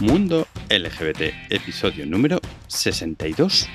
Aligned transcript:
Mundo 0.00 0.46
LGBT, 0.70 1.34
episodio 1.50 2.06
número 2.06 2.40
62. 2.68 3.68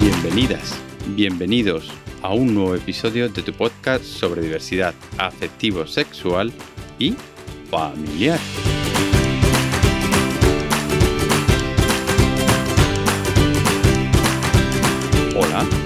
Bienvenidas, 0.00 0.78
bienvenidos 1.16 1.90
a 2.22 2.34
un 2.34 2.54
nuevo 2.54 2.74
episodio 2.74 3.28
de 3.28 3.42
tu 3.42 3.52
podcast 3.52 4.04
sobre 4.04 4.42
diversidad 4.42 4.94
afectivo, 5.18 5.86
sexual 5.86 6.52
y 6.98 7.14
familiar. 7.70 8.38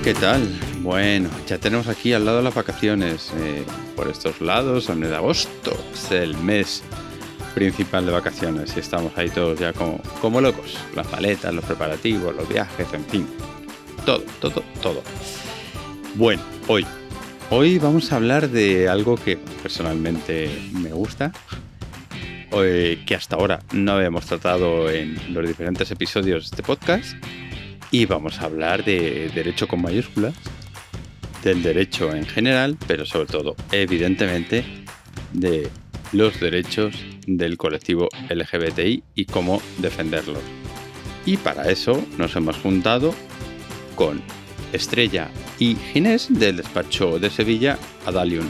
¿Qué 0.05 0.13
tal? 0.13 0.47
Bueno, 0.83 1.31
ya 1.47 1.57
tenemos 1.57 1.89
aquí 1.89 2.13
al 2.13 2.27
lado 2.27 2.43
las 2.43 2.55
vacaciones. 2.55 3.33
eh, 3.39 3.65
por 3.97 4.09
estos 4.09 4.43
lados, 4.43 4.91
en 4.91 5.03
el 5.03 5.15
agosto 5.15 5.75
es 5.95 6.11
el 6.11 6.37
mes 6.37 6.83
principal 7.55 8.05
de 8.05 8.13
vacaciones 8.13 8.77
y 8.77 8.81
estamos 8.81 9.17
ahí 9.17 9.31
todos 9.31 9.59
ya 9.59 9.73
como, 9.73 10.03
como 10.21 10.43
locos. 10.43 10.77
Las 10.95 11.11
maletas, 11.11 11.55
los 11.55 11.65
preparativos, 11.65 12.37
los 12.37 12.47
viajes, 12.47 12.87
en 12.93 13.05
fin. 13.07 13.27
Todo, 14.05 14.23
todo, 14.41 14.63
todo. 14.83 15.03
Bueno, 16.17 16.43
hoy. 16.69 16.85
Hoy 17.49 17.79
vamos 17.79 18.13
a 18.13 18.17
hablar 18.17 18.51
de 18.51 18.91
algo 18.91 19.17
que 19.17 19.39
personalmente 19.63 20.51
me 20.73 20.91
gusta, 20.91 21.33
eh, 22.53 23.03
que 23.07 23.15
hasta 23.15 23.37
ahora 23.37 23.61
no 23.73 23.93
habíamos 23.93 24.27
tratado 24.27 24.91
en 24.91 25.17
los 25.33 25.47
diferentes 25.47 25.91
episodios 25.91 26.51
de 26.51 26.57
este 26.57 26.63
podcast. 26.63 27.15
Y 27.95 28.07
vamos 28.07 28.41
a 28.41 28.47
hablar 28.47 28.85
de 28.85 29.31
derecho 29.33 29.69
con 29.69 29.81
mayúsculas, 29.81 30.35
del 31.45 31.63
derecho 31.63 32.13
en 32.13 32.27
general, 32.27 32.77
pero 32.89 33.07
sobre 33.07 33.27
todo, 33.27 33.55
evidentemente, 33.71 34.65
de 35.33 35.71
los 36.11 36.41
derechos 36.41 36.97
del 37.29 37.57
colectivo 37.57 38.09
LGBTI 38.29 39.05
y 39.15 39.27
cómo 39.27 39.63
defenderlos. 39.79 40.41
Y 41.25 41.37
para 41.37 41.71
eso 41.71 42.05
nos 42.19 42.35
hemos 42.35 42.57
juntado 42.57 43.15
con 43.95 44.21
Estrella 44.73 45.31
y 45.61 45.77
Ginés 45.77 46.27
del 46.29 46.57
despacho 46.57 47.21
de 47.21 47.31
Sevilla, 47.31 47.79
Adalium, 48.07 48.49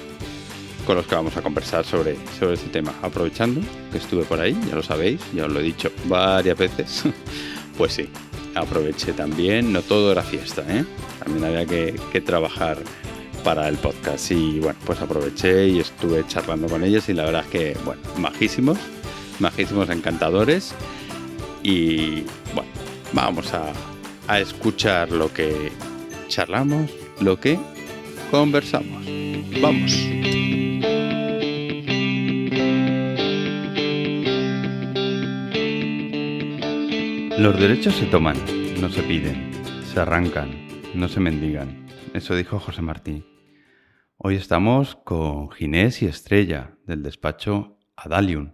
con 0.87 0.97
los 0.97 1.06
que 1.06 1.17
vamos 1.17 1.37
a 1.37 1.42
conversar 1.42 1.84
sobre, 1.84 2.17
sobre 2.39 2.55
este 2.55 2.70
tema. 2.70 2.95
Aprovechando 3.03 3.61
que 3.92 3.98
estuve 3.98 4.25
por 4.25 4.41
ahí, 4.41 4.59
ya 4.70 4.77
lo 4.77 4.83
sabéis, 4.83 5.20
ya 5.34 5.45
os 5.45 5.53
lo 5.53 5.61
he 5.61 5.65
dicho 5.65 5.92
varias 6.06 6.56
veces, 6.56 7.03
pues 7.77 7.92
sí, 7.92 8.09
aproveché 8.55 9.12
también, 9.12 9.72
no 9.72 9.83
todo 9.83 10.12
era 10.12 10.22
fiesta, 10.22 10.64
¿eh? 10.69 10.84
también 11.22 11.44
había 11.44 11.66
que, 11.66 12.20
trabajar 12.20 12.78
para 13.42 13.69
el 13.69 13.77
podcast 13.77 14.30
y 14.30 14.60
bueno, 14.60 14.78
pues 14.86 15.00
aproveché 15.00 15.69
y 15.69 15.80
estuve 15.80 16.27
charlando 16.27 16.69
con 16.69 16.82
ellos 16.82 17.08
y 17.08 17.12
la 17.14 17.25
verdad 17.25 17.44
es 17.44 17.50
que, 17.50 17.77
bueno, 17.84 18.00
majísimos, 18.16 18.78
majísimos, 19.38 19.91
encantadores 19.91 20.75
y 21.62 22.22
bueno, 22.55 22.70
vamos 23.12 23.52
a 24.28 24.41
escuchar 24.41 25.10
lo 25.10 25.32
que 25.32 25.72
charlamos, 26.28 26.91
lo 27.20 27.38
que 27.38 27.58
conversamos. 28.30 29.06
Vamos. 29.60 30.33
Los 37.38 37.58
derechos 37.58 37.94
se 37.96 38.06
toman, 38.06 38.36
no 38.80 38.88
se 38.88 39.02
piden, 39.02 39.50
se 39.84 40.00
arrancan, 40.00 40.50
no 40.94 41.08
se 41.08 41.20
mendigan. 41.20 41.86
Eso 42.14 42.34
dijo 42.34 42.59
José 42.60 42.82
Martí. 42.82 43.25
Hoy 44.16 44.36
estamos 44.36 44.97
con 44.97 45.50
Ginés 45.50 46.03
y 46.03 46.06
Estrella 46.06 46.76
del 46.86 47.03
despacho 47.03 47.78
Adalium 47.97 48.53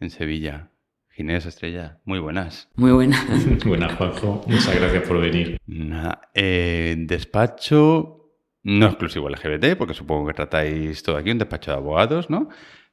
en 0.00 0.10
Sevilla. 0.10 0.70
Ginés, 1.10 1.46
Estrella, 1.46 2.00
muy 2.04 2.18
buenas. 2.18 2.68
Muy 2.76 2.92
buena. 2.92 3.24
Buenas, 3.64 3.94
Juanjo. 3.94 4.44
Muchas 4.46 4.74
gracias 4.74 5.06
por 5.06 5.20
venir. 5.20 5.58
Nada, 5.66 6.22
eh, 6.34 6.94
despacho 6.98 8.14
no 8.62 8.86
exclusivo 8.86 9.28
LGBT, 9.28 9.76
porque 9.76 9.94
supongo 9.94 10.26
que 10.28 10.34
tratáis 10.34 11.02
todo 11.02 11.16
aquí, 11.16 11.30
un 11.30 11.38
despacho 11.38 11.70
de 11.70 11.76
abogados, 11.76 12.28
¿no? 12.28 12.48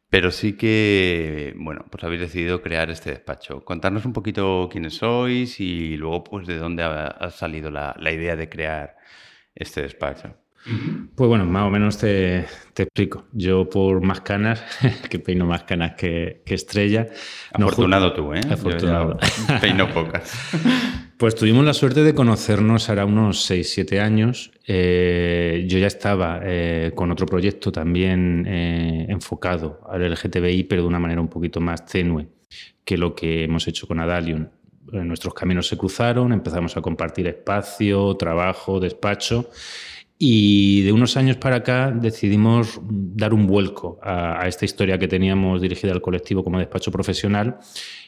Pero 0.09 0.31
sí 0.31 0.53
que, 0.53 1.53
bueno, 1.57 1.85
pues 1.89 2.03
habéis 2.03 2.21
decidido 2.21 2.61
crear 2.61 2.89
este 2.89 3.09
despacho. 3.11 3.66
Contarnos 3.66 4.05
un 4.05 4.13
poquito 4.13 4.69
quiénes 4.71 4.97
sois 4.97 5.59
y 5.59 5.97
luego, 5.97 6.23
pues, 6.23 6.47
de 6.47 6.57
dónde 6.57 6.83
ha, 6.83 7.07
ha 7.07 7.31
salido 7.31 7.71
la, 7.71 7.95
la 7.99 8.11
idea 8.11 8.35
de 8.35 8.47
crear 8.47 8.95
este 9.55 9.81
despacho. 9.81 10.35
Pues 11.16 11.27
bueno, 11.27 11.45
más 11.45 11.63
o 11.63 11.69
menos 11.69 11.97
te, 11.97 12.47
te 12.73 12.83
explico. 12.83 13.25
Yo 13.33 13.69
por 13.69 14.01
más 14.01 14.21
canas, 14.21 14.63
que 15.09 15.19
peino 15.19 15.45
más 15.45 15.63
canas 15.63 15.93
que, 15.95 16.41
que 16.45 16.55
estrella. 16.55 17.07
Afortunado 17.53 18.13
tú, 18.13 18.33
¿eh? 18.33 18.41
Afortunado. 18.49 19.19
Yo 19.19 19.59
peino 19.61 19.87
pocas. 19.93 20.33
Pues 21.18 21.34
tuvimos 21.34 21.64
la 21.64 21.74
suerte 21.74 22.03
de 22.03 22.14
conocernos 22.14 22.90
ahora 22.90 23.06
unos 23.06 23.50
6-7 23.50 24.02
años. 24.02 24.52
Eh, 24.68 25.64
yo 25.66 25.80
ya 25.80 25.88
estaba 25.88 26.42
eh, 26.44 26.92
con 26.94 27.09
otro 27.09 27.26
proyecto 27.26 27.72
también 27.72 28.46
eh, 28.46 29.06
enfocado 29.08 29.80
al 29.90 30.12
LGTBI, 30.12 30.66
pero 30.66 30.81
de 30.81 30.90
una 30.90 31.00
manera 31.00 31.22
un 31.22 31.30
poquito 31.30 31.62
más 31.62 31.86
tenue 31.86 32.28
que 32.84 32.98
lo 32.98 33.16
que 33.16 33.46
hemos 33.46 33.66
hecho 33.70 33.88
con 33.88 34.02
Adalium. 34.02 34.50
Nuestros 34.92 35.34
caminos 35.34 35.70
se 35.70 35.78
cruzaron, 35.78 36.34
empezamos 36.34 36.76
a 36.76 36.81
compartir 36.81 37.28
espacio, 37.28 38.14
trabajo, 38.18 38.82
despacho. 38.82 39.50
Y 40.18 40.82
de 40.82 40.92
unos 40.92 41.16
años 41.16 41.38
para 41.38 41.58
acá 41.58 41.92
decidimos 41.92 42.80
dar 42.84 43.34
un 43.34 43.47
vuelco 43.47 44.00
a, 44.03 44.47
esta 44.47 44.66
historia 44.66 45.00
que 45.00 45.08
teníamos 45.08 45.62
dirigida 45.62 45.94
al 45.94 46.02
colectivo 46.02 46.44
como 46.44 46.59
despacho 46.59 46.92
profesional 46.92 47.58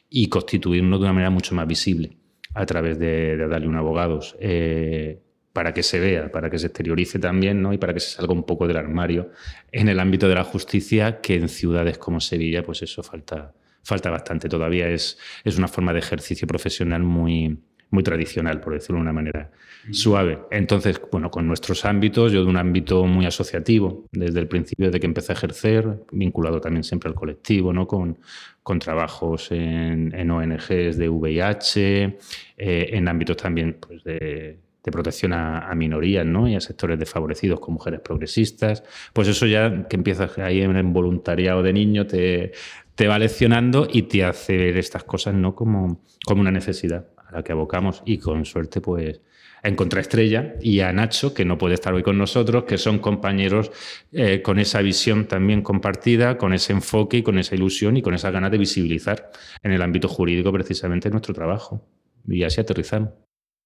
y 0.09 0.27
constituirnos 0.27 0.99
de 0.99 1.05
una 1.05 1.13
manera 1.13 1.29
mucho 1.29 1.55
más 1.55 1.67
visible 1.67 2.16
a 2.57 2.65
través 2.65 2.97
de, 2.97 3.37
de 3.37 3.47
darle 3.47 3.67
un 3.67 3.75
abogados. 3.75 4.35
Eh, 4.39 5.21
para 5.53 5.73
que 5.73 5.81
se 5.81 5.99
vea, 5.99 6.31
para 6.31 6.49
que 6.51 6.59
se 6.59 6.67
exteriorice 6.67 7.17
también 7.17 7.63
¿no? 7.63 7.73
y 7.73 7.79
para 7.79 7.93
que 7.93 7.99
se 7.99 8.11
salga 8.11 8.31
un 8.31 8.43
poco 8.43 8.67
del 8.67 8.77
armario 8.77 9.31
en 9.71 9.89
el 9.89 9.99
ámbito 9.99 10.27
de 10.27 10.35
la 10.35 10.43
justicia, 10.43 11.19
que 11.19 11.33
en 11.35 11.49
ciudades 11.49 11.97
como 11.97 12.19
Sevilla, 12.19 12.61
pues 12.63 12.83
eso 12.83 13.01
falta, 13.01 13.53
falta 13.83 14.11
bastante. 14.11 14.49
Todavía 14.49 14.87
es, 14.87 15.17
es 15.43 15.57
una 15.57 15.67
forma 15.67 15.93
de 15.93 15.99
ejercicio 15.99 16.47
profesional 16.47 17.01
muy, 17.01 17.57
muy 17.89 18.03
tradicional, 18.03 18.59
por 18.59 18.73
decirlo 18.73 18.97
de 18.97 19.03
una 19.03 19.13
manera 19.13 19.51
suave. 19.91 20.39
Entonces, 20.51 21.01
bueno, 21.11 21.31
con 21.31 21.47
nuestros 21.47 21.85
ámbitos, 21.85 22.31
yo 22.31 22.43
de 22.43 22.49
un 22.49 22.57
ámbito 22.57 23.05
muy 23.05 23.25
asociativo, 23.25 24.05
desde 24.11 24.39
el 24.39 24.47
principio 24.47 24.91
de 24.91 24.99
que 24.99 25.05
empecé 25.05 25.31
a 25.31 25.35
ejercer, 25.35 26.03
vinculado 26.11 26.59
también 26.59 26.83
siempre 26.83 27.09
al 27.09 27.15
colectivo, 27.15 27.71
¿no? 27.71 27.87
con, 27.87 28.17
con 28.63 28.79
trabajos 28.79 29.51
en, 29.51 30.13
en, 30.13 30.31
ONGs 30.31 30.97
de 30.97 31.09
VIH, 31.09 32.17
eh, 32.57 32.89
en 32.91 33.07
ámbitos 33.07 33.37
también 33.37 33.77
pues, 33.79 34.03
de, 34.03 34.59
de 34.83 34.91
protección 34.91 35.31
a, 35.31 35.69
a, 35.69 35.75
minorías 35.75 36.25
¿no? 36.25 36.47
y 36.47 36.55
a 36.55 36.59
sectores 36.59 36.99
desfavorecidos 36.99 37.61
con 37.61 37.75
mujeres 37.75 38.01
progresistas. 38.01 38.83
Pues 39.13 39.29
eso 39.29 39.45
ya 39.45 39.87
que 39.87 39.95
empiezas 39.95 40.37
ahí 40.39 40.61
en 40.61 40.75
el 40.75 40.83
voluntariado 40.83 41.63
de 41.63 41.71
niño 41.71 42.05
te, 42.05 42.51
te 42.95 43.07
va 43.07 43.17
leccionando 43.19 43.87
y 43.89 44.03
te 44.03 44.25
hace 44.25 44.57
ver 44.57 44.77
estas 44.77 45.05
cosas 45.05 45.33
¿no? 45.33 45.55
como, 45.55 46.01
como 46.25 46.41
una 46.41 46.51
necesidad 46.51 47.07
a 47.27 47.37
la 47.37 47.43
que 47.43 47.51
abocamos 47.51 48.01
y 48.05 48.17
con 48.17 48.45
suerte 48.45 48.81
pues 48.81 49.21
encontré 49.63 49.99
a 49.99 50.01
Estrella 50.01 50.55
y 50.61 50.79
a 50.79 50.91
Nacho, 50.93 51.33
que 51.33 51.45
no 51.45 51.57
puede 51.57 51.75
estar 51.75 51.93
hoy 51.93 52.03
con 52.03 52.17
nosotros, 52.17 52.63
que 52.63 52.77
son 52.77 52.99
compañeros 52.99 53.71
eh, 54.11 54.41
con 54.41 54.59
esa 54.59 54.81
visión 54.81 55.27
también 55.27 55.61
compartida, 55.61 56.37
con 56.37 56.53
ese 56.53 56.73
enfoque 56.73 57.17
y 57.17 57.23
con 57.23 57.37
esa 57.37 57.55
ilusión 57.55 57.97
y 57.97 58.01
con 58.01 58.13
esa 58.13 58.31
ganas 58.31 58.51
de 58.51 58.57
visibilizar 58.57 59.31
en 59.63 59.71
el 59.71 59.81
ámbito 59.81 60.07
jurídico 60.07 60.51
precisamente 60.51 61.09
nuestro 61.09 61.33
trabajo. 61.33 61.85
Y 62.27 62.43
así 62.43 62.61
aterrizamos. 62.61 63.11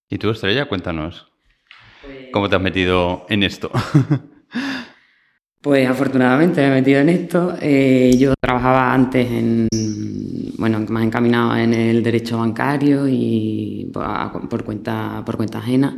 ¿Y 0.10 0.18
tú, 0.18 0.30
Estrella? 0.30 0.66
Cuéntanos. 0.66 1.32
¿Cómo 2.32 2.50
te 2.50 2.56
has 2.56 2.62
metido 2.62 3.26
en 3.30 3.44
esto? 3.44 3.72
Pues 5.62 5.88
afortunadamente 5.88 6.60
me 6.60 6.68
he 6.70 6.72
metido 6.72 7.02
en 7.02 7.10
esto. 7.10 7.56
Eh, 7.62 8.16
yo 8.18 8.34
trabajaba 8.42 8.92
antes 8.92 9.30
en, 9.30 9.68
bueno, 10.62 10.80
más 10.88 11.04
encaminado 11.04 11.58
en 11.58 11.74
el 11.74 12.04
derecho 12.04 12.38
bancario 12.38 13.08
y 13.08 13.90
por, 13.92 14.48
por 14.48 14.64
cuenta, 14.64 15.24
por 15.26 15.36
cuenta 15.36 15.58
ajena. 15.58 15.98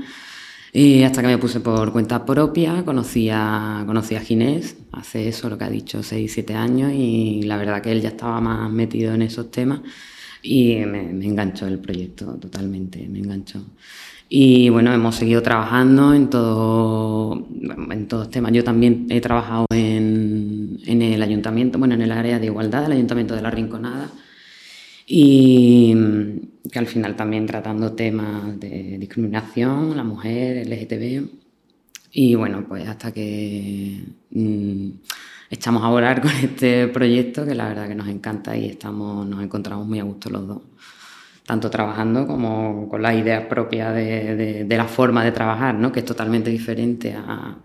Y 0.71 1.03
hasta 1.03 1.21
que 1.21 1.27
me 1.27 1.37
puse 1.37 1.59
por 1.59 1.91
cuenta 1.91 2.25
propia, 2.25 2.83
conocí 2.83 3.29
a, 3.29 3.83
conocí 3.85 4.15
a 4.15 4.21
Ginés, 4.21 4.77
hace 4.93 5.27
eso, 5.27 5.49
lo 5.49 5.57
que 5.57 5.65
ha 5.65 5.69
dicho, 5.69 6.01
6, 6.01 6.31
7 6.33 6.55
años, 6.55 6.91
y 6.93 7.43
la 7.43 7.57
verdad 7.57 7.81
que 7.81 7.91
él 7.91 8.01
ya 8.01 8.09
estaba 8.09 8.41
más 8.41 8.71
metido 8.71 9.13
en 9.13 9.21
esos 9.21 9.51
temas 9.51 9.81
y 10.41 10.77
me, 10.77 11.03
me 11.13 11.25
enganchó 11.25 11.67
el 11.67 11.79
proyecto 11.79 12.25
totalmente, 12.39 13.07
me 13.07 13.19
enganchó. 13.19 13.59
Y 14.29 14.69
bueno, 14.69 14.93
hemos 14.93 15.15
seguido 15.15 15.43
trabajando 15.43 16.13
en 16.13 16.29
todo, 16.29 17.45
en 17.91 18.07
todos 18.07 18.31
temas. 18.31 18.51
Yo 18.53 18.63
también 18.63 19.07
he 19.09 19.21
trabajado 19.21 19.67
en, 19.71 20.79
en, 20.85 21.01
el 21.03 21.21
ayuntamiento, 21.21 21.77
bueno, 21.77 21.93
en 21.95 22.01
el 22.01 22.11
área 22.11 22.39
de 22.39 22.47
igualdad 22.47 22.83
del 22.83 22.93
ayuntamiento 22.93 23.35
de 23.35 23.41
la 23.43 23.51
Rinconada. 23.51 24.09
Y 25.05 25.93
mm, 25.95 26.69
que 26.71 26.79
al 26.79 26.87
final 26.87 27.15
también 27.15 27.45
tratando 27.45 27.93
temas 27.93 28.59
de 28.59 28.97
discriminación, 28.99 29.95
la 29.95 30.03
mujer, 30.03 30.67
LGTB. 30.67 31.27
Y 32.11 32.35
bueno, 32.35 32.65
pues 32.67 32.87
hasta 32.87 33.11
que 33.11 34.03
mm, 34.31 34.89
echamos 35.49 35.83
a 35.83 35.89
volar 35.89 36.21
con 36.23 36.31
este 36.31 36.87
proyecto 36.87 37.45
que 37.45 37.55
la 37.55 37.67
verdad 37.69 37.87
que 37.87 37.95
nos 37.95 38.07
encanta 38.07 38.55
y 38.55 38.67
estamos, 38.69 39.27
nos 39.27 39.43
encontramos 39.43 39.87
muy 39.87 39.99
a 39.99 40.03
gusto 40.03 40.29
los 40.29 40.47
dos. 40.47 40.61
Tanto 41.45 41.69
trabajando 41.69 42.25
como 42.25 42.87
con 42.87 43.01
las 43.01 43.15
ideas 43.15 43.45
propias 43.47 43.93
de, 43.93 44.63
de 44.65 44.77
la 44.77 44.85
forma 44.85 45.25
de 45.25 45.33
trabajar, 45.33 45.75
¿no? 45.75 45.91
que 45.91 45.99
es 45.99 46.05
totalmente 46.05 46.49
diferente 46.49 47.13
a, 47.13 47.57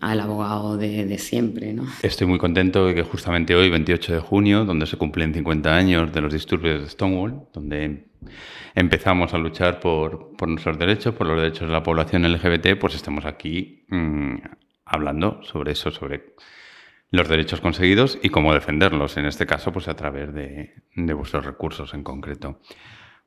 al 0.00 0.20
abogado 0.20 0.76
de, 0.76 1.18
siempre. 1.18 1.72
¿no? 1.72 1.86
Estoy 2.02 2.26
muy 2.26 2.38
contento 2.38 2.86
de 2.86 2.94
que 2.94 3.02
justamente 3.02 3.54
hoy, 3.54 3.70
28 3.70 4.14
de 4.14 4.20
junio, 4.20 4.64
donde 4.64 4.86
se 4.86 4.96
cumplen 4.96 5.34
50 5.34 5.74
años 5.74 6.12
de 6.12 6.20
los 6.20 6.32
disturbios 6.32 6.82
de 6.82 6.88
Stonewall, 6.88 7.42
donde 7.52 8.06
empezamos 8.74 9.34
a 9.34 9.38
luchar 9.38 9.80
por, 9.80 10.32
nuestros 10.46 10.78
derechos, 10.78 11.14
por 11.14 11.26
los 11.26 11.40
derechos 11.40 11.68
de 11.68 11.72
la 11.72 11.82
población 11.82 12.30
LGBT, 12.30 12.78
pues 12.78 12.94
estemos 12.94 13.24
aquí 13.24 13.84
mm, 13.88 14.36
hablando 14.84 15.42
sobre 15.42 15.72
eso, 15.72 15.90
sobre 15.90 16.34
los 17.10 17.28
derechos 17.28 17.60
conseguidos 17.60 18.18
y 18.22 18.28
cómo 18.28 18.52
defenderlos, 18.54 19.16
en 19.16 19.24
este 19.24 19.46
caso, 19.46 19.72
pues 19.72 19.88
a 19.88 19.94
través 19.94 20.32
de 20.34 21.14
vuestros 21.14 21.44
recursos 21.44 21.94
en 21.94 22.02
concreto. 22.02 22.60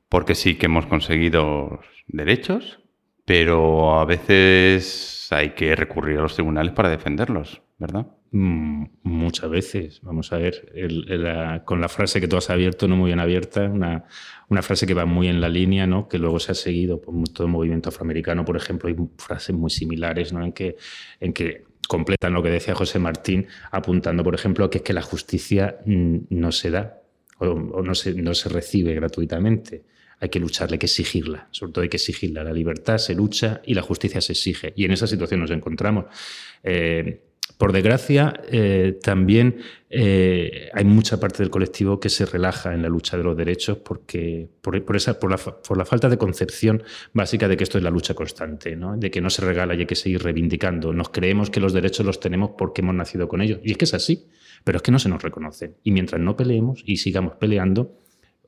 Porque 0.08 0.34
sí 0.34 0.56
que 0.56 0.66
hemos 0.66 0.86
conseguido 0.86 1.80
derechos, 2.06 2.81
pero 3.24 3.98
a 3.98 4.04
veces 4.04 5.28
hay 5.30 5.50
que 5.50 5.74
recurrir 5.76 6.18
a 6.18 6.22
los 6.22 6.34
tribunales 6.34 6.72
para 6.72 6.90
defenderlos, 6.90 7.62
¿verdad? 7.78 8.06
Mm, 8.32 8.86
muchas 9.02 9.50
veces. 9.50 10.00
Vamos 10.02 10.32
a 10.32 10.38
ver, 10.38 11.62
con 11.64 11.80
la 11.80 11.88
frase 11.88 12.20
que 12.20 12.28
tú 12.28 12.36
has 12.36 12.48
abierto, 12.50 12.88
no 12.88 12.96
muy 12.96 13.08
bien 13.08 13.20
abierta, 13.20 13.62
una, 13.64 14.04
una, 14.48 14.62
frase 14.62 14.86
que 14.86 14.94
va 14.94 15.04
muy 15.04 15.28
en 15.28 15.40
la 15.40 15.50
línea, 15.50 15.86
¿no? 15.86 16.08
que 16.08 16.18
luego 16.18 16.40
se 16.40 16.52
ha 16.52 16.54
seguido 16.54 17.00
por 17.00 17.14
todo 17.28 17.46
el 17.46 17.52
movimiento 17.52 17.90
afroamericano, 17.90 18.44
por 18.44 18.56
ejemplo, 18.56 18.88
hay 18.88 18.96
frases 19.18 19.54
muy 19.54 19.70
similares 19.70 20.32
¿no? 20.32 20.42
en, 20.44 20.52
que, 20.52 20.76
en 21.20 21.34
que 21.34 21.66
completan 21.88 22.32
lo 22.32 22.42
que 22.42 22.48
decía 22.48 22.74
José 22.74 22.98
Martín, 22.98 23.48
apuntando, 23.70 24.24
por 24.24 24.34
ejemplo, 24.34 24.70
que 24.70 24.78
es 24.78 24.84
que 24.84 24.94
la 24.94 25.02
justicia 25.02 25.78
mm, 25.84 26.16
no 26.30 26.52
se 26.52 26.70
da 26.70 27.00
o, 27.38 27.46
o 27.48 27.82
no, 27.82 27.94
se, 27.94 28.14
no 28.14 28.32
se 28.32 28.48
recibe 28.48 28.94
gratuitamente 28.94 29.84
hay 30.22 30.28
que 30.28 30.38
lucharle, 30.38 30.76
hay 30.76 30.78
que 30.78 30.86
exigirla. 30.86 31.48
Sobre 31.50 31.72
todo 31.72 31.82
hay 31.82 31.88
que 31.88 31.96
exigirla. 31.96 32.44
La 32.44 32.52
libertad 32.52 32.98
se 32.98 33.12
lucha 33.12 33.60
y 33.66 33.74
la 33.74 33.82
justicia 33.82 34.20
se 34.20 34.32
exige. 34.32 34.72
Y 34.76 34.84
en 34.84 34.92
esa 34.92 35.08
situación 35.08 35.40
nos 35.40 35.50
encontramos. 35.50 36.04
Eh, 36.62 37.22
por 37.58 37.72
desgracia, 37.72 38.32
eh, 38.48 38.98
también 39.02 39.56
eh, 39.90 40.70
hay 40.72 40.84
mucha 40.84 41.18
parte 41.18 41.42
del 41.42 41.50
colectivo 41.50 41.98
que 41.98 42.08
se 42.08 42.24
relaja 42.24 42.72
en 42.72 42.82
la 42.82 42.88
lucha 42.88 43.16
de 43.16 43.24
los 43.24 43.36
derechos 43.36 43.78
porque, 43.78 44.48
por, 44.60 44.96
esa, 44.96 45.18
por, 45.18 45.32
la, 45.32 45.36
por, 45.38 45.76
la, 45.76 45.84
falta 45.84 46.08
de 46.08 46.18
concepción 46.18 46.84
básica 47.12 47.48
de 47.48 47.56
que 47.56 47.64
esto 47.64 47.78
es 47.78 47.84
la 47.84 47.90
lucha 47.90 48.14
constante, 48.14 48.76
¿no? 48.76 48.96
de 48.96 49.10
que 49.10 49.20
no 49.20 49.28
se 49.28 49.42
regala 49.42 49.74
y 49.74 49.80
hay 49.80 49.86
que 49.86 49.96
seguir 49.96 50.22
reivindicando. 50.22 50.92
Nos 50.92 51.08
creemos 51.08 51.50
que 51.50 51.58
los 51.58 51.72
derechos 51.72 52.06
los 52.06 52.20
tenemos 52.20 52.52
porque 52.56 52.80
hemos 52.80 52.94
nacido 52.94 53.26
con 53.26 53.42
ellos. 53.42 53.58
Y 53.64 53.72
es 53.72 53.76
que 53.76 53.86
es 53.86 53.94
así, 53.94 54.28
pero 54.62 54.76
es 54.76 54.82
que 54.82 54.92
no 54.92 55.00
se 55.00 55.08
nos 55.08 55.20
reconocen. 55.20 55.76
Y 55.82 55.90
mientras 55.90 56.20
no 56.20 56.36
peleemos 56.36 56.82
y 56.86 56.98
sigamos 56.98 57.34
peleando, 57.40 58.01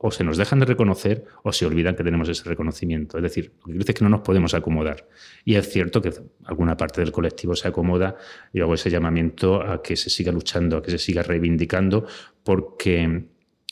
o 0.06 0.11
se 0.11 0.23
nos 0.23 0.37
dejan 0.37 0.61
de 0.61 0.67
reconocer 0.67 1.25
o 1.45 1.51
se 1.51 1.65
olvidan 1.65 1.97
que 1.97 2.05
tenemos 2.05 2.29
ese 2.29 2.47
reconocimiento. 2.47 3.17
Es 3.17 3.23
decir, 3.23 3.53
lo 3.65 3.73
que 3.73 3.79
dice 3.79 3.93
es 3.93 3.99
que 3.99 4.05
no 4.05 4.11
nos 4.11 4.21
podemos 4.21 4.53
acomodar. 4.53 5.09
Y 5.47 5.55
es 5.55 5.67
cierto 5.71 6.03
que 6.03 6.12
alguna 6.45 6.77
parte 6.77 7.01
del 7.01 7.11
colectivo 7.11 7.56
se 7.56 7.69
acomoda 7.69 8.15
y 8.53 8.61
hago 8.61 8.75
ese 8.75 8.91
llamamiento 8.91 9.62
a 9.62 9.83
que 9.83 9.97
se 9.97 10.11
siga 10.11 10.31
luchando, 10.31 10.77
a 10.77 10.83
que 10.83 10.91
se 10.91 10.99
siga 10.99 11.23
reivindicando, 11.23 12.06
porque, 12.43 13.29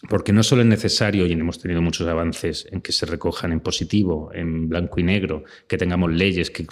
porque 0.09 0.33
no 0.33 0.43
solo 0.43 0.63
es 0.63 0.69
necesario, 0.69 1.27
y 1.27 1.33
hemos 1.33 1.61
tenido 1.61 1.83
muchos 1.83 2.09
avances 2.09 2.67
en 2.73 2.81
que 2.81 2.93
se 2.93 3.05
recojan 3.05 3.53
en 3.53 3.61
positivo, 3.61 4.31
en 4.33 4.71
blanco 4.71 5.01
y 5.01 5.03
negro, 5.03 5.45
que 5.69 5.77
tengamos 5.77 6.13
leyes 6.13 6.51
que 6.51 6.65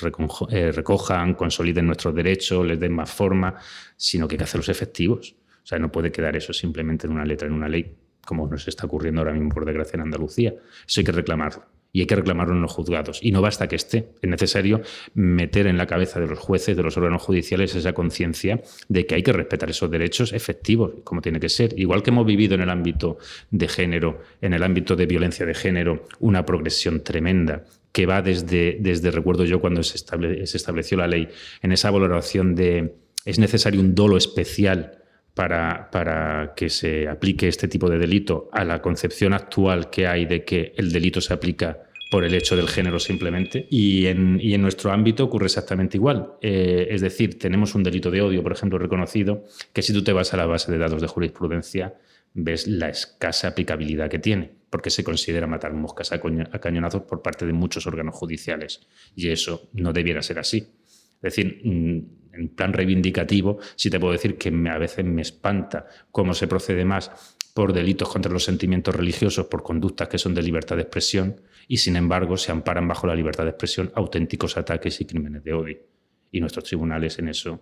eh, 0.53 0.73
recojan, 0.73 1.35
consoliden 1.35 1.85
nuestros 1.85 2.15
derechos, 2.15 2.65
les 2.65 2.81
den 2.81 2.95
más 2.95 3.11
forma, 3.11 3.57
sino 3.95 4.27
que 4.27 4.37
hay 4.37 4.39
que 4.39 4.45
hacerlos 4.45 4.71
efectivos. 4.71 5.37
O 5.63 5.67
sea, 5.67 5.79
no 5.79 5.93
puede 5.93 6.11
quedar 6.11 6.35
eso 6.35 6.55
simplemente 6.55 7.07
en 7.07 7.13
una 7.13 7.27
letra, 7.27 7.47
en 7.47 7.53
una 7.53 7.69
ley 7.69 7.95
como 8.27 8.47
nos 8.49 8.69
está 8.69 8.87
ocurriendo 8.87 9.21
ahora 9.21 9.33
mismo, 9.33 9.51
por 9.51 9.65
desgracia, 9.65 9.97
en 9.97 10.03
Andalucía. 10.03 10.55
Eso 10.87 11.01
hay 11.01 11.05
que 11.05 11.13
reclamarlo. 11.13 11.65
Y 11.93 12.01
hay 12.01 12.07
que 12.07 12.15
reclamarlo 12.15 12.55
en 12.55 12.63
los 12.63 12.73
juzgados. 12.73 13.19
Y 13.21 13.33
no 13.33 13.43
basta 13.43 13.67
que 13.67 13.75
esté. 13.75 14.11
Es 14.23 14.31
necesario 14.31 14.81
meter 15.15 15.67
en 15.67 15.77
la 15.77 15.87
cabeza 15.87 16.21
de 16.21 16.29
los 16.29 16.39
jueces, 16.39 16.77
de 16.77 16.85
los 16.85 16.97
órganos 16.97 17.21
judiciales, 17.23 17.75
esa 17.75 17.93
conciencia 17.93 18.63
de 18.89 19.07
que 19.07 19.17
hay 19.17 19.25
que 19.25 19.33
respetar 19.33 19.71
esos 19.71 19.91
derechos 19.91 20.33
efectivos, 20.33 20.93
como 21.03 21.21
tiene 21.21 21.41
que 21.41 21.49
ser. 21.49 21.77
Igual 21.77 22.05
que 22.05 22.11
hemos 22.11 22.27
vivido 22.27 22.55
en 22.55 22.61
el 22.61 22.71
ámbito 22.71 23.19
de 23.51 23.67
género, 23.67 24.23
en 24.41 24.53
el 24.53 24.63
ámbito 24.63 24.95
de 24.95 25.07
violencia 25.07 25.45
de 25.45 25.55
género, 25.55 26.05
una 26.21 26.47
progresión 26.47 27.03
tremenda 27.03 27.65
que 27.91 28.07
va 28.07 28.23
desde, 28.23 28.79
desde 28.79 29.11
recuerdo 29.11 29.45
yo, 29.45 29.61
cuando 29.61 29.83
se, 29.83 29.99
se 29.99 30.57
estableció 30.57 30.97
la 30.97 31.09
ley, 31.09 31.29
en 31.61 31.73
esa 31.73 31.91
valoración 31.91 32.55
de 32.55 32.95
es 33.25 33.39
necesario 33.39 33.81
un 33.81 33.95
dolo 33.95 34.17
especial 34.17 35.00
para, 35.35 36.53
que 36.57 36.69
se 36.69 37.09
aplique 37.09 37.49
este 37.49 37.69
tipo 37.69 37.89
de 37.89 37.99
delito 37.99 38.49
a 38.53 38.65
la 38.65 38.83
concepción 38.83 39.33
actual 39.33 39.91
que 39.91 40.07
hay 40.07 40.27
de 40.27 40.45
que 40.45 40.75
el 40.77 40.93
delito 40.93 41.21
se 41.21 41.33
aplica 41.33 41.79
por 42.11 42.25
el 42.25 42.35
hecho 42.35 42.57
del 42.57 42.69
género 42.69 42.99
simplemente. 42.99 43.67
Y 43.71 44.07
en, 44.07 44.39
nuestro 44.61 44.91
ámbito 44.91 45.25
ocurre 45.25 45.47
exactamente 45.47 45.97
igual. 45.97 46.35
Eh, 46.43 46.89
es 46.91 47.01
decir, 47.01 47.39
tenemos 47.39 47.75
un 47.75 47.85
delito 47.85 48.11
de 48.11 48.21
odio, 48.21 48.43
por 48.43 48.53
ejemplo, 48.53 48.79
reconocido, 48.79 49.45
que 49.73 49.83
si 49.83 49.93
tú 49.93 50.03
te 50.03 50.13
vas 50.13 50.35
a 50.35 50.37
la 50.37 50.47
base 50.47 50.73
de 50.73 50.79
datos 50.79 51.01
de 51.01 51.07
jurisprudencia, 51.07 51.95
ves 52.35 52.67
la 52.67 52.89
escasa 52.89 53.49
aplicabilidad 53.49 54.11
que 54.11 54.19
tiene, 54.19 54.51
porque 54.71 54.91
se 54.91 55.05
considera 55.05 55.47
matar 55.47 55.73
moscas 55.73 56.13
a, 56.13 56.21
cañonazos 56.61 57.03
por 57.03 57.23
parte 57.23 57.47
de 57.47 57.53
muchos 57.53 57.87
órganos 57.87 58.15
judiciales. 58.15 58.81
Y 59.15 59.29
eso 59.29 59.69
no 59.73 59.93
debiera 59.93 60.23
ser 60.23 60.41
así. 60.41 60.59
Es 61.23 61.35
decir, 61.35 61.61
mm, 61.65 62.20
en 62.33 62.49
plan 62.49 62.73
reivindicativo, 62.73 63.59
sí 63.77 63.91
te 63.91 64.01
puedo 64.01 64.13
decir 64.13 64.37
que 64.39 64.49
a 64.71 64.79
veces 64.79 65.05
me 65.05 65.23
espanta 65.23 65.87
cómo 66.11 66.35
se 66.35 66.47
procede 66.49 66.85
más 66.85 67.37
por 67.55 67.73
delitos 67.73 68.09
contra 68.09 68.33
los 68.33 68.45
sentimientos 68.45 68.95
religiosos, 68.95 69.47
por 69.47 69.63
conductas 69.63 70.09
que 70.09 70.19
son 70.19 70.35
de 70.35 70.43
libertad 70.43 70.77
de 70.77 70.83
expresión, 70.83 71.41
y 71.67 71.79
sin 71.79 71.97
embargo 71.97 72.37
se 72.37 72.53
amparan 72.53 72.87
bajo 72.89 73.07
la 73.07 73.15
libertad 73.15 73.45
de 73.45 73.51
expresión 73.51 73.91
auténticos 73.95 74.57
ataques 74.57 75.01
y 75.01 75.05
crímenes 75.05 75.45
de 75.45 75.53
odio. 75.53 75.79
Y 76.33 76.41
nuestros 76.41 76.65
tribunales 76.65 77.19
en 77.19 77.29
eso 77.29 77.61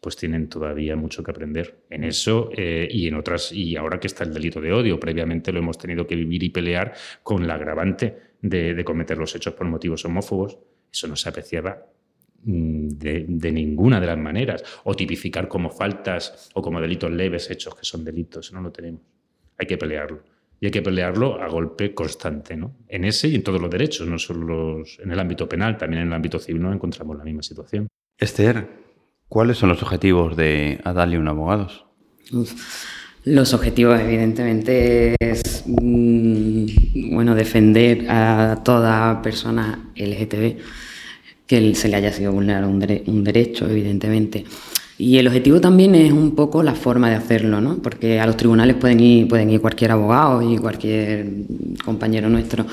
pues 0.00 0.16
tienen 0.16 0.48
todavía 0.48 0.96
mucho 0.96 1.22
que 1.22 1.30
aprender 1.30 1.84
en 1.90 2.04
eso 2.04 2.50
eh, 2.56 2.88
y 2.90 3.06
en 3.06 3.14
otras, 3.16 3.52
y 3.52 3.76
ahora 3.76 4.00
que 4.00 4.06
está 4.06 4.24
el 4.24 4.32
delito 4.32 4.60
de 4.60 4.72
odio, 4.72 4.98
previamente 4.98 5.52
lo 5.52 5.58
hemos 5.58 5.76
tenido 5.76 6.06
que 6.06 6.16
vivir 6.16 6.42
y 6.42 6.48
pelear 6.48 6.94
con 7.22 7.46
la 7.46 7.54
agravante 7.54 8.16
de, 8.40 8.74
de 8.74 8.84
cometer 8.84 9.18
los 9.18 9.34
hechos 9.34 9.52
por 9.52 9.66
motivos 9.66 10.04
homófobos, 10.06 10.58
eso 10.90 11.06
no 11.06 11.16
se 11.16 11.28
apreciaba 11.28 11.86
Mm, 12.42 12.88
de, 12.88 13.52
ninguna 13.52 14.00
de 14.00 14.06
las 14.06 14.16
maneras, 14.16 14.64
o 14.84 14.94
tipificar 14.94 15.46
como 15.46 15.70
faltas 15.70 16.48
o 16.54 16.62
como 16.62 16.80
delitos 16.80 17.10
leves 17.10 17.50
hechos 17.50 17.74
que 17.74 17.84
son 17.84 18.02
delitos, 18.02 18.52
no 18.52 18.62
lo 18.62 18.72
tenemos. 18.72 19.02
Hay 19.58 19.66
que 19.66 19.76
pelearlo. 19.76 20.22
Y 20.58 20.66
hay 20.66 20.70
que 20.70 20.82
pelearlo 20.82 21.40
a 21.42 21.48
golpe 21.48 21.94
constante, 21.94 22.56
¿no? 22.56 22.76
En 22.88 23.04
ese 23.04 23.28
y 23.28 23.34
en 23.34 23.42
todos 23.42 23.60
los 23.60 23.70
derechos, 23.70 24.06
no 24.06 24.18
solo 24.18 24.78
los, 24.78 24.98
en 25.00 25.10
el 25.10 25.18
ámbito 25.18 25.48
penal, 25.48 25.76
también 25.76 26.02
en 26.02 26.08
el 26.08 26.14
ámbito 26.14 26.38
civil 26.38 26.62
no 26.62 26.72
encontramos 26.72 27.16
la 27.16 27.24
misma 27.24 27.42
situación. 27.42 27.88
Esther, 28.18 28.68
¿cuáles 29.28 29.58
son 29.58 29.70
los 29.70 29.82
objetivos 29.82 30.36
de 30.36 30.80
Adalium 30.84 31.26
Abogados? 31.28 31.84
Los 33.24 33.52
objetivos, 33.52 34.00
evidentemente, 34.00 35.14
es 35.18 35.64
mm, 35.66 37.14
bueno, 37.14 37.34
defender 37.34 38.10
a 38.10 38.62
toda 38.64 39.20
persona 39.20 39.90
LGTB 39.94 40.58
que 41.50 41.74
se 41.74 41.88
le 41.88 41.96
haya 41.96 42.12
sido 42.12 42.30
vulnerado 42.30 42.68
un, 42.68 43.24
derecho, 43.24 43.68
evidentemente. 43.68 44.44
Y 44.96 45.18
el 45.18 45.26
objetivo 45.26 45.60
también 45.60 45.96
es 45.96 46.12
un 46.12 46.36
poco 46.36 46.62
la 46.62 46.76
forma 46.76 47.10
de 47.10 47.16
hacerlo, 47.16 47.60
¿no? 47.60 47.78
Porque 47.78 48.20
a 48.20 48.26
los 48.26 48.36
tribunales 48.36 48.76
pueden 48.76 49.00
ir, 49.00 49.26
pueden 49.26 49.50
ir 49.50 49.60
cualquier 49.60 49.90
abogado 49.90 50.48
y 50.48 50.56
cualquier 50.58 51.26
compañero 51.84 52.28
nuestro. 52.28 52.66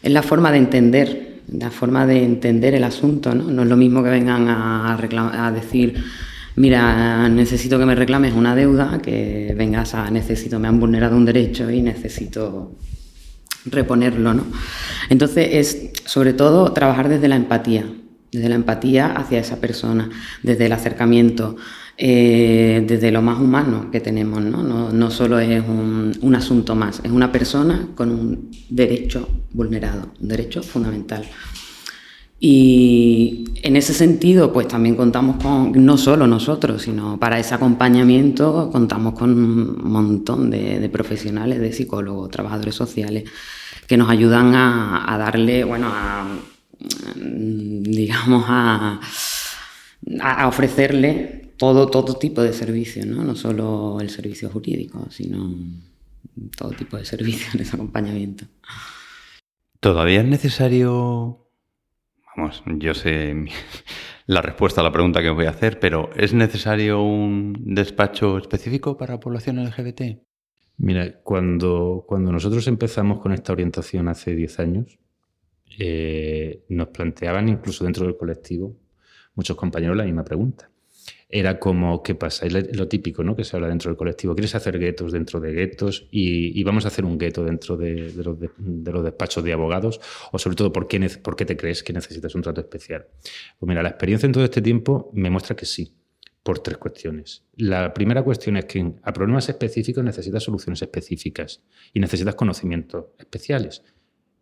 Es 0.00 0.12
la 0.12 0.22
forma 0.22 0.52
de 0.52 0.58
entender, 0.58 1.40
la 1.52 1.72
forma 1.72 2.06
de 2.06 2.22
entender 2.22 2.76
el 2.76 2.84
asunto, 2.84 3.34
¿no? 3.34 3.50
No 3.50 3.62
es 3.62 3.68
lo 3.68 3.76
mismo 3.76 4.04
que 4.04 4.10
vengan 4.10 4.46
a, 4.46 4.94
a 4.94 5.50
decir, 5.50 5.96
mira, 6.54 7.28
necesito 7.28 7.76
que 7.76 7.86
me 7.86 7.96
reclames 7.96 8.34
una 8.34 8.54
deuda, 8.54 9.00
que 9.02 9.52
vengas 9.58 9.94
a, 9.94 10.12
necesito, 10.12 10.60
me 10.60 10.68
han 10.68 10.78
vulnerado 10.78 11.16
un 11.16 11.24
derecho 11.24 11.68
y 11.72 11.82
necesito 11.82 12.76
reponerlo, 13.64 14.32
¿no? 14.32 14.44
Entonces 15.10 15.48
es 15.54 15.90
sobre 16.04 16.34
todo 16.34 16.72
trabajar 16.72 17.08
desde 17.08 17.26
la 17.26 17.34
empatía, 17.34 17.84
desde 18.32 18.48
la 18.48 18.54
empatía 18.54 19.12
hacia 19.12 19.38
esa 19.38 19.60
persona, 19.60 20.08
desde 20.42 20.66
el 20.66 20.72
acercamiento, 20.72 21.56
eh, 21.98 22.82
desde 22.86 23.12
lo 23.12 23.22
más 23.22 23.38
humano 23.38 23.90
que 23.92 24.00
tenemos. 24.00 24.42
No, 24.42 24.90
no, 24.90 25.10
solo 25.10 25.38
es 25.38 25.62
un, 25.62 26.12
un, 26.20 26.34
asunto 26.34 26.74
más, 26.74 27.00
es 27.04 27.10
una 27.12 27.30
persona 27.30 27.88
con 27.94 28.10
un 28.10 28.50
derecho 28.70 29.28
vulnerado, 29.52 30.12
un 30.20 30.28
derecho 30.28 30.62
fundamental. 30.62 31.24
Y 32.44 33.44
en 33.62 33.76
ese 33.76 33.94
sentido, 33.94 34.52
pues 34.52 34.66
también 34.66 34.96
contamos 34.96 35.40
con, 35.40 35.72
no 35.84 35.96
solo 35.96 36.26
nosotros, 36.26 36.82
sino 36.82 37.16
para 37.16 37.38
ese 37.38 37.54
acompañamiento 37.54 38.68
contamos 38.72 39.14
con 39.14 39.30
un 39.30 39.78
montón 39.84 40.50
de, 40.50 40.88
profesionales, 40.88 41.60
de 41.60 41.72
psicólogos, 41.72 42.30
trabajadores 42.30 42.74
sociales, 42.74 43.30
que 43.86 43.96
nos 43.96 44.10
ayudan 44.10 44.56
a, 44.56 45.16
darle, 45.18 45.62
bueno, 45.62 45.86
a, 45.86 46.26
digamos, 47.16 48.44
a, 48.48 49.00
a 50.20 50.48
ofrecerle 50.48 51.52
todo, 51.56 51.88
todo 51.88 52.16
tipo 52.16 52.42
de 52.42 52.52
servicios, 52.52 53.06
¿no? 53.06 53.22
no 53.22 53.36
solo 53.36 53.98
el 54.00 54.10
servicio 54.10 54.48
jurídico, 54.50 55.06
sino 55.10 55.54
todo 56.56 56.70
tipo 56.70 56.96
de 56.96 57.04
servicios 57.04 57.54
en 57.54 57.60
ese 57.60 57.76
acompañamiento. 57.76 58.46
¿Todavía 59.80 60.20
es 60.20 60.26
necesario 60.26 61.42
Vamos, 62.36 62.62
yo 62.78 62.94
sé 62.94 63.44
la 64.26 64.40
respuesta 64.40 64.80
a 64.80 64.84
la 64.84 64.92
pregunta 64.92 65.20
que 65.20 65.30
voy 65.30 65.46
a 65.46 65.50
hacer, 65.50 65.78
pero 65.78 66.10
¿es 66.16 66.32
necesario 66.32 67.02
un 67.02 67.54
despacho 67.74 68.38
específico 68.38 68.96
para 68.96 69.20
población 69.20 69.62
LGBT? 69.62 70.22
Mira, 70.78 71.20
cuando, 71.22 72.04
cuando 72.08 72.32
nosotros 72.32 72.66
empezamos 72.68 73.20
con 73.20 73.32
esta 73.32 73.52
orientación 73.52 74.08
hace 74.08 74.34
10 74.34 74.60
años, 74.60 74.98
eh, 75.78 76.64
nos 76.68 76.88
planteaban 76.88 77.48
incluso 77.48 77.84
dentro 77.84 78.06
del 78.06 78.16
colectivo 78.16 78.76
muchos 79.34 79.56
compañeros 79.56 79.96
la 79.96 80.04
misma 80.04 80.24
pregunta 80.24 80.72
era 81.32 81.58
como, 81.58 82.02
¿qué 82.02 82.14
pasa? 82.14 82.46
Es 82.46 82.76
lo 82.76 82.88
típico 82.88 83.24
¿no? 83.24 83.34
que 83.34 83.42
se 83.42 83.56
habla 83.56 83.68
dentro 83.68 83.90
del 83.90 83.96
colectivo. 83.96 84.34
¿Quieres 84.34 84.54
hacer 84.54 84.78
guetos 84.78 85.12
dentro 85.12 85.40
de 85.40 85.52
guetos? 85.52 86.06
Y, 86.10 86.62
vamos 86.62 86.84
a 86.84 86.88
hacer 86.88 87.06
un 87.06 87.16
gueto 87.16 87.42
dentro 87.42 87.78
de, 87.78 88.12
los, 88.12 88.38
despachos 89.02 89.42
de 89.42 89.54
abogados. 89.54 89.98
O 90.30 90.38
sobre 90.38 90.56
todo, 90.56 90.70
¿por 90.74 90.86
qué, 90.86 91.00
¿por 91.22 91.34
qué 91.34 91.46
te 91.46 91.56
crees 91.56 91.82
que 91.82 91.94
necesitas 91.94 92.34
un 92.34 92.42
trato 92.42 92.60
especial? 92.60 93.06
Pues 93.58 93.66
mira, 93.66 93.82
la 93.82 93.88
experiencia 93.88 94.26
en 94.26 94.32
todo 94.32 94.44
este 94.44 94.60
tiempo 94.60 95.10
me 95.14 95.30
muestra 95.30 95.56
que 95.56 95.64
sí, 95.64 95.94
por 96.42 96.58
tres 96.58 96.76
cuestiones. 96.76 97.44
La 97.56 97.94
primera 97.94 98.22
cuestión 98.22 98.58
es 98.58 98.66
que 98.66 98.92
a 99.02 99.12
problemas 99.14 99.48
específicos 99.48 100.04
necesitas 100.04 100.42
soluciones 100.42 100.82
específicas 100.82 101.62
y 101.94 102.00
necesitas 102.00 102.34
conocimientos 102.34 103.06
especiales. 103.18 103.82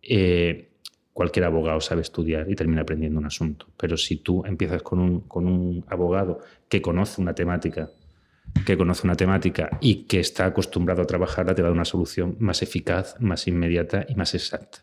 Eh, 0.02 0.70
cualquier 1.12 1.45
abogado 1.45 1.81
sabe 1.81 2.02
estudiar 2.02 2.50
y 2.50 2.55
termina 2.55 2.83
aprendiendo 2.83 3.19
un 3.19 3.26
asunto. 3.26 3.67
Pero 3.76 3.97
si 3.97 4.17
tú 4.17 4.45
empiezas 4.47 4.83
con 4.83 4.99
un, 4.99 5.21
con 5.21 5.47
un 5.47 5.85
abogado 5.88 6.40
que 6.69 6.81
conoce 6.81 7.21
una 7.21 7.35
temática, 7.35 7.90
que 8.64 8.76
conoce 8.76 9.07
una 9.07 9.17
temática 9.17 9.79
y 9.81 10.05
que 10.05 10.21
está 10.21 10.47
acostumbrado 10.47 11.02
a 11.02 11.07
trabajarla, 11.07 11.55
te 11.55 11.62
va 11.62 11.69
a 11.69 11.71
dar 11.71 11.76
una 11.76 11.85
solución 11.85 12.37
más 12.38 12.62
eficaz, 12.62 13.17
más 13.21 13.47
inmediata 13.47 14.07
y 14.09 14.14
más 14.14 14.35
exacta. 14.35 14.81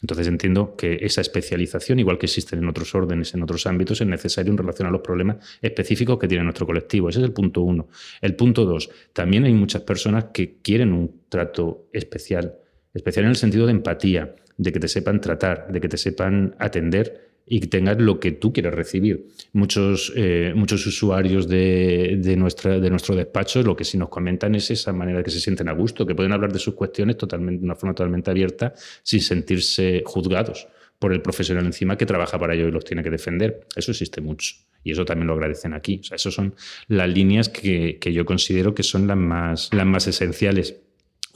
Entonces 0.00 0.28
entiendo 0.28 0.76
que 0.76 0.98
esa 1.00 1.20
especialización, 1.20 1.98
igual 1.98 2.18
que 2.18 2.26
existen 2.26 2.60
en 2.60 2.68
otros 2.68 2.94
órdenes, 2.94 3.34
en 3.34 3.42
otros 3.42 3.66
ámbitos, 3.66 4.00
es 4.00 4.06
necesario 4.06 4.52
en 4.52 4.58
relación 4.58 4.86
a 4.86 4.92
los 4.92 5.00
problemas 5.00 5.38
específicos 5.60 6.18
que 6.18 6.28
tiene 6.28 6.44
nuestro 6.44 6.66
colectivo. 6.66 7.08
Ese 7.08 7.18
es 7.18 7.24
el 7.24 7.32
punto 7.32 7.62
uno. 7.62 7.88
El 8.20 8.36
punto 8.36 8.64
dos, 8.64 8.90
también 9.12 9.44
hay 9.44 9.54
muchas 9.54 9.82
personas 9.82 10.26
que 10.32 10.58
quieren 10.62 10.92
un 10.92 11.22
trato 11.28 11.88
especial, 11.92 12.54
especial 12.94 13.24
en 13.24 13.30
el 13.30 13.36
sentido 13.36 13.66
de 13.66 13.72
empatía, 13.72 14.36
de 14.58 14.72
que 14.72 14.80
te 14.80 14.88
sepan 14.88 15.20
tratar, 15.20 15.72
de 15.72 15.80
que 15.80 15.88
te 15.88 15.96
sepan 15.96 16.54
atender 16.58 17.28
y 17.46 17.60
que 17.60 17.66
tengas 17.66 17.98
lo 17.98 18.20
que 18.20 18.32
tú 18.32 18.52
quieres 18.52 18.74
recibir. 18.74 19.28
Muchos, 19.52 20.12
eh, 20.16 20.52
muchos 20.54 20.86
usuarios 20.86 21.48
de, 21.48 22.34
nuestra, 22.36 22.78
de 22.78 22.90
nuestro 22.90 23.16
despacho 23.16 23.62
lo 23.62 23.74
que 23.74 23.84
sí 23.84 23.96
nos 23.96 24.10
comentan 24.10 24.54
es 24.54 24.70
esa 24.70 24.92
manera 24.92 25.18
de 25.18 25.24
que 25.24 25.30
se 25.30 25.40
sienten 25.40 25.68
a 25.68 25.72
gusto, 25.72 26.04
que 26.04 26.14
pueden 26.14 26.32
hablar 26.32 26.52
de 26.52 26.58
sus 26.58 26.74
cuestiones 26.74 27.16
totalmente, 27.16 27.60
de 27.60 27.64
una 27.64 27.74
forma 27.74 27.94
totalmente 27.94 28.30
abierta 28.30 28.74
sin 29.02 29.20
sentirse 29.20 30.02
juzgados 30.04 30.68
por 30.98 31.12
el 31.12 31.22
profesional 31.22 31.64
encima 31.64 31.96
que 31.96 32.06
trabaja 32.06 32.38
para 32.38 32.54
ellos 32.54 32.68
y 32.68 32.72
los 32.72 32.84
tiene 32.84 33.02
que 33.02 33.10
defender. 33.10 33.66
Eso 33.74 33.92
existe 33.92 34.20
mucho. 34.20 34.56
Y 34.82 34.92
eso 34.92 35.04
también 35.04 35.28
lo 35.28 35.34
agradecen 35.34 35.72
aquí. 35.72 36.00
O 36.10 36.14
esas 36.14 36.34
son 36.34 36.54
las 36.88 37.08
líneas 37.08 37.48
que, 37.48 37.98
que 38.00 38.12
yo 38.12 38.24
considero 38.24 38.74
que 38.74 38.82
son 38.82 39.06
las 39.06 39.16
más, 39.16 39.70
las 39.72 39.86
más 39.86 40.06
esenciales. 40.06 40.76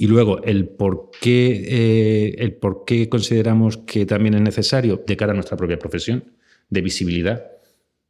Y 0.03 0.09
luego, 0.09 0.43
el 0.43 0.69
por, 0.69 1.13
qué, 1.21 1.63
eh, 1.65 2.35
el 2.39 2.55
por 2.55 2.85
qué 2.85 3.09
consideramos 3.09 3.77
que 3.77 4.05
también 4.05 4.35
es 4.35 4.41
necesario 4.41 5.05
de 5.07 5.17
cara 5.17 5.31
a 5.31 5.35
nuestra 5.37 5.57
propia 5.57 5.79
profesión, 5.79 6.25
de 6.69 6.81
visibilidad. 6.81 7.53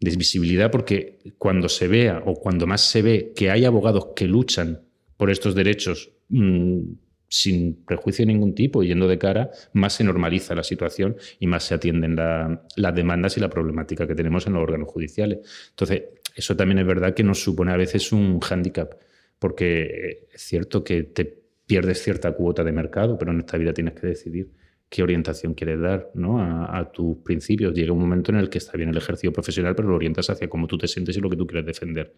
De 0.01 0.17
visibilidad 0.17 0.71
porque 0.71 1.19
cuando 1.37 1.69
se 1.69 1.89
vea 1.89 2.23
o 2.25 2.33
cuando 2.33 2.67
más 2.67 2.81
se 2.81 3.03
ve 3.03 3.35
que 3.37 3.51
hay 3.51 3.67
abogados 3.67 4.07
que 4.17 4.27
luchan 4.27 4.81
por 5.19 5.31
estos 5.31 5.55
derechos 5.55 6.13
mm, 6.31 6.81
sin 7.29 7.85
prejuicio 7.85 8.23
de 8.25 8.33
ningún 8.33 8.55
tipo, 8.55 8.83
yendo 8.83 9.07
de 9.07 9.19
cara, 9.19 9.51
más 9.75 9.93
se 9.93 10.03
normaliza 10.03 10.55
la 10.55 10.65
situación 10.65 11.19
y 11.41 11.47
más 11.47 11.65
se 11.65 11.75
atienden 11.75 12.17
las 12.17 12.95
demandas 12.95 13.37
y 13.37 13.41
la 13.41 13.51
problemática 13.51 14.07
que 14.07 14.15
tenemos 14.15 14.47
en 14.47 14.55
los 14.55 14.63
órganos 14.63 14.89
judiciales. 14.89 15.41
Entonces, 15.69 16.05
eso 16.35 16.57
también 16.57 16.79
es 16.79 16.87
verdad 16.87 17.13
que 17.13 17.23
nos 17.23 17.43
supone 17.43 17.71
a 17.71 17.77
veces 17.77 18.13
un 18.13 18.41
hándicap, 18.41 18.95
porque 19.39 20.27
es 20.33 20.41
cierto 20.41 20.83
que 20.83 21.03
te 21.03 21.42
pierdes 21.73 22.03
cierta 22.03 22.33
cuota 22.33 22.63
de 22.63 22.71
mercado, 22.71 23.17
pero 23.17 23.33
en 23.33 23.39
esta 23.39 23.57
vida 23.57 23.73
tienes 23.73 23.95
que 23.95 24.07
decidir 24.07 24.51
qué 24.91 25.03
orientación 25.03 25.55
quieres 25.55 25.81
dar 25.81 26.11
¿no? 26.13 26.39
a, 26.39 26.93
tus 26.93 27.17
principios. 27.25 27.73
Llega 27.73 27.95
un 27.95 27.99
momento 27.99 28.31
en 28.31 28.37
el 28.37 28.51
que 28.51 28.59
está 28.59 28.77
bien 28.77 28.91
el 28.91 28.97
ejercicio 28.99 29.33
profesional, 29.33 29.75
pero 29.75 29.89
lo 29.89 29.95
orientas 29.95 30.29
hacia 30.29 30.51
cómo 30.51 30.67
tú 30.67 30.77
te 30.77 30.87
sientes 30.87 31.17
y 31.17 31.21
lo 31.21 31.31
que 31.31 31.37
tú 31.37 31.47
quieres 31.47 31.65
defender. 31.65 32.15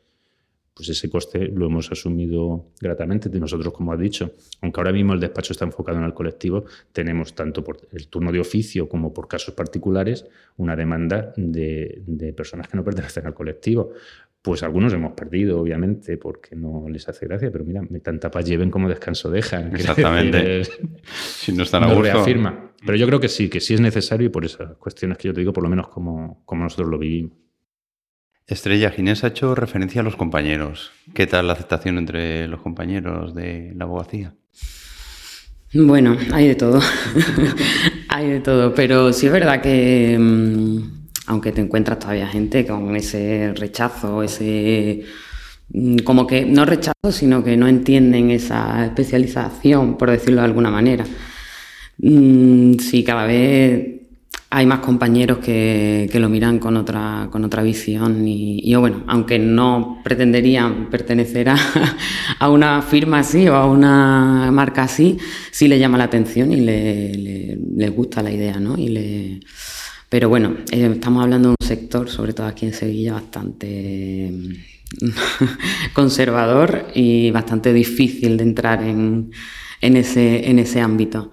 Pues 0.75 0.89
ese 0.89 1.09
coste 1.09 1.47
lo 1.55 1.67
hemos 1.67 1.93
asumido 1.93 2.73
gratamente 2.81 3.29
de 3.29 3.39
nosotros, 3.39 3.73
como 3.73 3.93
has 3.93 4.01
dicho. 4.01 4.33
Aunque 4.61 4.81
ahora 4.81 4.91
mismo 4.91 5.13
el 5.13 5.21
despacho 5.21 5.53
está 5.53 5.65
enfocado 5.65 5.99
en 5.99 6.05
el 6.05 6.15
colectivo, 6.15 6.65
tenemos 6.91 7.33
tanto 7.37 7.63
por 7.63 7.79
el 7.93 8.09
turno 8.09 8.33
de 8.33 8.41
oficio 8.41 8.89
como 8.89 9.15
por 9.15 9.29
casos 9.29 9.55
particulares 9.55 10.27
una 10.57 10.75
demanda 10.75 11.33
de, 11.37 12.03
de 12.05 12.33
personas 12.33 12.67
que 12.67 12.77
no 12.77 12.83
pertenecen 12.83 13.25
al 13.25 13.35
colectivo 13.35 13.93
pues 14.45 14.63
algunos 14.63 14.93
hemos 14.93 15.15
perdido, 15.15 15.59
obviamente, 15.59 16.19
porque 16.19 16.55
no 16.55 16.85
les 16.91 17.09
hace 17.09 17.25
gracia, 17.25 17.51
pero 17.51 17.65
mira, 17.65 17.81
tanta 18.03 18.31
paz 18.31 18.45
lleven 18.45 18.71
como 18.71 18.91
descanso 18.91 19.31
dejan. 19.31 19.75
Exactamente. 19.75 20.65
si 21.15 21.51
no 21.53 21.63
están 21.63 21.83
a 21.83 21.87
gusto. 21.87 22.03
reafirma. 22.03 22.73
Pero 22.85 22.99
yo 22.99 23.07
creo 23.07 23.19
que 23.19 23.31
sí, 23.31 23.49
que 23.49 23.61
sí 23.61 23.73
es 23.73 23.81
necesario 23.81 24.27
y 24.27 24.29
por 24.29 24.45
esas 24.45 24.77
cuestiones 24.77 25.17
que 25.17 25.29
yo 25.29 25.33
te 25.33 25.41
digo, 25.41 25.55
por 25.55 25.63
lo 25.63 25.71
menos 25.71 25.89
como, 25.89 26.43
como 26.45 26.63
nosotros 26.63 26.91
lo 26.91 26.99
vivimos. 26.99 27.33
Estrella 28.47 28.91
Ginés 28.91 29.25
ha 29.25 29.29
hecho 29.29 29.55
referencia 29.55 30.03
a 30.03 30.05
los 30.05 30.15
compañeros. 30.15 30.93
¿Qué 31.15 31.27
tal 31.27 31.47
la 31.47 31.55
aceptación 31.55 31.97
entre 31.97 32.47
los 32.47 32.61
compañeros 32.61 33.35
de 33.35 33.73
la 33.75 33.85
abogacía? 33.85 34.35
Bueno, 35.73 36.19
hay 36.35 36.49
de 36.49 36.55
todo. 36.55 36.83
hay 38.11 38.29
de 38.29 38.41
todo, 38.41 38.75
pero 38.75 39.11
sí 39.15 39.25
es 39.25 39.33
verdad 39.33 39.63
que... 39.63 40.19
Mm, 40.21 40.94
aunque 41.26 41.52
te 41.52 41.61
encuentras 41.61 41.99
todavía 41.99 42.26
gente 42.26 42.66
con 42.66 42.95
ese 42.97 43.52
rechazo, 43.54 44.23
ese 44.23 45.04
mm, 45.71 45.99
como 45.99 46.26
que 46.26 46.45
no 46.45 46.64
rechazo, 46.64 47.11
sino 47.11 47.43
que 47.43 47.57
no 47.57 47.69
entienden 47.69 48.31
esa 48.31 48.85
especialización, 48.85 49.97
por 49.97 50.11
decirlo 50.11 50.40
de 50.40 50.47
alguna 50.47 50.71
manera. 50.71 51.04
Mm, 51.99 52.75
sí, 52.78 53.04
cada 53.04 53.26
vez 53.26 53.95
hay 54.50 54.66
más 54.66 54.81
compañeros 54.81 55.38
que, 55.38 56.09
lo 56.14 56.28
miran 56.28 56.61
con 56.61 56.76
otra, 56.76 57.28
con 57.33 57.45
otra 57.45 57.62
visión 57.62 58.26
y, 58.26 58.73
bueno, 58.76 59.02
aunque 59.09 59.38
no 59.38 60.00
pretenderían 60.04 60.90
pertenecer 60.90 61.49
a, 61.49 61.57
a, 62.38 62.50
una 62.50 62.81
firma 62.83 63.21
así 63.21 63.49
o 63.49 63.57
a 63.57 63.66
una 63.66 64.50
marca 64.52 64.85
así, 64.85 65.19
sí 65.50 65.66
le 65.66 65.78
llama 65.81 65.99
la 65.99 66.04
atención 66.04 66.52
y 66.52 66.61
le, 66.61 67.59
le 67.76 67.88
gusta 67.88 68.23
la 68.23 68.31
idea, 68.31 68.61
¿no? 68.61 68.76
Y 68.78 68.88
le, 68.88 69.40
pero 70.14 70.28
bueno, 70.28 70.59
eh, 70.71 70.88
estamos 70.94 71.25
hablando 71.25 71.49
de 71.49 71.56
un 71.61 71.66
sector, 71.66 72.09
sobre 72.09 72.33
todo 72.35 72.47
aquí 72.47 72.66
en 72.66 72.73
Sevilla, 72.73 73.14
bastante 73.14 74.30
mm, 74.30 75.09
conservador 75.92 76.87
y 76.94 77.33
bastante 77.33 77.73
difícil 77.73 78.37
de 78.37 78.44
entrar 78.44 78.85
en, 78.85 79.33
ese, 79.80 80.49
en 80.49 80.61
ese 80.61 80.80
ámbito. 80.80 81.33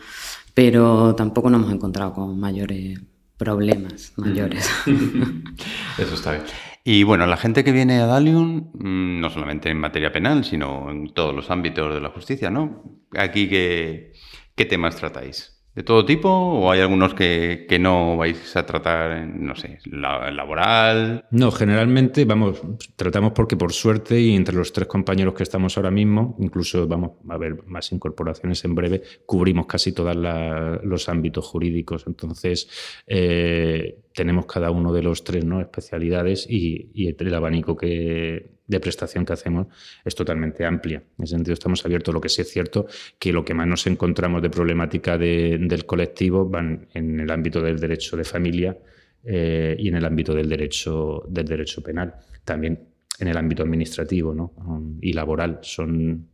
Pero 0.56 1.14
tampoco 1.14 1.52
nos 1.52 1.62
hemos 1.62 1.74
encontrado 1.76 2.12
con 2.14 2.40
mayores 2.40 3.00
problemas, 3.38 4.14
mayores. 4.18 4.68
Eso 6.00 6.16
está 6.16 6.32
bien. 6.32 6.44
Y 6.84 7.04
bueno, 7.04 7.28
la 7.28 7.38
gente 7.38 7.64
que 7.64 7.72
viene 7.72 8.00
a 8.00 8.08
Dalium, 8.08 8.72
mm, 8.74 9.20
no 9.22 9.30
solamente 9.30 9.70
en 9.70 9.78
materia 9.78 10.12
penal, 10.12 10.44
sino 10.44 10.90
en 10.90 11.14
todos 11.14 11.36
los 11.36 11.52
ámbitos 11.52 11.94
de 11.94 12.02
la 12.02 12.10
justicia, 12.10 12.50
¿no? 12.50 12.82
Aquí, 13.16 13.48
¿qué, 13.48 14.14
qué 14.56 14.66
temas 14.66 14.96
tratáis? 14.96 15.51
De 15.74 15.84
todo 15.84 16.04
tipo 16.04 16.30
o 16.30 16.70
hay 16.70 16.82
algunos 16.82 17.14
que, 17.14 17.66
no 17.80 18.18
vais 18.18 18.56
a 18.56 18.66
tratar, 18.66 19.26
no 19.28 19.56
sé, 19.56 19.80
laboral? 19.86 21.26
No, 21.32 21.52
generalmente 21.52 22.26
vamos, 22.26 22.62
tratamos 22.96 23.32
porque 23.32 23.56
por 23.56 23.72
suerte 23.72 24.20
y 24.20 24.36
entre 24.36 24.56
los 24.56 24.74
tres 24.74 24.88
compañeros 24.88 25.34
que 25.34 25.44
estamos 25.44 25.78
ahora 25.78 25.92
mismo, 25.92 26.36
incluso 26.40 26.88
vamos 26.88 27.12
a 27.30 27.38
ver 27.38 27.64
más 27.68 27.92
incorporaciones 27.92 28.64
en 28.66 28.76
breve, 28.76 29.02
cubrimos 29.26 29.66
casi 29.66 29.94
todos 29.94 30.16
los 30.84 31.08
ámbitos 31.08 31.46
jurídicos. 31.46 32.04
Entonces, 32.06 32.70
eh, 33.08 34.00
tenemos 34.14 34.46
cada 34.46 34.72
uno 34.72 34.92
de 34.92 35.04
los 35.04 35.24
tres 35.24 35.46
¿no? 35.46 35.62
especialidades 35.62 36.46
y, 36.50 36.92
y 36.94 37.08
el 37.08 37.34
abanico 37.34 37.78
que 37.78 38.51
de 38.68 38.80
prestación 38.80 39.26
que 39.26 39.34
hacemos 39.34 39.68
es 40.04 40.16
totalmente 40.16 40.66
amplia. 40.66 41.04
En 41.18 41.24
ese 41.24 41.36
sentido, 41.36 41.54
estamos 41.54 41.86
abiertos. 41.86 42.14
Lo 42.14 42.22
que 42.22 42.30
sí 42.30 42.42
es 42.42 42.50
cierto 42.50 42.88
que 43.20 43.34
lo 43.34 43.44
que 43.44 43.54
más 43.54 43.68
nos 43.68 43.86
encontramos 43.88 44.42
de 44.42 44.50
problemática 44.50 45.18
del 45.18 45.86
colectivo 45.86 46.48
van 46.48 46.88
en 46.94 47.20
el 47.20 47.30
ámbito 47.30 47.62
del 47.62 47.80
derecho 47.80 48.16
de 48.16 48.24
familia 48.24 48.78
eh, 49.24 49.76
y 49.78 49.88
en 49.90 49.96
el 49.96 50.06
ámbito 50.06 50.34
del 50.34 50.50
derecho, 50.50 51.24
del 51.28 51.46
derecho 51.46 51.82
penal. 51.82 52.16
También 52.44 52.80
en 53.20 53.28
el 53.28 53.38
ámbito 53.38 53.64
administrativo 53.64 54.34
¿no? 54.34 54.54
y 55.02 55.14
laboral 55.14 55.60
son 55.62 56.28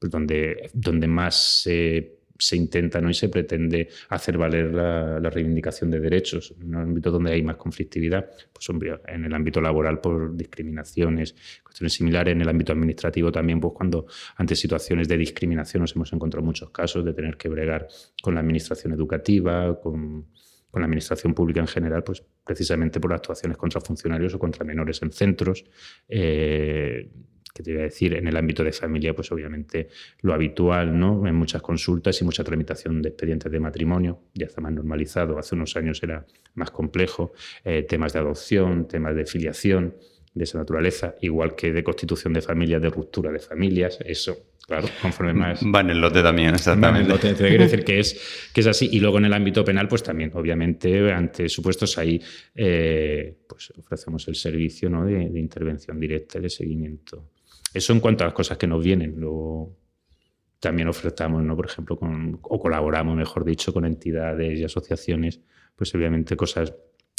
donde, 0.00 0.70
donde 0.72 1.06
más 1.06 1.62
se 1.62 2.21
se 2.42 2.56
intenta 2.56 3.00
¿no? 3.00 3.08
y 3.08 3.14
se 3.14 3.28
pretende 3.28 3.88
hacer 4.08 4.36
valer 4.36 4.74
la, 4.74 5.30
reivindicación 5.30 5.90
de 5.90 6.00
derechos. 6.00 6.54
En 6.60 6.74
un 6.74 6.82
ámbito 6.82 7.12
donde 7.12 7.32
hay 7.32 7.42
más 7.42 7.56
conflictividad, 7.56 8.28
pues 8.52 8.68
en 9.06 9.24
el 9.24 9.32
ámbito 9.32 9.60
laboral 9.60 10.00
por 10.00 10.36
discriminaciones, 10.36 11.36
cuestiones 11.62 11.92
similares, 11.92 12.32
en 12.32 12.40
el 12.40 12.48
ámbito 12.48 12.72
administrativo 12.72 13.30
también, 13.30 13.60
pues 13.60 13.74
cuando 13.74 14.06
ante 14.36 14.56
situaciones 14.56 15.06
de 15.06 15.16
discriminación 15.16 15.82
nos 15.82 15.94
hemos 15.94 16.12
encontrado 16.12 16.44
muchos 16.44 16.70
casos 16.70 17.04
de 17.04 17.14
tener 17.14 17.36
que 17.36 17.48
bregar 17.48 17.86
con 18.20 18.34
la 18.34 18.40
administración 18.40 18.92
educativa, 18.92 19.80
con, 19.80 20.26
con 20.68 20.80
la 20.80 20.86
administración 20.86 21.34
pública 21.34 21.60
en 21.60 21.68
general, 21.68 22.02
pues 22.02 22.24
precisamente 22.44 22.98
por 22.98 23.12
actuaciones 23.12 23.56
contra 23.56 23.80
funcionarios 23.80 24.34
o 24.34 24.38
contra 24.40 24.64
menores 24.64 25.00
en 25.02 25.12
centros. 25.12 25.64
Eh, 26.08 27.08
que 27.52 27.62
te 27.62 27.72
voy 27.72 27.80
a 27.80 27.84
decir, 27.84 28.14
en 28.14 28.26
el 28.26 28.36
ámbito 28.36 28.64
de 28.64 28.72
familia, 28.72 29.14
pues 29.14 29.30
obviamente 29.30 29.88
lo 30.22 30.32
habitual, 30.32 30.98
¿no? 30.98 31.26
En 31.26 31.34
muchas 31.34 31.60
consultas 31.60 32.20
y 32.20 32.24
mucha 32.24 32.42
tramitación 32.42 33.02
de 33.02 33.10
expedientes 33.10 33.52
de 33.52 33.60
matrimonio, 33.60 34.20
ya 34.34 34.46
está 34.46 34.60
más 34.60 34.72
normalizado, 34.72 35.38
hace 35.38 35.54
unos 35.54 35.76
años 35.76 36.02
era 36.02 36.26
más 36.54 36.70
complejo, 36.70 37.32
eh, 37.64 37.82
temas 37.82 38.14
de 38.14 38.20
adopción, 38.20 38.88
temas 38.88 39.14
de 39.14 39.26
filiación 39.26 39.94
de 40.34 40.44
esa 40.44 40.58
naturaleza, 40.58 41.14
igual 41.20 41.54
que 41.54 41.72
de 41.72 41.84
constitución 41.84 42.32
de 42.32 42.40
familias, 42.40 42.80
de 42.80 42.88
ruptura 42.88 43.30
de 43.30 43.38
familias, 43.38 43.98
eso, 44.02 44.46
claro, 44.66 44.88
conforme 45.02 45.34
más... 45.34 45.60
Va 45.74 45.80
en 45.80 45.90
el 45.90 46.00
lote 46.00 46.22
también, 46.22 46.54
exactamente. 46.54 47.00
Va 47.00 47.04
en 47.04 47.08
lote, 47.10 47.34
te 47.34 47.48
quiero 47.48 47.64
decir 47.64 47.84
que 47.84 48.00
es, 48.00 48.48
que 48.54 48.62
es 48.62 48.66
así. 48.66 48.88
Y 48.90 49.00
luego 49.00 49.18
en 49.18 49.26
el 49.26 49.34
ámbito 49.34 49.62
penal, 49.62 49.88
pues 49.88 50.02
también, 50.02 50.30
obviamente, 50.32 51.12
ante 51.12 51.50
supuestos 51.50 51.98
ahí, 51.98 52.18
eh, 52.54 53.40
pues 53.46 53.74
ofrecemos 53.76 54.26
el 54.28 54.36
servicio 54.36 54.88
¿no? 54.88 55.04
de, 55.04 55.28
de 55.28 55.38
intervención 55.38 56.00
directa 56.00 56.38
y 56.38 56.42
de 56.42 56.50
seguimiento 56.50 57.31
eso 57.74 57.92
en 57.92 58.00
cuanto 58.00 58.24
a 58.24 58.28
las 58.28 58.34
cosas 58.34 58.58
que 58.58 58.66
nos 58.66 58.82
vienen. 58.82 59.14
Luego 59.18 59.76
también 60.60 60.88
ofertamos, 60.88 61.42
¿no? 61.42 61.56
por 61.56 61.66
ejemplo, 61.66 61.96
con, 61.96 62.38
o 62.42 62.60
colaboramos, 62.60 63.16
mejor 63.16 63.44
dicho, 63.44 63.72
con 63.72 63.84
entidades 63.84 64.60
y 64.60 64.64
asociaciones, 64.64 65.40
pues 65.74 65.92
obviamente 65.94 66.36
cosas 66.36 66.72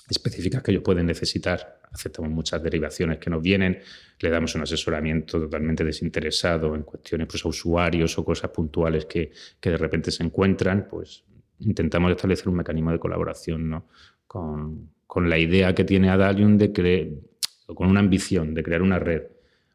específicas 0.09 0.63
que 0.63 0.71
ellos 0.71 0.83
pueden 0.83 1.05
necesitar. 1.05 1.81
Aceptamos 1.91 2.31
muchas 2.31 2.63
derivaciones 2.63 3.17
que 3.17 3.29
nos 3.29 3.41
vienen, 3.41 3.79
le 4.19 4.29
damos 4.29 4.55
un 4.55 4.61
asesoramiento 4.61 5.39
totalmente 5.39 5.83
desinteresado 5.83 6.73
en 6.75 6.83
cuestiones 6.83 7.27
pues, 7.27 7.43
a 7.45 7.49
usuarios 7.49 8.17
o 8.17 8.25
cosas 8.25 8.49
puntuales 8.51 9.05
que, 9.05 9.31
que 9.59 9.71
de 9.71 9.77
repente 9.77 10.11
se 10.11 10.23
encuentran, 10.23 10.87
pues 10.89 11.23
intentamos 11.59 12.11
establecer 12.11 12.47
un 12.49 12.55
mecanismo 12.55 12.91
de 12.91 12.99
colaboración 12.99 13.69
¿no? 13.69 13.87
con, 14.25 14.89
con 15.05 15.29
la 15.29 15.37
idea 15.37 15.75
que 15.75 15.83
tiene 15.83 16.09
Adalium 16.09 16.57
de 16.57 16.71
crear, 16.71 17.07
con 17.67 17.89
una 17.89 17.99
ambición 17.99 18.53
de 18.53 18.63
crear 18.63 18.81
una 18.81 18.99
red 18.99 19.23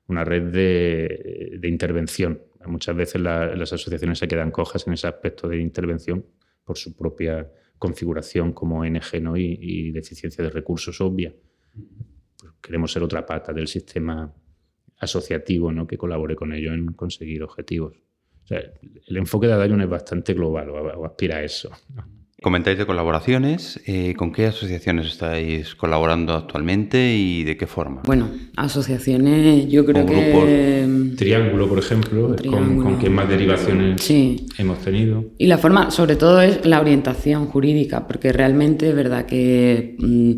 una 0.09 0.25
red 0.25 0.51
de, 0.51 1.69
intervención. 1.69 2.43
Muchas 2.67 2.97
veces 2.97 3.21
las 3.21 3.73
asociaciones 3.73 4.19
se 4.19 4.27
quedan 4.27 4.51
cojas 4.51 4.87
en 4.87 4.95
ese 4.95 5.07
aspecto 5.07 5.49
de 5.49 5.59
intervención 5.59 6.27
por 6.65 6.77
su 6.77 6.97
propia 6.97 7.51
configuración 7.79 8.53
como 8.53 8.81
ONG 8.81 9.23
¿no? 9.23 9.37
y, 9.37 9.93
deficiencia 9.93 10.43
de 10.43 10.51
recursos 10.51 11.01
obvia. 11.01 11.33
Pues 12.41 12.53
queremos 12.61 12.93
ser 12.93 13.03
otra 13.03 13.25
pata 13.25 13.53
del 13.53 13.69
sistema 13.69 14.35
asociativo 14.99 15.71
¿no? 15.71 15.87
que 15.87 15.97
colabore 15.97 16.35
con 16.35 16.53
ello 16.53 16.73
en 16.73 16.93
conseguir 16.93 17.43
objetivos. 17.43 17.97
el 18.51 19.17
enfoque 19.17 19.47
de 19.47 19.53
Adalion 19.53 19.83
es 19.83 19.89
bastante 19.89 20.35
global 20.35 20.71
o, 20.71 21.05
aspira 21.05 21.37
a 21.37 21.45
eso. 21.45 21.71
Comentáis 22.41 22.79
de 22.79 22.87
colaboraciones. 22.87 23.81
Eh, 23.85 24.15
¿Con 24.17 24.31
qué 24.31 24.47
asociaciones 24.47 25.09
estáis 25.09 25.75
colaborando 25.75 26.35
actualmente 26.35 27.17
y 27.17 27.43
de 27.43 27.57
qué 27.57 27.67
forma? 27.67 28.03
Bueno, 28.05 28.31
asociaciones, 28.55 29.67
yo 29.69 29.85
creo 29.85 30.07
que. 30.07 31.15
Triángulo, 31.17 31.69
por 31.69 31.81
ejemplo, 31.81 32.37
Con, 32.49 32.99
qué 33.01 33.11
más 33.11 33.29
derivaciones 33.29 34.09
hemos 34.57 34.79
tenido. 34.79 35.25
Y 35.37 35.49
la 35.49 35.59
forma, 35.59 35.91
sobre 35.91 36.15
todo, 36.15 36.41
es 36.41 36.65
la 36.65 36.81
orientación 36.81 37.47
jurídica, 37.47 38.07
porque 38.07 38.33
realmente 38.33 38.89
es 38.89 38.95
verdad 38.95 39.27
que. 39.27 39.97
Mm, 39.99 40.35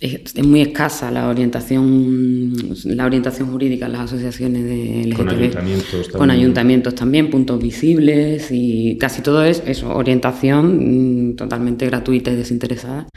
es, 0.00 0.44
muy 0.44 0.60
escasa 0.60 1.10
la 1.10 1.28
orientación 1.28 2.54
la 2.84 3.04
orientación 3.04 3.50
jurídica 3.50 3.86
en 3.86 3.92
las 3.92 4.02
asociaciones 4.02 4.64
de 4.64 5.04
LGTB. 5.06 5.16
Con 5.16 5.28
ayuntamientos 5.28 5.90
también. 5.90 6.18
Con 6.18 6.30
ayuntamientos 6.30 6.94
también, 6.94 7.30
puntos 7.30 7.60
visibles 7.60 8.48
y 8.50 8.96
casi 8.98 9.22
todo 9.22 9.44
es 9.44 9.62
eso, 9.66 9.92
orientación 9.94 11.30
mm, 11.30 11.36
totalmente 11.36 11.86
gratuita 11.86 12.30
y 12.30 12.36
desinteresada, 12.36 13.08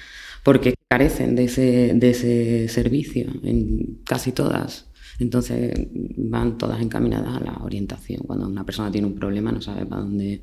porque 0.44 0.74
carecen 0.90 1.36
de 1.36 1.44
ese, 1.46 1.92
de 1.94 2.10
ese 2.10 2.68
servicio 2.68 3.28
en 3.44 4.00
casi 4.04 4.32
todas. 4.32 4.88
Entonces 5.20 5.74
van 6.18 6.58
todas 6.58 6.82
encaminadas 6.82 7.40
a 7.40 7.44
la 7.44 7.58
orientación. 7.64 8.22
Cuando 8.26 8.48
una 8.48 8.66
persona 8.66 8.92
tiene 8.92 9.06
un 9.06 9.16
problema 9.16 9.52
no 9.52 9.62
sabe 9.62 9.86
para 9.86 10.02
dónde, 10.02 10.42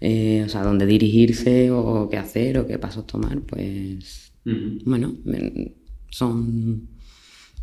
eh, 0.00 0.42
o 0.46 0.48
sea, 0.48 0.62
dónde 0.62 0.86
dirigirse 0.86 1.70
o 1.70 2.08
qué 2.08 2.16
hacer 2.16 2.58
o 2.58 2.66
qué 2.66 2.78
pasos 2.78 3.06
tomar, 3.06 3.42
pues 3.42 4.29
bueno, 4.44 5.14
son 6.10 6.88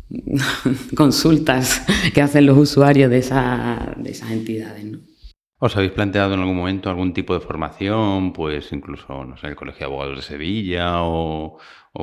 consultas 0.96 1.82
que 2.14 2.22
hacen 2.22 2.46
los 2.46 2.56
usuarios 2.56 3.10
de, 3.10 3.18
esa, 3.18 3.94
de 3.96 4.10
esas 4.10 4.30
entidades. 4.30 4.84
¿no? 4.84 4.98
¿Os 5.60 5.76
habéis 5.76 5.90
planteado 5.90 6.34
en 6.34 6.40
algún 6.40 6.56
momento 6.56 6.88
algún 6.88 7.12
tipo 7.12 7.34
de 7.34 7.40
formación? 7.40 8.32
Pues 8.32 8.72
incluso, 8.72 9.24
no 9.24 9.36
sé, 9.36 9.48
el 9.48 9.56
Colegio 9.56 9.80
de 9.80 9.84
Abogados 9.86 10.16
de 10.16 10.22
Sevilla 10.22 11.02
o, 11.02 11.58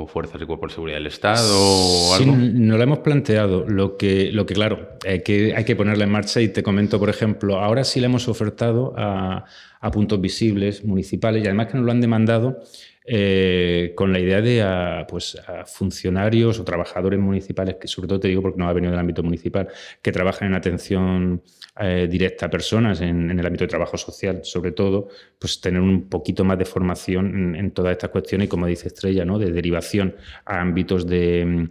Fuerzas 0.07 0.41
y 0.41 0.45
Cuerpos 0.45 0.71
de 0.71 0.75
Seguridad 0.75 0.97
del 0.97 1.07
Estado 1.07 1.57
o 1.57 2.15
algo. 2.15 2.33
Sí, 2.33 2.51
no 2.53 2.75
lo 2.75 2.83
hemos 2.83 2.99
planteado. 2.99 3.65
Lo 3.65 3.95
que, 3.95 4.29
lo 4.33 4.45
que 4.45 4.53
claro, 4.53 4.97
hay 5.07 5.23
que, 5.23 5.55
hay 5.55 5.63
que 5.63 5.77
ponerla 5.77 6.03
en 6.03 6.11
marcha 6.11 6.41
y 6.41 6.49
te 6.49 6.63
comento, 6.63 6.99
por 6.99 7.09
ejemplo, 7.09 7.59
ahora 7.61 7.85
sí 7.85 8.01
le 8.01 8.07
hemos 8.07 8.27
ofertado 8.27 8.93
a, 8.97 9.45
a 9.79 9.91
puntos 9.91 10.19
visibles 10.19 10.83
municipales 10.83 11.41
y 11.41 11.45
además 11.45 11.67
que 11.67 11.77
nos 11.77 11.85
lo 11.85 11.93
han 11.93 12.01
demandado 12.01 12.59
eh, 13.07 13.93
con 13.95 14.11
la 14.11 14.19
idea 14.19 14.41
de 14.41 14.63
a, 14.63 15.05
pues, 15.07 15.37
funcionarios 15.67 16.59
o 16.59 16.63
trabajadores 16.63 17.19
municipales, 17.19 17.75
que 17.79 17.87
sobre 17.87 18.07
todo 18.07 18.19
te 18.19 18.27
digo 18.27 18.41
porque 18.41 18.57
no 18.57 18.67
ha 18.67 18.73
venido 18.73 18.91
del 18.91 18.99
ámbito 18.99 19.21
municipal, 19.21 19.67
que 20.01 20.11
trabajan 20.11 20.47
en 20.47 20.55
atención 20.55 21.43
eh, 21.79 22.07
directa 22.09 22.47
a 22.47 22.49
personas 22.49 23.01
en, 23.01 23.29
el 23.29 23.45
ámbito 23.45 23.63
de 23.63 23.67
trabajo 23.67 23.95
social, 23.97 24.41
sobre 24.43 24.71
todo, 24.71 25.09
pues 25.37 25.61
tener 25.61 25.81
un 25.81 26.09
poquito 26.09 26.43
más 26.43 26.57
de 26.57 26.65
formación 26.65 27.55
en, 27.55 27.71
todas 27.71 27.91
estas 27.91 28.09
cuestiones 28.09 28.45
y, 28.45 28.49
como 28.49 28.65
dice 28.65 28.87
Estrella, 28.87 29.23
¿no? 29.23 29.37
de 29.37 29.51
derivación 29.51 30.15
a 30.45 30.59
ámbitos 30.59 31.05
de 31.05 31.69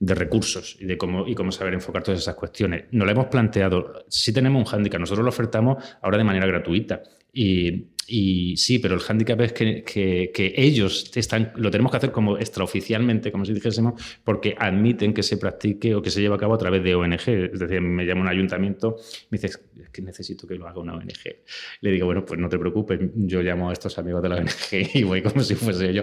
recursos 0.00 0.76
y 0.78 0.84
de 0.84 0.96
cómo, 0.96 1.26
y 1.26 1.34
cómo 1.34 1.50
saber 1.50 1.74
enfocar 1.74 2.04
todas 2.04 2.20
esas 2.20 2.36
cuestiones. 2.36 2.84
No 2.92 3.04
lo 3.04 3.10
hemos 3.10 3.26
planteado. 3.26 4.04
Sí 4.08 4.32
tenemos 4.32 4.60
un 4.60 4.66
hándicap. 4.66 5.00
Nosotros 5.00 5.24
lo 5.24 5.30
ofertamos 5.30 5.82
ahora 6.00 6.18
de 6.18 6.24
manera 6.24 6.46
gratuita. 6.46 7.02
Y, 7.32 7.95
y 8.08 8.56
sí, 8.56 8.78
pero 8.78 8.94
el 8.94 9.00
hándicap 9.00 9.40
es 9.40 9.52
que, 9.52 9.82
que, 9.84 10.54
ellos 10.56 11.10
están, 11.14 11.52
lo 11.56 11.70
tenemos 11.70 11.90
que 11.90 11.98
hacer 11.98 12.12
como 12.12 12.38
extraoficialmente, 12.38 13.32
como 13.32 13.44
si 13.44 13.52
dijésemos, 13.52 14.00
porque 14.24 14.54
admiten 14.58 15.12
que 15.12 15.22
se 15.22 15.36
practique 15.36 15.94
o 15.94 16.02
que 16.02 16.10
se 16.10 16.20
lleve 16.20 16.34
a 16.34 16.38
cabo 16.38 16.54
a 16.54 16.58
través 16.58 16.82
de 16.82 16.94
ONG. 16.94 17.28
Es 17.28 17.58
decir, 17.58 17.80
me 17.80 18.04
llama 18.04 18.22
un 18.22 18.28
ayuntamiento, 18.28 18.96
me 19.30 19.38
dice, 19.38 19.46
es 19.48 19.88
que 19.90 20.02
necesito 20.02 20.46
que 20.46 20.54
lo 20.54 20.68
haga 20.68 20.80
una 20.80 20.94
ONG. 20.94 21.36
Le 21.80 21.90
digo, 21.90 22.06
bueno, 22.06 22.24
pues 22.24 22.40
no 22.40 22.48
te 22.48 22.58
preocupes, 22.58 23.00
yo 23.14 23.42
llamo 23.42 23.70
a 23.70 23.72
estos 23.72 23.98
amigos 23.98 24.22
de 24.22 24.28
la 24.28 24.36
ONG 24.36 24.90
y 24.94 25.02
voy 25.02 25.22
como 25.22 25.42
si 25.42 25.54
fuese 25.54 25.92
yo 25.92 26.02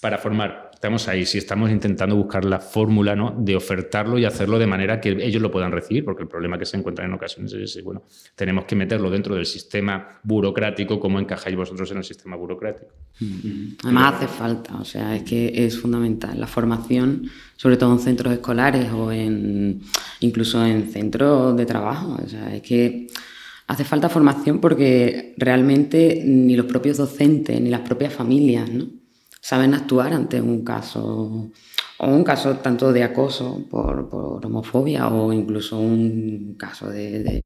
para 0.00 0.18
formar. 0.18 0.71
Estamos 0.82 1.06
ahí, 1.06 1.24
si 1.26 1.38
estamos 1.38 1.70
intentando 1.70 2.16
buscar 2.16 2.44
la 2.44 2.58
fórmula 2.58 3.14
¿no? 3.14 3.32
de 3.38 3.54
ofertarlo 3.54 4.18
y 4.18 4.24
hacerlo 4.24 4.58
de 4.58 4.66
manera 4.66 5.00
que 5.00 5.10
ellos 5.10 5.40
lo 5.40 5.48
puedan 5.48 5.70
recibir, 5.70 6.04
porque 6.04 6.24
el 6.24 6.28
problema 6.28 6.58
que 6.58 6.66
se 6.66 6.76
encuentra 6.76 7.04
en 7.04 7.12
ocasiones 7.12 7.52
es 7.52 7.84
bueno, 7.84 8.02
tenemos 8.34 8.64
que 8.64 8.74
meterlo 8.74 9.08
dentro 9.08 9.36
del 9.36 9.46
sistema 9.46 10.18
burocrático, 10.24 10.98
¿cómo 10.98 11.20
encajáis 11.20 11.54
vosotros 11.54 11.88
en 11.92 11.98
el 11.98 12.02
sistema 12.02 12.34
burocrático? 12.34 12.90
Mm-hmm. 13.20 13.76
Además 13.84 14.14
hace 14.14 14.26
falta, 14.26 14.74
o 14.74 14.84
sea, 14.84 15.14
es 15.14 15.22
que 15.22 15.52
es 15.54 15.78
fundamental 15.78 16.40
la 16.40 16.48
formación, 16.48 17.30
sobre 17.54 17.76
todo 17.76 17.92
en 17.92 18.00
centros 18.00 18.32
escolares 18.32 18.90
o 18.90 19.12
en 19.12 19.82
incluso 20.18 20.66
en 20.66 20.90
centros 20.90 21.56
de 21.56 21.64
trabajo, 21.64 22.18
o 22.20 22.28
sea, 22.28 22.52
es 22.56 22.62
que 22.62 23.06
hace 23.68 23.84
falta 23.84 24.08
formación 24.08 24.58
porque 24.58 25.36
realmente 25.38 26.24
ni 26.26 26.56
los 26.56 26.66
propios 26.66 26.96
docentes 26.96 27.60
ni 27.60 27.70
las 27.70 27.82
propias 27.82 28.12
familias, 28.12 28.68
¿no? 28.68 29.01
Saben 29.42 29.74
actuar 29.74 30.14
ante 30.14 30.40
un 30.40 30.64
caso 30.64 31.50
o 31.98 32.06
un 32.06 32.24
caso 32.24 32.56
tanto 32.58 32.92
de 32.92 33.02
acoso 33.02 33.66
por, 33.68 34.08
homofobia 34.44 35.08
o 35.08 35.32
incluso 35.32 35.78
un 35.78 36.54
caso 36.58 36.88
de, 36.88 37.42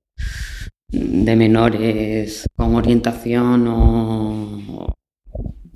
de, 0.88 1.36
menores 1.36 2.46
con 2.54 2.74
orientación 2.74 3.66
o 3.68 4.94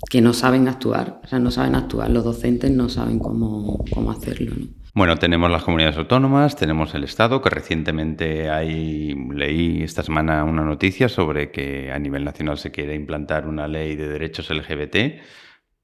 que 0.09 0.21
no 0.21 0.33
saben 0.33 0.67
actuar, 0.67 1.21
o 1.23 1.27
sea, 1.27 1.39
no 1.39 1.51
saben 1.51 1.75
actuar, 1.75 2.09
los 2.09 2.23
docentes 2.23 2.69
no 2.71 2.89
saben 2.89 3.17
cómo, 3.19 3.83
cómo 3.93 4.11
hacerlo. 4.11 4.51
Bueno, 4.93 5.15
tenemos 5.17 5.49
las 5.49 5.63
comunidades 5.63 5.97
autónomas, 5.97 6.57
tenemos 6.57 6.93
el 6.95 7.05
Estado, 7.05 7.41
que 7.41 7.49
recientemente 7.49 8.49
hay, 8.49 9.15
leí 9.33 9.83
esta 9.83 10.03
semana 10.03 10.43
una 10.43 10.65
noticia 10.65 11.07
sobre 11.07 11.49
que 11.49 11.91
a 11.93 11.99
nivel 11.99 12.25
nacional 12.25 12.57
se 12.57 12.71
quiere 12.71 12.93
implantar 12.93 13.47
una 13.47 13.69
ley 13.69 13.95
de 13.95 14.09
derechos 14.09 14.49
LGBT 14.49 15.21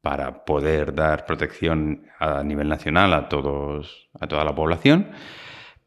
para 0.02 0.46
poder 0.46 0.94
dar 0.94 1.26
protección 1.26 2.08
a 2.20 2.44
nivel 2.44 2.70
nacional 2.70 3.14
a 3.14 3.30
todos, 3.30 4.10
a 4.20 4.28
toda 4.28 4.44
la 4.44 4.56
población. 4.56 5.12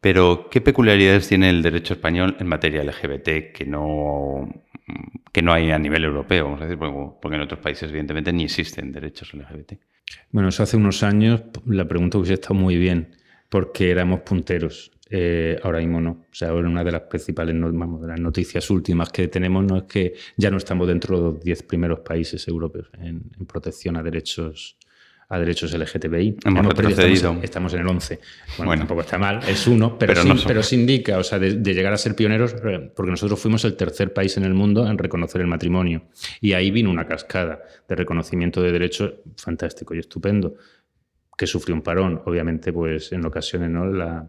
Pero, 0.00 0.48
¿qué 0.50 0.60
peculiaridades 0.60 1.28
tiene 1.28 1.50
el 1.50 1.62
derecho 1.62 1.94
español 1.94 2.36
en 2.40 2.46
materia 2.46 2.82
LGBT 2.82 3.52
que 3.54 3.66
no, 3.66 4.48
que 5.32 5.42
no 5.42 5.52
hay 5.52 5.70
a 5.70 5.78
nivel 5.78 6.04
europeo, 6.04 6.44
vamos 6.44 6.62
a 6.62 6.64
decir, 6.64 6.78
porque 6.78 7.36
en 7.36 7.42
otros 7.42 7.60
países, 7.60 7.90
evidentemente, 7.90 8.32
ni 8.32 8.44
existen 8.44 8.92
derechos 8.92 9.34
LGBT? 9.34 9.74
Bueno, 10.30 10.48
eso 10.48 10.62
hace 10.62 10.76
unos 10.76 11.02
años 11.02 11.42
la 11.66 11.86
pregunta 11.86 12.18
hubiese 12.18 12.34
estado 12.34 12.54
muy 12.54 12.76
bien, 12.76 13.16
porque 13.48 13.90
éramos 13.90 14.20
punteros. 14.20 14.92
Eh, 15.12 15.58
ahora 15.64 15.80
mismo 15.80 16.00
no. 16.00 16.10
O 16.10 16.34
sea, 16.34 16.54
una 16.54 16.84
de 16.84 16.92
las 16.92 17.02
principales 17.02 17.54
de 17.54 18.06
las 18.06 18.20
noticias 18.20 18.70
últimas 18.70 19.10
que 19.10 19.26
tenemos 19.26 19.64
no 19.64 19.78
es 19.78 19.82
que 19.82 20.14
ya 20.36 20.50
no 20.50 20.56
estamos 20.56 20.86
dentro 20.86 21.16
de 21.16 21.22
los 21.22 21.40
10 21.40 21.64
primeros 21.64 22.00
países 22.00 22.46
europeos 22.46 22.88
en, 23.00 23.22
protección 23.46 23.96
a 23.96 24.02
derechos 24.02 24.76
a 25.28 25.38
derechos 25.38 25.72
LGTBI. 25.72 26.38
Hemos 26.44 26.66
retrocedido. 26.66 27.38
Estamos, 27.40 27.72
en 27.74 27.80
el 27.80 27.86
11. 27.86 28.18
Bueno, 28.58 28.78
tampoco 28.78 29.02
está 29.02 29.16
mal, 29.16 29.40
es 29.46 29.64
uno, 29.68 29.96
pero, 29.96 30.12
pero, 30.12 30.36
sí, 30.36 30.44
pero 30.44 30.60
indica, 30.72 31.18
o 31.18 31.22
sea, 31.22 31.38
de, 31.38 31.54
llegar 31.72 31.92
a 31.92 31.96
ser 31.96 32.16
pioneros, 32.16 32.56
eh, 32.64 32.90
porque 32.96 33.12
nosotros 33.12 33.38
fuimos 33.38 33.64
el 33.64 33.76
tercer 33.76 34.12
país 34.12 34.36
en 34.38 34.44
el 34.44 34.54
mundo 34.54 34.88
en 34.88 34.98
reconocer 34.98 35.40
el 35.40 35.46
matrimonio. 35.46 36.02
Y 36.40 36.52
ahí 36.52 36.72
vino 36.72 36.90
una 36.90 37.06
cascada 37.06 37.60
de 37.88 37.94
reconocimiento 37.94 38.60
de 38.60 38.72
derechos 38.72 39.12
fantástico 39.36 39.94
y 39.94 40.00
estupendo, 40.00 40.56
que 41.38 41.46
sufrió 41.46 41.76
un 41.76 41.82
parón, 41.82 42.20
obviamente, 42.26 42.72
pues 42.72 43.12
en 43.12 43.24
ocasiones, 43.24 43.70
¿no? 43.70 43.86
La, 43.86 44.28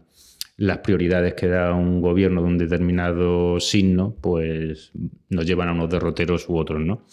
las 0.56 0.78
prioridades 0.78 1.34
que 1.34 1.48
da 1.48 1.74
un 1.74 2.00
gobierno 2.00 2.42
de 2.42 2.48
un 2.48 2.58
determinado 2.58 3.58
signo, 3.60 4.16
pues 4.20 4.92
nos 5.28 5.46
llevan 5.46 5.68
a 5.68 5.72
unos 5.72 5.90
derroteros 5.90 6.48
u 6.48 6.56
otros, 6.56 6.80
¿no? 6.80 7.06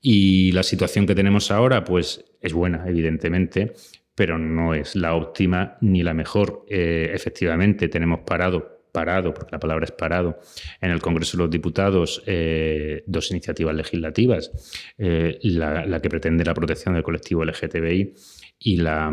Y 0.00 0.52
la 0.52 0.62
situación 0.62 1.06
que 1.06 1.14
tenemos 1.14 1.50
ahora, 1.50 1.84
pues 1.84 2.24
es 2.40 2.52
buena, 2.52 2.84
evidentemente, 2.88 3.74
pero 4.14 4.38
no 4.38 4.74
es 4.74 4.96
la 4.96 5.14
óptima 5.14 5.76
ni 5.80 6.02
la 6.02 6.14
mejor. 6.14 6.64
Eh, 6.68 7.10
efectivamente, 7.14 7.88
tenemos 7.88 8.20
parado, 8.20 8.86
parado, 8.92 9.32
porque 9.34 9.52
la 9.52 9.60
palabra 9.60 9.84
es 9.84 9.92
parado, 9.92 10.38
en 10.80 10.90
el 10.90 11.00
Congreso 11.00 11.36
de 11.36 11.44
los 11.44 11.50
Diputados 11.50 12.22
eh, 12.26 13.04
dos 13.06 13.30
iniciativas 13.30 13.74
legislativas, 13.74 14.50
eh, 14.98 15.38
la, 15.42 15.86
la, 15.86 16.00
que 16.00 16.08
pretende 16.08 16.44
la 16.44 16.54
protección 16.54 16.94
del 16.94 17.02
colectivo 17.02 17.44
LGTBI 17.44 18.14
y 18.58 18.76
la, 18.78 19.10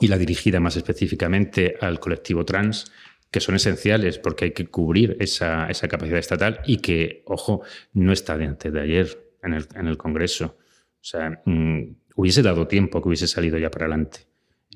y 0.00 0.08
la 0.08 0.18
dirigida 0.18 0.60
más 0.60 0.76
específicamente 0.76 1.76
al 1.80 2.00
colectivo 2.00 2.44
trans, 2.44 2.92
que 3.30 3.40
son 3.40 3.54
esenciales 3.54 4.18
porque 4.18 4.46
hay 4.46 4.50
que 4.52 4.66
cubrir 4.66 5.16
esa, 5.20 5.68
capacidad 5.88 6.18
estatal 6.18 6.60
y 6.64 6.78
que, 6.78 7.22
ojo, 7.26 7.62
no 7.92 8.12
está 8.12 8.36
de 8.36 8.46
antes 8.46 8.72
de 8.72 8.80
ayer 8.80 9.18
en 9.42 9.86
el, 9.86 9.96
Congreso. 9.96 10.56
O 11.00 11.04
sea, 11.08 11.42
mm, 11.44 11.82
hubiese 12.16 12.42
dado 12.42 12.66
tiempo 12.66 13.00
que 13.00 13.08
hubiese 13.08 13.26
salido 13.26 13.58
ya 13.58 13.70
para 13.70 13.86
adelante. 13.86 14.20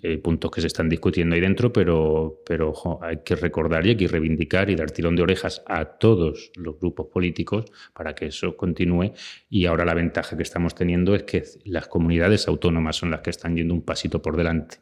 Hay 0.02 0.16
puntos 0.16 0.50
que 0.50 0.62
se 0.62 0.66
están 0.66 0.88
discutiendo 0.88 1.34
ahí 1.34 1.42
dentro, 1.42 1.72
pero, 1.72 2.40
pero 2.46 2.70
ojo, 2.70 3.00
hay 3.02 3.18
que 3.18 3.36
recordar 3.36 3.86
y 3.86 3.90
hay 3.90 3.96
que 3.96 4.08
reivindicar 4.08 4.70
y 4.70 4.74
dar 4.74 4.90
tirón 4.90 5.14
de 5.14 5.22
orejas 5.22 5.62
a 5.66 5.84
todos 5.84 6.52
los 6.54 6.78
grupos 6.78 7.08
políticos 7.08 7.66
para 7.92 8.14
que 8.14 8.26
eso 8.26 8.56
continúe. 8.56 9.12
Y 9.50 9.66
ahora 9.66 9.84
la 9.84 9.92
ventaja 9.92 10.36
que 10.36 10.42
estamos 10.42 10.74
teniendo 10.74 11.14
es 11.14 11.24
que 11.24 11.44
las 11.64 11.86
comunidades 11.88 12.48
autónomas 12.48 12.96
son 12.96 13.10
las 13.10 13.20
que 13.20 13.30
están 13.30 13.56
yendo 13.56 13.74
un 13.74 13.82
pasito 13.82 14.22
por 14.22 14.38
delante 14.38 14.78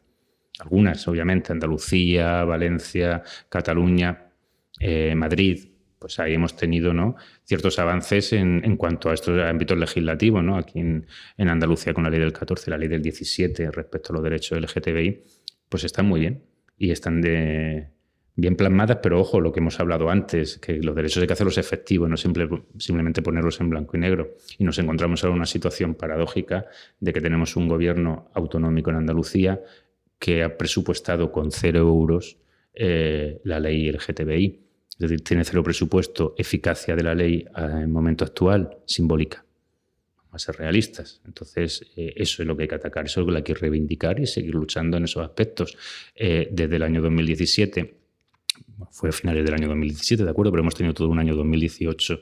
algunas, 0.59 1.07
obviamente, 1.09 1.53
Andalucía, 1.53 2.44
Valencia, 2.44 3.23
Cataluña, 3.49 4.33
eh, 4.81 5.14
Madrid, 5.14 5.68
pues 5.99 6.18
ahí 6.21 6.35
hemos 6.35 6.57
tenido 6.57 6.94
¿no? 6.94 7.16
ciertos 7.44 7.79
avances 7.79 8.33
en, 8.33 8.77
cuanto 8.77 9.11
a 9.11 9.14
estos 9.14 9.40
ámbitos 9.40 9.77
legislativos, 9.79 10.42
¿no? 10.44 10.57
aquí 10.57 10.79
en, 10.79 11.07
Andalucía 11.38 11.92
con 11.94 12.05
la 12.05 12.11
ley 12.11 12.21
del 12.21 12.33
14, 12.33 12.71
la 12.71 12.79
ley 12.79 12.88
del 12.88 13.03
17 13.03 13.71
respecto 13.71 14.12
a 14.12 14.14
los 14.14 14.23
derechos 14.23 14.61
LGTBI, 14.61 15.25
pues 15.68 15.85
están 15.85 16.07
muy 16.07 16.21
bien 16.21 16.44
y 16.77 16.92
están 16.92 17.21
de, 17.21 17.88
bien 18.38 18.55
plasmadas, 18.55 18.99
pero 19.03 19.21
ojo, 19.21 19.40
lo 19.40 19.51
que 19.51 19.59
hemos 19.59 19.81
hablado 19.81 20.11
antes, 20.11 20.59
que 20.59 20.75
los 20.75 20.94
derechos 20.94 21.21
hay 21.21 21.27
que 21.27 21.33
hacerlos 21.33 21.59
efectivos, 21.59 22.09
no 22.09 22.16
simplemente 22.16 23.21
ponerlos 23.21 23.61
en 23.61 23.68
blanco 23.68 23.97
y 23.97 24.01
negro. 24.01 24.37
Y 24.59 24.64
nos 24.64 24.79
encontramos 24.79 25.25
ahora 25.25 25.33
en 25.33 25.38
una 25.38 25.47
situación 25.47 25.97
paradójica 25.97 26.66
de 27.01 27.12
que 27.12 27.21
tenemos 27.21 27.57
un 27.57 27.66
gobierno 27.66 28.31
autonómico 28.35 28.90
en 28.90 28.97
Andalucía 28.97 29.61
que 30.18 30.42
ha 30.42 30.57
presupuestado 30.57 31.31
con 31.31 31.50
cero 31.52 31.81
euros 31.81 32.37
eh, 32.74 33.40
la 33.44 33.61
ley 33.61 33.90
LGTBI. 33.90 34.61
Es 34.90 34.98
decir, 34.98 35.22
tiene 35.22 35.44
cero 35.44 35.62
presupuesto, 35.62 36.35
eficacia 36.37 36.96
de 36.96 37.02
la 37.02 37.14
ley 37.14 37.44
eh, 37.46 37.50
en 37.57 37.78
el 37.78 37.88
momento 37.88 38.24
actual, 38.24 38.78
simbólica. 38.85 39.44
Vamos 40.24 40.42
a 40.42 40.52
ser 40.52 40.57
realistas. 40.57 41.20
Entonces, 41.24 41.87
eh, 41.96 42.12
eso 42.16 42.42
es 42.42 42.48
lo 42.48 42.57
que 42.57 42.64
hay 42.64 42.68
que 42.68 42.74
atacar, 42.74 43.07
eso 43.07 43.20
es 43.20 43.26
lo 43.26 43.33
que 43.33 43.38
hay 43.38 43.44
que 43.44 43.54
reivindicar 43.54 44.18
y 44.20 44.26
seguir 44.26 44.54
luchando 44.54 44.96
en 44.96 45.04
esos 45.04 45.24
aspectos. 45.24 45.76
desde 46.14 46.76
el 46.76 46.83
año 46.83 47.00
2017, 47.00 47.94
fue 48.90 49.11
a 49.11 49.12
finales 49.12 49.44
del 49.44 49.54
año 49.54 49.68
2017, 49.68 50.24
¿de 50.24 50.31
acuerdo? 50.31 50.50
Pero 50.50 50.62
hemos 50.62 50.74
tenido 50.74 50.94
todo 50.94 51.09
un 51.09 51.18
año 51.18 51.35
2018 51.37 52.20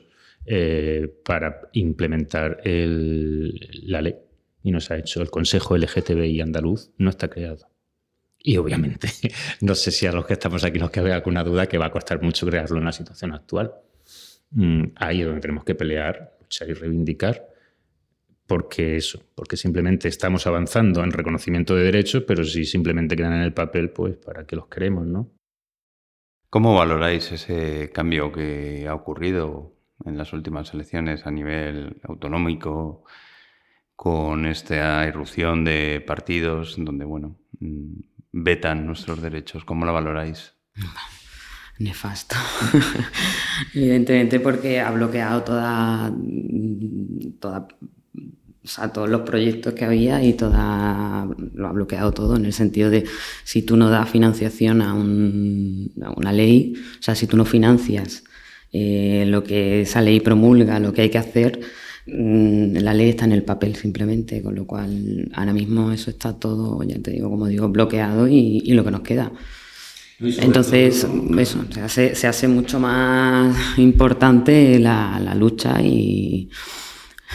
para 1.23 1.69
implementar 1.73 2.61
la 2.63 4.01
ley 4.01 4.15
y 4.63 4.71
nos 4.71 4.91
ha 4.91 4.97
hecho 4.97 5.21
el 5.21 5.29
Consejo 5.29 5.77
LGTBI 5.77 6.41
andaluz, 6.41 6.91
no 6.97 7.09
está 7.09 7.29
creado. 7.29 7.67
Y 8.47 8.55
obviamente, 8.55 9.09
no 9.59 9.75
sé 9.75 9.91
si 9.91 10.07
a 10.07 10.13
los 10.13 10.25
que 10.25 10.31
estamos 10.31 10.63
aquí 10.63 10.79
nos 10.79 10.89
queda 10.89 11.13
alguna 11.13 11.43
duda 11.43 11.67
que 11.67 11.77
va 11.77 11.87
a 11.87 11.91
costar 11.91 12.21
mucho 12.21 12.47
crearlo 12.47 12.77
en 12.77 12.85
la 12.85 12.93
situación 12.93 13.33
actual. 13.33 13.73
Mm, 14.51 14.83
ahí 14.95 15.19
es 15.19 15.25
donde 15.25 15.41
tenemos 15.41 15.65
que 15.65 15.75
pelear, 15.75 16.37
luchar 16.39 16.69
y 16.69 16.73
reivindicar, 16.73 17.45
porque 18.45 18.95
eso, 18.95 19.21
porque 19.35 19.57
simplemente 19.57 20.07
estamos 20.07 20.47
avanzando 20.47 21.03
en 21.03 21.11
reconocimiento 21.11 21.75
de 21.75 21.83
derechos, 21.83 22.23
pero 22.25 22.45
si 22.45 22.63
simplemente 22.63 23.17
quedan 23.17 23.33
en 23.33 23.41
el 23.41 23.53
papel, 23.53 23.89
pues 23.89 24.15
para 24.15 24.45
qué 24.45 24.55
los 24.55 24.67
queremos, 24.67 25.05
¿no? 25.05 25.29
¿Cómo 26.49 26.73
valoráis 26.73 27.29
ese 27.33 27.91
cambio 27.91 28.31
que 28.31 28.87
ha 28.87 28.95
ocurrido 28.95 29.75
en 30.05 30.17
las 30.17 30.31
últimas 30.31 30.73
elecciones 30.73 31.25
a 31.25 31.31
nivel 31.31 31.99
autonómico, 32.03 33.03
con 33.97 34.45
esta 34.45 35.05
irrupción 35.05 35.65
de 35.65 36.01
partidos 36.05 36.75
donde, 36.77 37.03
bueno, 37.03 37.39
mm, 37.59 38.16
vetan 38.31 38.85
nuestros 38.85 39.21
derechos. 39.21 39.65
¿Cómo 39.65 39.85
la 39.85 39.91
valoráis? 39.91 40.53
Nefasto. 41.79 42.35
Evidentemente 43.73 44.39
porque 44.39 44.79
ha 44.79 44.91
bloqueado 44.91 45.43
toda, 45.43 46.11
toda 47.39 47.67
todos 48.93 49.09
los 49.09 49.21
proyectos 49.21 49.73
que 49.73 49.85
había 49.85 50.23
y 50.23 50.33
toda, 50.33 51.27
lo 51.53 51.67
ha 51.67 51.71
bloqueado 51.71 52.11
todo 52.11 52.35
en 52.35 52.45
el 52.45 52.53
sentido 52.53 52.89
de 52.89 53.05
si 53.43 53.61
tú 53.61 53.77
no 53.77 53.89
das 53.89 54.09
financiación 54.09 54.81
a, 54.81 54.93
una 54.93 56.33
ley, 56.33 56.73
o 56.99 57.03
sea, 57.03 57.15
si 57.15 57.27
tú 57.27 57.37
no 57.37 57.45
financias 57.45 58.23
eh, 58.71 59.25
lo 59.27 59.43
que 59.43 59.81
esa 59.81 60.01
ley 60.01 60.19
promulga, 60.19 60.79
lo 60.79 60.93
que 60.93 61.03
hay 61.03 61.09
que 61.09 61.17
hacer, 61.17 61.59
la 62.07 62.93
ley 62.93 63.09
está 63.09 63.25
en 63.25 63.33
el 63.33 63.43
papel 63.43 63.75
simplemente, 63.75 64.41
con 64.41 64.55
lo 64.55 64.65
cual 64.65 65.29
ahora 65.33 65.51
mismo 65.51 65.91
eso 65.91 66.09
está 66.09 66.39
todo, 66.39 66.81
ya 66.83 66.99
te 66.99 67.11
digo, 67.11 67.29
como 67.29 67.47
digo, 67.47 67.67
bloqueado 67.67 68.27
y, 68.27 68.61
lo 68.71 68.83
que 68.83 68.91
nos 68.91 69.01
queda. 69.01 69.31
Entonces, 70.19 71.05
eso, 71.37 71.65
se 71.69 71.81
hace, 71.81 72.15
se 72.15 72.27
hace, 72.27 72.47
mucho 72.47 72.79
más 72.79 73.77
importante 73.77 74.79
la, 74.79 75.35
lucha 75.35 75.81
y, 75.81 76.49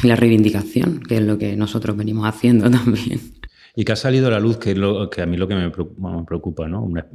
la 0.03 0.17
reivindicación, 0.17 1.01
que 1.01 1.19
es 1.19 1.23
lo 1.23 1.37
que 1.37 1.55
nosotros 1.55 1.97
venimos 1.97 2.27
haciendo 2.27 2.71
también. 2.71 3.21
Y 3.77 3.85
que 3.85 3.93
ha 3.93 3.97
salido 3.97 4.29
a 4.29 4.31
la 4.31 4.41
luz, 4.41 4.57
que 4.57 4.73
es 4.73 4.79
lo 4.79 5.09
que 5.11 5.23
a 5.23 5.27
mí 5.27 5.37
lo 5.37 5.47
que 5.47 5.55
me 5.55 5.71
preocupa, 5.71 6.67
¿no? 6.67 6.83
Una, 6.83 7.07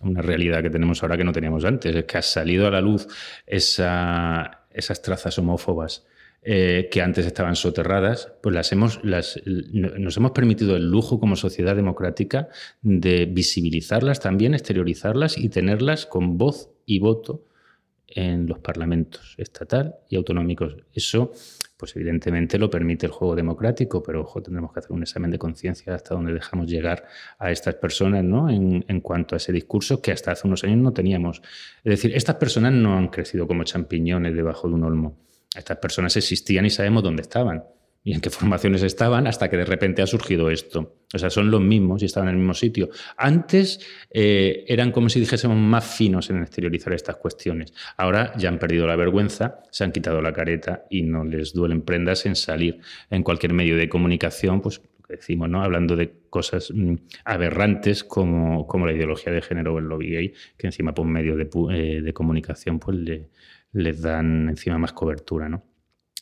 una, 0.00 0.22
realidad 0.22 0.62
que 0.62 0.70
tenemos 0.70 1.02
ahora 1.02 1.16
que 1.16 1.24
no 1.24 1.32
teníamos 1.32 1.64
antes, 1.64 1.94
es 1.94 2.04
que 2.04 2.18
ha 2.18 2.22
salido 2.22 2.66
a 2.66 2.70
la 2.70 2.80
luz 2.80 3.06
esa, 3.46 4.66
esas 4.72 5.02
trazas 5.02 5.38
homófobas 5.38 6.04
eh, 6.44 6.88
que 6.90 7.00
antes 7.00 7.24
estaban 7.24 7.54
soterradas, 7.54 8.32
pues 8.42 8.52
las 8.52 8.72
hemos, 8.72 8.98
las, 9.04 9.40
nos 9.46 10.16
hemos 10.16 10.32
permitido 10.32 10.74
el 10.74 10.90
lujo 10.90 11.20
como 11.20 11.36
sociedad 11.36 11.76
democrática 11.76 12.48
de 12.80 13.26
visibilizarlas 13.26 14.18
también, 14.18 14.52
exteriorizarlas 14.52 15.38
y 15.38 15.50
tenerlas 15.50 16.04
con 16.04 16.38
voz 16.38 16.70
y 16.84 16.98
voto 16.98 17.44
en 18.08 18.46
los 18.48 18.58
parlamentos 18.58 19.36
estatal 19.38 19.94
y 20.08 20.16
autonómicos. 20.16 20.78
Eso, 20.92 21.30
pues 21.76 21.94
evidentemente 21.94 22.58
lo 22.58 22.68
permite 22.68 23.06
el 23.06 23.12
juego 23.12 23.36
democrático, 23.36 24.02
pero 24.02 24.22
ojo, 24.22 24.42
tendremos 24.42 24.72
que 24.72 24.80
hacer 24.80 24.90
un 24.90 25.02
examen 25.02 25.30
de 25.30 25.38
conciencia 25.38 25.94
hasta 25.94 26.16
donde 26.16 26.32
dejamos 26.32 26.68
llegar 26.68 27.04
a 27.38 27.52
estas 27.52 27.76
personas, 27.76 28.24
¿no? 28.24 28.50
En, 28.50 28.84
en, 28.88 29.00
cuanto 29.00 29.36
a 29.36 29.38
ese 29.38 29.52
discurso 29.52 30.02
que 30.02 30.10
hasta 30.10 30.32
hace 30.32 30.48
unos 30.48 30.64
años 30.64 30.78
no 30.78 30.92
teníamos. 30.92 31.40
Es 31.84 31.90
decir, 31.90 32.16
estas 32.16 32.34
personas 32.34 32.72
no 32.72 32.98
han 32.98 33.08
crecido 33.08 33.46
como 33.46 33.62
champiñones 33.62 34.34
debajo 34.34 34.66
de 34.66 34.74
un 34.74 34.82
olmo. 34.82 35.16
Estas 35.56 35.78
personas 35.78 36.16
existían 36.16 36.66
y 36.66 36.70
sabemos 36.70 37.02
dónde 37.02 37.22
estaban 37.22 37.64
y 38.04 38.14
en 38.14 38.20
qué 38.20 38.30
formaciones 38.30 38.82
estaban 38.82 39.26
hasta 39.26 39.48
que 39.48 39.56
de 39.56 39.64
repente 39.64 40.02
ha 40.02 40.06
surgido 40.06 40.50
esto. 40.50 40.96
O 41.14 41.18
sea, 41.18 41.30
son 41.30 41.50
los 41.50 41.60
mismos 41.60 42.02
y 42.02 42.06
estaban 42.06 42.28
en 42.28 42.36
el 42.36 42.38
mismo 42.38 42.54
sitio. 42.54 42.88
Antes 43.16 43.80
eh, 44.10 44.64
eran 44.66 44.92
como 44.92 45.08
si 45.08 45.20
dijésemos 45.20 45.56
más 45.56 45.84
finos 45.84 46.30
en 46.30 46.42
exteriorizar 46.42 46.92
estas 46.94 47.16
cuestiones. 47.16 47.74
Ahora 47.96 48.32
ya 48.36 48.48
han 48.48 48.58
perdido 48.58 48.86
la 48.86 48.96
vergüenza, 48.96 49.60
se 49.70 49.84
han 49.84 49.92
quitado 49.92 50.22
la 50.22 50.32
careta 50.32 50.84
y 50.90 51.02
no 51.02 51.24
les 51.24 51.52
duelen 51.52 51.82
prendas 51.82 52.24
en 52.26 52.34
salir 52.34 52.80
en 53.10 53.22
cualquier 53.22 53.52
medio 53.52 53.76
de 53.76 53.88
comunicación, 53.88 54.62
pues 54.62 54.80
decimos, 55.08 55.50
¿no? 55.50 55.62
Hablando 55.62 55.94
de 55.94 56.10
cosas 56.30 56.72
mm, 56.74 56.94
aberrantes 57.26 58.02
como, 58.02 58.66
como 58.66 58.86
la 58.86 58.94
ideología 58.94 59.30
de 59.30 59.42
género 59.42 59.74
o 59.74 59.78
el 59.78 59.84
lobby 59.84 60.08
gay, 60.08 60.34
que 60.56 60.68
encima 60.68 60.94
por 60.94 61.04
medio 61.04 61.36
de, 61.36 61.50
eh, 61.72 62.00
de 62.00 62.12
comunicación 62.14 62.78
pues 62.78 62.96
le, 62.96 63.28
les 63.72 64.00
dan 64.00 64.48
encima 64.48 64.78
más 64.78 64.92
cobertura, 64.92 65.48
¿no? 65.48 65.64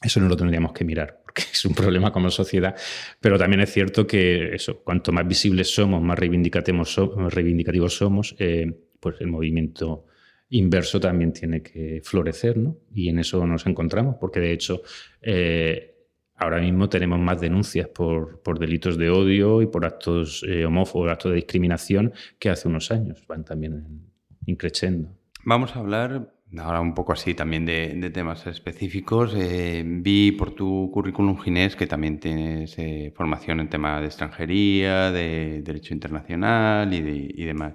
Eso 0.03 0.19
no 0.21 0.29
lo 0.29 0.37
tendríamos 0.37 0.73
que 0.73 0.85
mirar, 0.85 1.21
porque 1.23 1.43
es 1.53 1.65
un 1.65 1.75
problema 1.75 2.13
como 2.13 2.31
sociedad, 2.31 2.75
pero 3.21 3.39
también 3.39 3.61
es 3.61 3.73
cierto 3.73 4.07
que 4.07 4.55
eso, 4.55 4.83
cuanto 4.83 5.13
más 5.13 5.27
visibles 5.27 5.75
somos, 5.75 6.03
más 6.03 6.19
reivindicativos, 6.19 7.97
somos, 7.97 8.35
eh, 8.39 8.73
pues 8.99 9.21
el 9.21 9.29
movimiento 9.29 10.07
inverso 10.51 10.99
también 10.99 11.33
tiene 11.33 11.63
que 11.63 12.01
florecer, 12.03 12.57
¿no? 12.57 12.77
Y 12.93 13.09
en 13.09 13.19
eso 13.19 13.47
nos 13.47 13.67
encontramos, 13.67 14.17
porque 14.21 14.41
de 14.41 14.53
hecho 14.53 14.83
eh, 15.23 15.91
ahora 16.37 16.61
mismo 16.61 16.89
tenemos 16.89 17.21
más 17.21 17.41
denuncias 17.41 17.89
por, 17.89 18.59
delitos 18.59 18.97
de 18.97 19.11
odio 19.11 19.63
y 19.63 19.67
por 19.67 19.85
actos 19.85 20.45
eh, 20.49 20.65
homófobos, 20.65 21.11
actos 21.11 21.31
de 21.31 21.37
discriminación 21.37 22.13
que 22.39 22.51
hace 22.51 22.67
unos 22.67 22.91
años. 22.91 23.25
Van 23.29 23.45
también 23.45 24.11
increciendo. 24.47 25.11
Vamos 25.45 25.77
a 25.77 25.81
hablar 25.81 26.33
ahora 26.59 26.81
un 26.81 26.95
poco 26.95 27.13
así 27.13 27.35
también 27.35 27.65
de, 27.67 28.11
temas 28.11 28.47
específicos. 28.47 29.35
Eh, 29.37 29.83
vi 29.87 30.33
por 30.33 30.53
tu 30.55 30.91
currículum 30.93 31.39
Ginés 31.39 31.77
que 31.77 31.87
también 31.87 32.19
tienes 32.19 32.77
formación 33.15 33.61
en 33.61 33.69
tema 33.69 34.01
de 34.01 34.07
extranjería, 34.07 35.11
de 35.11 35.63
derecho 35.63 35.95
internacional 35.95 36.93
y, 36.93 37.45
demás. 37.45 37.75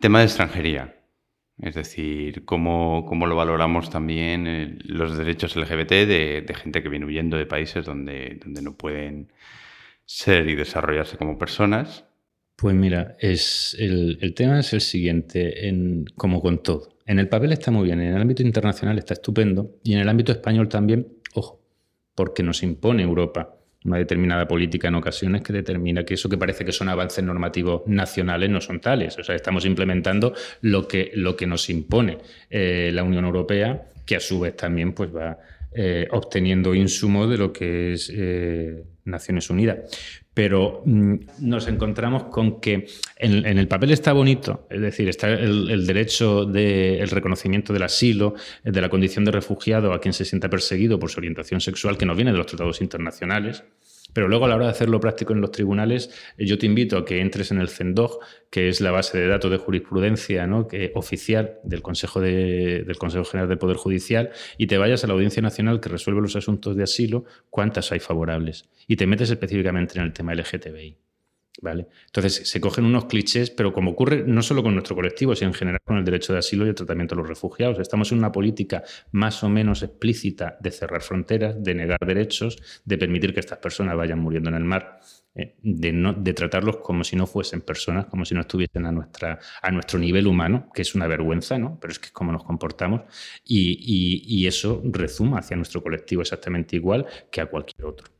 Tema 0.00 0.20
de 0.20 0.24
extranjería. 0.26 0.96
Es 1.58 1.74
decir, 1.74 2.44
cómo, 2.44 3.06
cómo 3.06 3.26
lo 3.26 3.34
valoramos 3.34 3.88
también 3.88 4.46
eh, 4.46 4.78
los 4.84 5.16
derechos 5.16 5.56
LGBT 5.56 5.90
de, 5.90 6.54
gente 6.54 6.82
que 6.82 6.88
viene 6.90 7.06
huyendo 7.06 7.36
de 7.38 7.46
países 7.46 7.84
donde, 7.86 8.38
donde 8.42 8.60
no 8.60 8.76
pueden 8.76 9.32
ser 10.04 10.48
y 10.48 10.54
desarrollarse 10.54 11.16
como 11.16 11.38
personas. 11.38 12.04
Pues 12.56 12.74
mira, 12.74 13.16
es 13.20 13.76
el, 13.78 14.32
tema 14.34 14.60
es 14.60 14.72
el 14.72 14.80
siguiente, 14.80 15.68
en, 15.68 16.06
como 16.16 16.40
con 16.40 16.62
todo. 16.62 16.88
En 17.04 17.18
el 17.18 17.28
papel 17.28 17.52
está 17.52 17.70
muy 17.70 17.84
bien, 17.84 18.00
en 18.00 18.14
el 18.14 18.20
ámbito 18.20 18.42
internacional 18.42 18.98
está 18.98 19.14
estupendo 19.14 19.76
y 19.84 19.92
en 19.92 20.00
el 20.00 20.08
ámbito 20.08 20.32
español 20.32 20.68
también, 20.68 21.06
ojo, 21.34 21.60
porque 22.14 22.42
nos 22.42 22.62
impone 22.62 23.02
Europa 23.02 23.56
una 23.86 23.98
determinada 23.98 24.46
política 24.48 24.88
en 24.88 24.96
ocasiones 24.96 25.42
que 25.42 25.52
determina 25.52 26.04
que 26.04 26.14
eso 26.14 26.28
que 26.28 26.36
parece 26.36 26.64
que 26.64 26.72
son 26.72 26.88
avances 26.88 27.22
normativos 27.22 27.82
nacionales 27.86 28.50
no 28.50 28.60
son 28.60 28.80
tales. 28.80 29.16
O 29.18 29.24
sea, 29.24 29.34
estamos 29.34 29.64
implementando 29.64 30.34
lo 30.60 30.88
que, 30.88 31.12
lo 31.14 31.36
que 31.36 31.46
nos 31.46 31.70
impone 31.70 32.18
eh, 32.50 32.90
la 32.92 33.04
Unión 33.04 33.24
Europea, 33.24 33.88
que 34.04 34.16
a 34.16 34.20
su 34.20 34.40
vez 34.40 34.56
también 34.56 34.92
pues, 34.92 35.14
va 35.14 35.38
eh, 35.72 36.08
obteniendo 36.10 36.74
insumos 36.74 37.30
de 37.30 37.38
lo 37.38 37.52
que 37.52 37.92
es 37.92 38.10
eh, 38.12 38.82
Naciones 39.04 39.50
Unidas. 39.50 39.78
Pero 40.36 40.82
mm, 40.84 41.14
nos 41.40 41.66
encontramos 41.66 42.24
con 42.24 42.60
que 42.60 42.86
en, 43.16 43.46
el 43.46 43.68
papel 43.68 43.92
está 43.92 44.12
bonito, 44.12 44.66
es 44.68 44.82
decir, 44.82 45.08
está 45.08 45.30
el, 45.30 45.86
derecho 45.86 46.44
del 46.44 47.08
reconocimiento 47.08 47.72
del 47.72 47.84
asilo, 47.84 48.34
de 48.62 48.82
la 48.82 48.90
condición 48.90 49.24
de 49.24 49.30
refugiado 49.30 49.94
a 49.94 50.00
quien 50.02 50.12
se 50.12 50.26
sienta 50.26 50.50
perseguido 50.50 50.98
por 50.98 51.10
su 51.10 51.20
orientación 51.20 51.62
sexual, 51.62 51.96
que 51.96 52.04
nos 52.04 52.16
viene 52.16 52.32
de 52.32 52.36
los 52.36 52.48
tratados 52.48 52.82
internacionales. 52.82 53.64
Pero 54.16 54.28
luego 54.28 54.46
a 54.46 54.48
la 54.48 54.56
hora 54.56 54.64
de 54.64 54.70
hacerlo 54.70 54.98
práctico 54.98 55.34
en 55.34 55.42
los 55.42 55.50
tribunales, 55.50 56.08
eh, 56.38 56.46
yo 56.46 56.56
te 56.56 56.64
invito 56.64 56.96
a 56.96 57.04
que 57.04 57.20
entres 57.20 57.50
en 57.50 57.60
el 57.60 57.68
CENDOG, 57.68 58.18
que 58.48 58.70
es 58.70 58.80
la 58.80 58.90
base 58.90 59.18
de 59.18 59.26
datos 59.26 59.50
de 59.50 59.58
jurisprudencia 59.58 60.46
¿no? 60.46 60.68
que, 60.68 60.90
oficial 60.94 61.58
del 61.64 61.82
Consejo, 61.82 62.22
del 62.22 62.96
Consejo 62.96 63.26
General 63.26 63.46
del 63.46 63.58
Poder 63.58 63.76
Judicial, 63.76 64.30
y 64.56 64.68
te 64.68 64.78
vayas 64.78 65.04
a 65.04 65.08
la 65.08 65.12
Audiencia 65.12 65.42
Nacional 65.42 65.80
que 65.80 65.90
resuelve 65.90 66.22
los 66.22 66.34
asuntos 66.34 66.74
de 66.76 66.84
asilo, 66.84 67.26
cuántas 67.50 67.92
hay 67.92 68.00
favorables. 68.00 68.64
Y 68.88 68.96
te 68.96 69.06
metes 69.06 69.28
específicamente 69.28 69.98
en 69.98 70.06
el 70.06 70.14
tema 70.14 70.34
LGTBI. 70.34 70.96
¿Vale? 71.62 71.86
Entonces 72.06 72.48
se 72.48 72.60
cogen 72.60 72.84
unos 72.84 73.06
clichés, 73.06 73.50
pero 73.50 73.72
como 73.72 73.92
ocurre 73.92 74.24
no 74.26 74.42
solo 74.42 74.62
con 74.62 74.74
nuestro 74.74 74.94
colectivo, 74.94 75.34
sino 75.34 75.48
en 75.48 75.54
general 75.54 75.80
con 75.84 75.96
el 75.96 76.04
derecho 76.04 76.32
de 76.32 76.40
asilo 76.40 76.66
y 76.66 76.68
el 76.68 76.74
tratamiento 76.74 77.14
de 77.14 77.22
los 77.22 77.28
refugiados. 77.28 77.78
Estamos 77.78 78.12
en 78.12 78.18
una 78.18 78.30
política 78.30 78.82
más 79.12 79.42
o 79.42 79.48
menos 79.48 79.82
explícita 79.82 80.58
de 80.60 80.70
cerrar 80.70 81.02
fronteras, 81.02 81.62
de 81.62 81.74
negar 81.74 81.98
derechos, 82.06 82.58
de 82.84 82.98
permitir 82.98 83.32
que 83.32 83.40
estas 83.40 83.58
personas 83.58 83.96
vayan 83.96 84.18
muriendo 84.18 84.50
en 84.50 84.56
el 84.56 84.64
mar, 84.64 85.00
eh, 85.34 85.54
de, 85.62 85.92
no, 85.92 86.12
de 86.12 86.34
tratarlos 86.34 86.78
como 86.78 87.04
si 87.04 87.16
no 87.16 87.26
fuesen 87.26 87.62
personas, 87.62 88.06
como 88.06 88.24
si 88.24 88.34
no 88.34 88.42
estuviesen 88.42 88.86
a, 88.86 88.92
nuestra, 88.92 89.38
a 89.62 89.70
nuestro 89.70 89.98
nivel 89.98 90.26
humano, 90.26 90.70
que 90.74 90.82
es 90.82 90.94
una 90.94 91.06
vergüenza, 91.06 91.58
¿no? 91.58 91.78
pero 91.80 91.92
es 91.92 91.98
que 91.98 92.06
es 92.06 92.12
como 92.12 92.32
nos 92.32 92.44
comportamos, 92.44 93.02
y, 93.44 94.22
y 94.26 94.46
eso 94.46 94.82
rezuma 94.84 95.38
hacia 95.38 95.56
nuestro 95.56 95.82
colectivo 95.82 96.22
exactamente 96.22 96.76
igual 96.76 97.06
que 97.30 97.40
a 97.40 97.46
cualquier 97.46 97.86
otro 97.86 98.15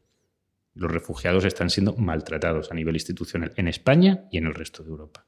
los 0.77 0.91
refugiados 0.91 1.45
están 1.45 1.71
siendo 1.71 1.95
maltratados 1.97 2.71
a 2.71 2.75
nivel 2.75 2.95
institucional 2.95 3.53
en 3.57 3.69
España 3.69 4.25
y 4.31 4.39
en 4.39 4.47
el 4.47 4.55
resto 4.55 4.83
de 4.83 4.91
Europa. 4.91 5.27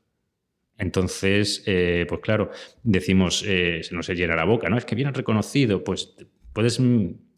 Entonces, 0.76 1.64
eh, 1.66 2.06
pues 2.08 2.20
claro, 2.20 2.50
decimos, 2.84 3.44
eh, 3.44 3.80
se 3.82 3.94
nos 3.94 4.08
llena 4.08 4.36
la 4.36 4.44
boca, 4.44 4.68
¿no? 4.68 4.78
Es 4.78 4.84
que 4.84 4.94
viene 4.94 5.10
reconocido, 5.10 5.82
pues 5.82 6.14
puedes 6.52 6.78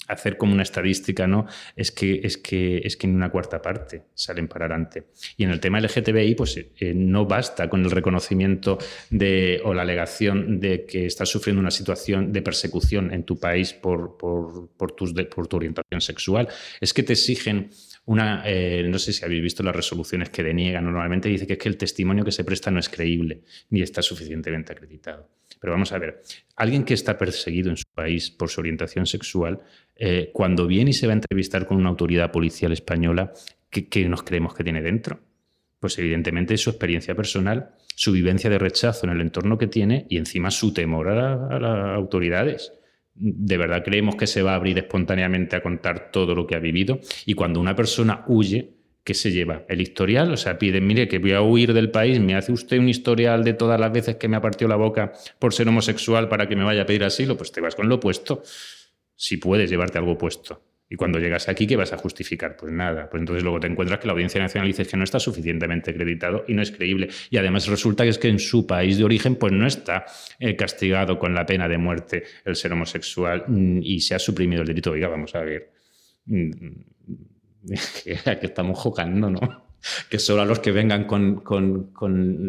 hacer 0.09 0.37
como 0.37 0.53
una 0.53 0.63
estadística, 0.63 1.27
¿no? 1.27 1.47
Es 1.77 1.91
que, 1.93 2.21
es 2.23 2.37
que, 2.37 2.79
es 2.79 2.97
que 2.97 3.07
en 3.07 3.15
una 3.15 3.31
cuarta 3.31 3.63
parte 3.63 4.07
salen 4.15 4.49
para 4.49 4.67
adelante. 4.67 5.07
Y 5.37 5.45
en 5.45 5.51
el 5.51 5.61
tema 5.61 5.81
LGTBI, 5.81 6.35
pues 6.35 6.57
eh, 6.59 6.93
no 6.95 7.27
basta 7.27 7.71
con 7.71 7.85
el 7.85 7.91
reconocimiento 7.91 8.79
de, 9.09 9.61
o 9.65 9.73
la 9.73 9.83
alegación 9.83 10.61
de 10.61 10.85
que 10.85 11.07
estás 11.07 11.29
sufriendo 11.29 11.61
una 11.61 11.71
situación 11.71 12.33
de 12.33 12.43
persecución 12.43 13.13
en 13.13 13.25
tu 13.25 13.39
país 13.39 13.73
por, 13.73 14.17
por, 14.17 14.69
por, 14.77 14.97
por 15.29 15.49
tu 15.49 15.57
orientación 15.57 16.01
sexual. 16.01 16.49
Es 16.81 16.93
que 16.93 17.05
te 17.05 17.13
exigen 17.13 17.71
una, 18.11 18.43
eh, 18.45 18.83
no 18.89 18.99
sé 18.99 19.13
si 19.13 19.25
habéis 19.25 19.41
visto 19.41 19.63
las 19.63 19.75
resoluciones 19.75 20.31
que 20.31 20.43
deniegan 20.43 20.85
normalmente, 20.85 21.29
dice 21.29 21.47
que 21.47 21.53
es 21.53 21.59
que 21.61 21.69
el 21.69 21.77
testimonio 21.77 22.25
que 22.25 22.33
se 22.33 22.43
presta 22.43 22.69
no 22.69 22.81
es 22.81 22.89
creíble 22.89 23.45
ni 23.69 23.83
está 23.83 24.03
suficientemente 24.03 24.73
acreditado. 24.73 25.29
Pero 25.61 25.75
vamos 25.75 25.93
a 25.93 25.99
ver, 25.99 26.21
alguien 26.57 26.83
que 26.83 26.95
está 26.95 27.17
perseguido 27.17 27.71
en 27.71 27.77
su 27.77 27.85
país 27.95 28.33
por 28.33 28.51
su 28.51 28.59
orientación 28.59 29.07
sexual, 29.07 29.61
eh, 29.95 30.31
cuando 30.33 30.67
viene 30.67 30.91
y 30.91 30.93
se 30.93 31.07
va 31.07 31.13
a 31.13 31.21
entrevistar 31.23 31.67
con 31.67 31.77
una 31.77 31.89
autoridad 31.89 32.33
policial 32.33 32.73
española, 32.73 33.33
¿qué, 33.71 34.09
nos 34.09 34.25
creemos 34.25 34.55
que 34.55 34.65
tiene 34.65 34.83
dentro? 34.83 35.21
Pues 35.79 35.97
evidentemente 36.01 36.57
su 36.57 36.71
experiencia 36.71 37.15
personal, 37.15 37.77
su 37.95 38.11
vivencia 38.11 38.51
de 38.51 38.59
rechazo 38.59 39.07
en 39.07 39.13
el 39.13 39.21
entorno 39.21 39.57
que 39.57 39.69
tiene 39.69 40.07
y 40.09 40.17
encima 40.17 40.51
su 40.51 40.75
temor 40.75 41.11
a 41.11 41.61
las 41.61 41.97
autoridades 41.97 42.73
de 43.15 43.57
verdad 43.57 43.83
creemos 43.85 44.17
que 44.17 44.27
se 44.27 44.43
va 44.43 44.53
a 44.53 44.55
abrir 44.55 44.79
espontáneamente 44.79 45.57
a 45.57 45.63
contar 45.63 46.11
todo 46.11 46.35
lo 46.35 46.47
que 46.47 46.55
ha 46.55 46.59
vivido. 46.59 47.01
Y 47.27 47.35
cuando 47.35 47.61
una 47.61 47.77
persona 47.77 48.25
huye, 48.27 48.75
¿qué 49.05 49.15
se 49.15 49.31
lleva? 49.31 49.65
El 49.69 49.81
historial, 49.81 50.33
o 50.33 50.37
sea, 50.37 50.59
pide, 50.59 50.81
mire, 50.81 51.09
que 51.09 51.19
voy 51.19 51.33
a 51.33 51.43
huir 51.43 51.73
del 51.73 51.91
país, 51.91 52.21
me 52.21 52.35
hace 52.35 52.53
usted 52.53 52.79
un 52.79 52.89
historial 52.89 53.45
de 53.45 53.55
todas 53.55 53.81
las 53.81 53.93
veces 53.93 54.17
que 54.17 54.29
me 54.29 54.37
ha 54.37 54.41
partido 54.41 54.69
la 54.69 54.77
boca 54.77 55.13
por 55.39 55.53
ser 55.53 55.69
homosexual 55.69 56.29
para 56.29 56.49
que 56.49 56.57
me 56.57 56.65
vaya 56.65 56.83
a 56.83 56.87
pedir 56.87 57.05
asilo, 57.05 57.37
pues 57.37 57.53
te 57.53 57.61
vas 57.61 57.75
con 57.75 57.89
lo 57.89 57.97
opuesto. 57.97 58.43
Si 59.17 59.37
puedes 59.37 59.71
llevarte 59.71 59.99
algo 59.99 60.17
puesto. 60.17 60.63
Y 60.93 60.97
cuando 60.97 61.21
llegas 61.21 61.49
aquí, 61.49 61.69
¿qué 61.69 61.77
vas 61.77 61.93
a 61.93 61.97
justificar? 61.97 62.57
Pues 62.57 62.73
nada. 62.73 63.09
Pues 63.09 63.21
entonces 63.21 63.45
luego 63.45 63.61
te 63.61 63.69
encuentras 63.69 64.01
que 64.01 64.09
la 64.09 64.13
Audiencia 64.13 64.41
Nacional 64.41 64.67
dice 64.67 64.85
que 64.85 64.97
no 64.97 65.05
está 65.05 65.21
suficientemente 65.21 65.93
acreditado 65.93 66.45
y 66.49 66.55
no 66.55 66.63
es 66.63 66.73
creíble. 66.73 67.09
Y 67.31 67.37
además 67.37 67.69
resulta 67.69 68.03
que 68.03 68.11
es 68.11 68.19
que 68.19 68.27
en 68.27 68.41
su 68.41 68.67
país 68.67 68.99
de 68.99 69.05
origen 69.05 69.37
pues 69.37 69.53
no 69.53 69.69
está 69.69 70.05
eh, 70.41 70.57
castigado 70.57 71.17
con 71.17 71.33
la 71.33 71.47
pena 71.47 71.69
de 71.69 71.79
muerte 71.79 72.25
el 72.45 72.57
ser 72.57 72.73
homosexual 72.73 73.45
mm, 73.47 73.79
y 73.85 74.01
se 74.01 74.17
ha 74.17 74.19
suprimido 74.19 74.63
el 74.63 74.67
delito. 74.67 74.91
Oiga, 74.91 75.07
vamos 75.07 75.33
a 75.37 75.43
ver. 75.43 75.71
Mm, 76.27 76.51
que 78.05 78.19
estamos 78.43 78.77
jugando, 78.77 79.31
¿no? 79.31 79.70
Que 80.09 80.19
solo 80.19 80.43
a 80.43 80.45
los 80.45 80.61
que 80.61 80.73
vengan 80.73 81.05
con, 81.05 81.91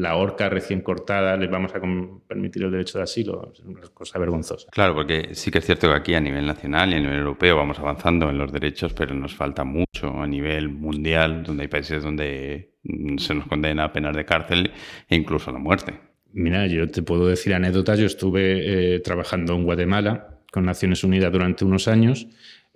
la 0.02 0.16
horca 0.16 0.50
recién 0.50 0.82
cortada 0.82 1.38
les 1.38 1.50
vamos 1.50 1.74
a 1.76 1.80
permitir 2.28 2.64
el 2.64 2.72
derecho 2.72 2.98
de 2.98 3.04
asilo. 3.04 3.52
Es 3.54 3.60
una 3.62 3.82
cosa 3.94 4.20
vergonzosa. 4.20 4.68
Claro, 4.72 4.96
porque 4.96 5.30
sí 5.34 5.52
que 5.52 5.60
es 5.60 5.66
cierto 5.66 5.88
que 5.88 5.96
aquí 5.96 6.14
a 6.14 6.22
nivel 6.22 6.46
nacional 6.46 6.92
y 6.92 6.96
a 6.96 7.00
nivel 7.00 7.20
europeo 7.20 7.56
vamos 7.56 7.80
avanzando 7.80 8.30
en 8.30 8.38
los 8.38 8.52
derechos, 8.52 8.94
pero 8.94 9.14
nos 9.14 9.36
falta 9.36 9.64
mucho 9.64 10.22
a 10.22 10.28
nivel 10.28 10.70
mundial, 10.70 11.44
donde 11.44 11.64
hay 11.64 11.68
países 11.68 12.04
donde 12.04 12.72
se 13.18 13.36
nos 13.36 13.48
condena 13.48 13.86
a 13.86 13.94
penas 13.94 14.16
de 14.16 14.26
cárcel 14.26 14.72
e 15.08 15.16
incluso 15.16 15.50
a 15.50 15.54
la 15.54 15.60
muerte. 15.60 15.94
Mira, 16.34 16.66
yo 16.68 16.90
te 16.90 17.02
puedo 17.02 17.28
decir 17.28 17.54
anécdotas. 17.54 18.00
Yo 18.00 18.06
estuve 18.06 18.96
eh, 18.96 19.00
trabajando 19.00 19.54
en 19.54 19.64
Guatemala 19.64 20.40
con 20.52 20.66
Naciones 20.66 21.04
Unidas 21.04 21.32
durante 21.32 21.66
unos 21.66 21.88
años 21.88 22.28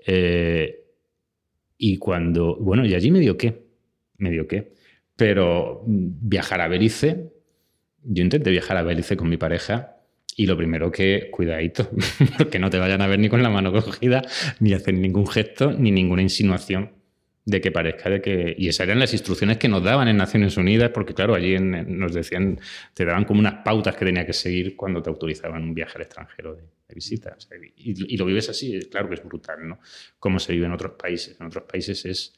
eh, 0.06 0.84
y 1.78 1.98
cuando, 1.98 2.56
bueno, 2.58 2.86
y 2.86 2.94
allí 2.94 3.12
me 3.12 3.20
dio 3.20 3.38
qué 3.38 3.65
medio 4.18 4.48
qué. 4.48 4.74
Pero 5.16 5.84
viajar 5.86 6.62
a 6.62 6.68
Belice, 6.68 7.32
yo 8.04 8.24
intenté 8.24 8.52
viajar 8.52 8.78
a 8.78 8.84
Belice 8.84 9.16
con 9.16 9.30
mi 9.30 9.38
pareja 9.38 9.96
y 10.36 10.46
lo 10.46 10.58
primero 10.58 10.92
que, 10.92 11.30
cuidadito, 11.32 11.90
porque 12.38 12.60
no 12.60 12.70
te 12.70 12.78
vayan 12.78 13.02
a 13.02 13.08
ver 13.08 13.20
ni 13.20 13.30
con 13.30 13.42
la 13.42 13.50
mano 13.50 13.72
cogida, 13.72 14.22
ni 14.60 14.74
hacer 14.74 14.94
ningún 14.94 15.28
gesto, 15.28 15.72
ni 15.72 15.92
ninguna 15.92 16.22
insinuación 16.22 16.92
de 17.46 17.62
que 17.62 17.72
parezca 17.72 18.10
de 18.10 18.22
que... 18.22 18.56
Y 18.58 18.68
esas 18.68 18.88
eran 18.88 19.00
las 19.00 19.14
instrucciones 19.14 19.58
que 19.58 19.68
nos 19.68 19.84
daban 19.84 20.08
en 20.08 20.18
Naciones 20.18 20.58
Unidas, 20.58 20.90
porque 20.90 21.14
claro, 21.14 21.36
allí 21.36 21.58
nos 21.60 22.14
decían, 22.14 22.60
te 22.94 23.06
daban 23.06 23.24
como 23.24 23.40
unas 23.40 23.64
pautas 23.64 23.96
que 23.96 24.04
tenía 24.04 24.26
que 24.26 24.34
seguir 24.34 24.76
cuando 24.76 25.02
te 25.02 25.10
autorizaban 25.10 25.64
un 25.64 25.74
viaje 25.74 25.94
al 25.96 26.02
extranjero 26.02 26.56
de, 26.56 26.64
visita. 26.94 27.38
y, 27.76 28.14
y, 28.14 28.18
lo 28.18 28.26
vives 28.26 28.50
así, 28.50 28.80
claro 28.90 29.10
que 29.10 29.16
es 29.16 29.24
brutal, 29.24 29.68
¿no? 29.68 29.80
Cómo 30.18 30.40
se 30.40 30.54
vive 30.54 30.66
en 30.66 30.72
otros 30.72 30.94
países. 30.94 31.40
En 31.40 31.48
otros 31.48 31.66
países 31.66 32.06
es 32.06 32.34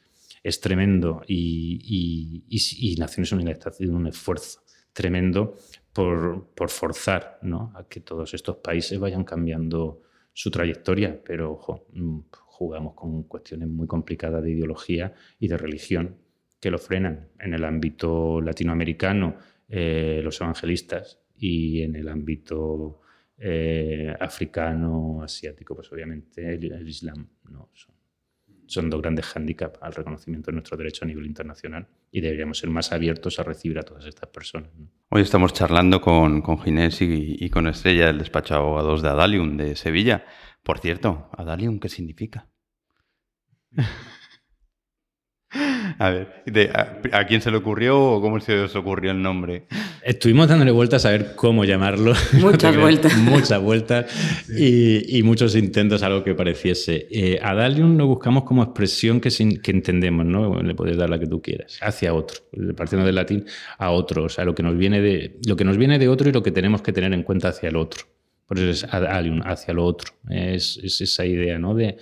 es 0.47 0.61
tremendo 0.61 1.21
y, 1.27 2.45
y, 2.49 2.95
Naciones 2.95 3.31
Unidas 3.31 3.57
está 3.57 3.69
haciendo 3.69 3.97
un 3.97 4.07
esfuerzo 4.07 4.61
tremendo 4.93 5.57
por, 5.91 6.47
por 6.55 6.69
forzar 6.69 7.39
¿no? 7.41 7.73
a 7.75 7.87
que 7.87 7.99
todos 7.99 8.33
estos 8.33 8.57
países 8.57 8.97
vayan 8.97 9.23
cambiando 9.23 10.03
su 10.31 10.49
trayectoria, 10.49 11.21
pero 11.23 11.51
ojo, 11.51 11.87
mm, 11.93 12.19
jugamos 12.31 12.93
con 12.93 13.23
cuestiones 13.23 13.67
muy 13.67 13.87
complicadas 13.87 14.41
de 14.41 14.51
ideología 14.51 15.13
y 15.39 15.47
de 15.47 15.57
religión 15.57 16.15
que 16.59 16.71
lo 16.71 16.77
frenan. 16.77 17.29
En 17.39 17.53
el 17.53 17.63
ámbito 17.65 18.39
latinoamericano, 18.39 19.35
eh, 19.67 20.21
los 20.23 20.39
evangelistas 20.39 21.19
y 21.35 21.81
en 21.81 21.95
el 21.95 22.07
ámbito 22.07 23.01
eh, 23.37 24.15
africano, 24.19 25.21
asiático, 25.21 25.75
pues 25.75 25.91
obviamente 25.91 26.53
el, 26.53 26.87
Islam 26.87 27.27
no 27.49 27.69
son, 27.73 27.96
dos 28.67 29.01
grandes 29.01 29.25
hándicaps 29.25 29.79
al 29.81 29.93
reconocimiento 29.93 30.51
de 30.51 30.53
nuestro 30.53 30.77
derecho 30.77 31.05
a 31.05 31.07
nivel 31.07 31.25
internacional 31.25 31.87
y 32.11 32.21
deberíamos 32.21 32.57
ser 32.57 32.69
más 32.69 32.91
abiertos 32.91 33.39
a 33.39 33.43
recibir 33.43 33.79
a 33.79 33.83
todas 33.83 34.05
estas 34.05 34.29
personas. 34.29 34.69
Hoy 35.09 35.21
estamos 35.21 35.53
charlando 35.53 36.01
con, 36.01 36.41
con 36.41 36.59
Ginés 36.59 37.01
y, 37.01 37.49
con 37.49 37.67
Estrella, 37.67 38.09
el 38.09 38.19
despacho 38.19 38.53
de 38.53 38.59
abogados 38.59 39.01
de 39.01 39.09
Adalium 39.09 39.57
de 39.57 39.75
Sevilla. 39.75 40.25
Por 40.63 40.79
cierto, 40.79 41.29
Adalium, 41.37 41.79
¿qué 41.79 41.89
significa? 41.89 42.47
A 45.99 46.11
ver, 46.11 46.27
a, 47.11 47.25
quién 47.25 47.41
se 47.41 47.49
le 47.49 47.57
ocurrió 47.57 47.99
o 47.99 48.21
cómo 48.21 48.39
se 48.39 48.59
os 48.59 48.75
ocurrió 48.75 49.11
el 49.11 49.21
nombre? 49.21 49.63
Estuvimos 50.03 50.47
dándole 50.47 50.69
vueltas 50.71 51.05
a 51.05 51.11
ver 51.11 51.33
cómo 51.35 51.65
llamarlo. 51.65 52.13
Muchas 52.33 52.77
vueltas. 52.79 53.17
Muchas 53.17 53.61
vueltas 53.61 54.05
y, 54.47 55.21
muchos 55.23 55.55
intentos 55.55 56.03
a 56.03 56.07
algo 56.07 56.23
que 56.23 56.35
pareciese. 56.35 57.07
Eh, 57.09 57.39
a 57.41 57.55
Dalium 57.55 57.97
lo 57.97 58.05
buscamos 58.05 58.43
como 58.43 58.63
expresión 58.63 59.19
que, 59.19 59.29
que 59.61 59.71
entendemos, 59.71 60.25
¿no? 60.25 60.61
Le 60.61 60.75
puedes 60.75 60.97
dar 60.97 61.09
la 61.09 61.19
que 61.19 61.27
tú 61.27 61.41
quieras, 61.41 61.79
hacia 61.81 62.13
otro, 62.13 62.41
partiendo 62.75 63.05
del 63.05 63.15
latín 63.15 63.45
a 63.79 63.89
otro, 63.89 64.25
o 64.25 64.29
sea, 64.29 64.45
lo 64.45 64.53
que 64.53 64.63
nos 64.63 64.77
viene 64.77 65.01
de, 65.01 65.39
lo 65.47 65.55
que 65.55 65.65
nos 65.65 65.77
viene 65.77 65.97
de 65.97 66.07
otro 66.07 66.29
y 66.29 66.31
lo 66.31 66.43
que 66.43 66.51
tenemos 66.51 66.81
que 66.81 66.93
tener 66.93 67.11
en 67.13 67.23
cuenta 67.23 67.49
hacia 67.49 67.69
el 67.69 67.75
otro. 67.75 68.03
Por 68.45 68.59
eso 68.59 68.69
es 68.69 68.93
Adalium, 68.93 69.41
hacia 69.43 69.73
lo 69.73 69.83
otro. 69.83 70.13
Es, 70.29 70.77
esa 70.77 71.25
idea, 71.25 71.57
¿no? 71.57 71.73
de 71.73 71.97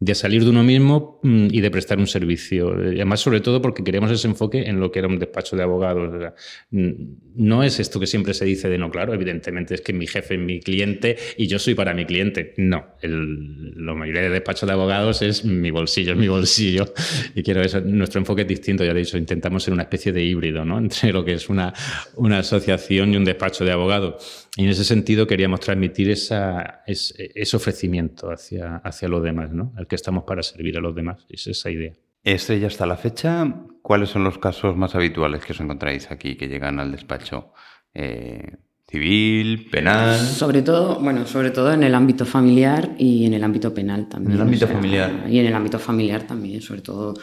de 0.00 0.14
salir 0.14 0.44
de 0.44 0.50
uno 0.50 0.64
mismo 0.64 1.20
mm, 1.22 1.48
y 1.50 1.60
de 1.60 1.70
prestar 1.70 1.98
un 1.98 2.06
servicio. 2.06 2.72
Además, 2.72 3.20
sobre 3.20 3.40
todo 3.40 3.60
porque 3.60 3.84
queríamos 3.84 4.10
ese 4.10 4.26
enfoque 4.28 4.62
en 4.62 4.80
lo 4.80 4.90
que 4.90 4.98
era 4.98 5.08
un 5.08 5.18
despacho 5.18 5.56
de 5.56 5.62
abogados. 5.62 6.32
no 6.70 7.62
es 7.62 7.80
esto 7.80 8.00
que 8.00 8.06
siempre 8.06 8.32
se 8.32 8.46
dice 8.46 8.70
de 8.70 8.78
no, 8.78 8.90
claro, 8.90 9.12
evidentemente 9.12 9.74
es 9.74 9.82
que 9.82 9.92
mi 9.92 10.06
jefe 10.06 10.34
es 10.34 10.40
mi 10.40 10.60
cliente 10.60 11.18
y 11.36 11.46
yo 11.46 11.58
soy 11.58 11.74
para 11.74 11.92
mi 11.92 12.06
cliente. 12.06 12.54
No, 12.56 12.94
el, 13.02 13.74
la 13.84 13.92
mayoría 13.92 14.22
de 14.22 14.30
despachos 14.30 14.66
de 14.66 14.72
abogados 14.72 15.20
es 15.20 15.44
mi 15.44 15.70
bolsillo, 15.70 16.12
es 16.12 16.18
mi 16.18 16.28
bolsillo. 16.28 16.92
Y 17.34 17.42
quiero 17.42 17.60
eso, 17.60 17.80
nuestro 17.80 18.18
enfoque 18.20 18.42
es 18.42 18.48
distinto, 18.48 18.84
ya 18.84 18.92
he 18.92 18.94
dicho, 18.94 19.16
intentamos 19.16 19.62
ser 19.62 19.74
una 19.74 19.84
especie 19.84 20.12
de 20.12 20.22
híbrido 20.22 20.64
¿no? 20.64 20.78
entre 20.90 21.12
lo 21.12 21.24
que 21.24 21.34
es 21.34 21.48
una, 21.48 21.72
una 22.16 22.38
asociación 22.38 23.12
y 23.12 23.16
un 23.16 23.24
despacho 23.24 23.64
de 23.64 23.72
abogados. 23.72 24.48
Y 24.56 24.64
en 24.64 24.70
ese 24.70 24.84
sentido 24.84 25.26
queríamos 25.26 25.60
transmitir 25.60 26.10
esa, 26.10 26.82
ese, 26.86 27.56
ofrecimiento 27.56 28.30
hacia, 28.30 28.76
hacia 28.76 29.08
los 29.08 29.22
demás, 29.22 29.52
¿no? 29.52 29.72
El 29.78 29.86
que 29.86 29.94
estamos 29.94 30.24
para 30.24 30.42
servir 30.42 30.76
a 30.76 30.80
los 30.80 30.94
demás. 30.94 31.24
Es 31.28 31.46
esa 31.46 31.70
idea. 31.70 31.92
Estrella, 32.24 32.66
hasta 32.66 32.84
la 32.84 32.96
fecha, 32.96 33.46
¿cuáles 33.80 34.10
son 34.10 34.24
los 34.24 34.38
casos 34.38 34.76
más 34.76 34.94
habituales 34.94 35.44
que 35.44 35.52
os 35.52 35.60
encontráis 35.60 36.10
aquí 36.10 36.36
que 36.36 36.48
llegan 36.48 36.80
al 36.80 36.92
despacho? 36.92 37.52
Eh, 37.94 38.56
civil, 38.90 39.68
penal. 39.70 40.18
Sobre 40.18 40.62
todo, 40.62 40.98
bueno, 40.98 41.26
sobre 41.26 41.50
todo 41.50 41.72
en 41.72 41.84
el 41.84 41.94
ámbito 41.94 42.26
familiar 42.26 42.90
y 42.98 43.24
en 43.24 43.34
el 43.34 43.44
ámbito 43.44 43.72
penal 43.72 44.08
también. 44.08 44.32
En 44.32 44.36
el 44.36 44.42
ámbito 44.42 44.66
familiar. 44.66 45.26
Y 45.28 45.38
en 45.38 45.46
el 45.46 45.54
ámbito 45.54 45.78
familiar 45.78 46.26
también, 46.26 46.60
sobre 46.60 46.82
todo 46.82 47.14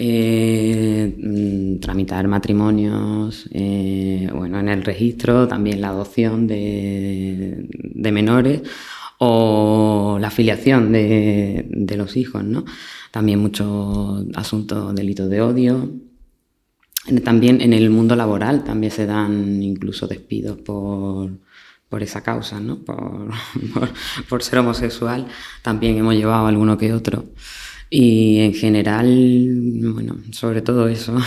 eh, 0.00 1.12
mm, 1.18 1.80
tramitar 1.80 2.28
matrimonios, 2.28 3.48
eh, 3.52 4.30
bueno, 4.32 4.60
en 4.60 4.68
el 4.68 4.84
registro, 4.84 5.48
también 5.48 5.80
la 5.80 5.88
adopción 5.88 6.46
de, 6.46 7.68
menores 8.12 8.62
o 9.18 10.18
la 10.20 10.28
afiliación 10.28 10.92
de, 10.92 11.94
los 11.96 12.16
hijos, 12.16 12.44
¿no? 12.44 12.64
También 13.10 13.40
muchos 13.40 14.24
asuntos, 14.36 14.94
delitos 14.94 15.28
de 15.30 15.40
odio. 15.42 15.90
También 17.24 17.60
en 17.60 17.72
el 17.72 17.90
mundo 17.90 18.14
laboral 18.14 18.62
también 18.64 18.92
se 18.92 19.06
dan 19.06 19.62
incluso 19.62 20.06
despidos 20.06 20.58
por, 20.58 21.30
esa 22.00 22.22
causa, 22.22 22.60
¿no? 22.60 22.78
Por, 22.84 23.30
por, 24.28 24.42
ser 24.44 24.60
homosexual. 24.60 25.26
También 25.62 25.96
hemos 25.96 26.14
llevado 26.14 26.46
alguno 26.46 26.78
que 26.78 26.92
otro. 26.92 27.24
Y 27.90 28.40
en 28.40 28.54
general, 28.54 29.06
bueno, 29.94 30.16
sobre 30.32 30.62
todo 30.62 30.88
eso. 30.88 31.18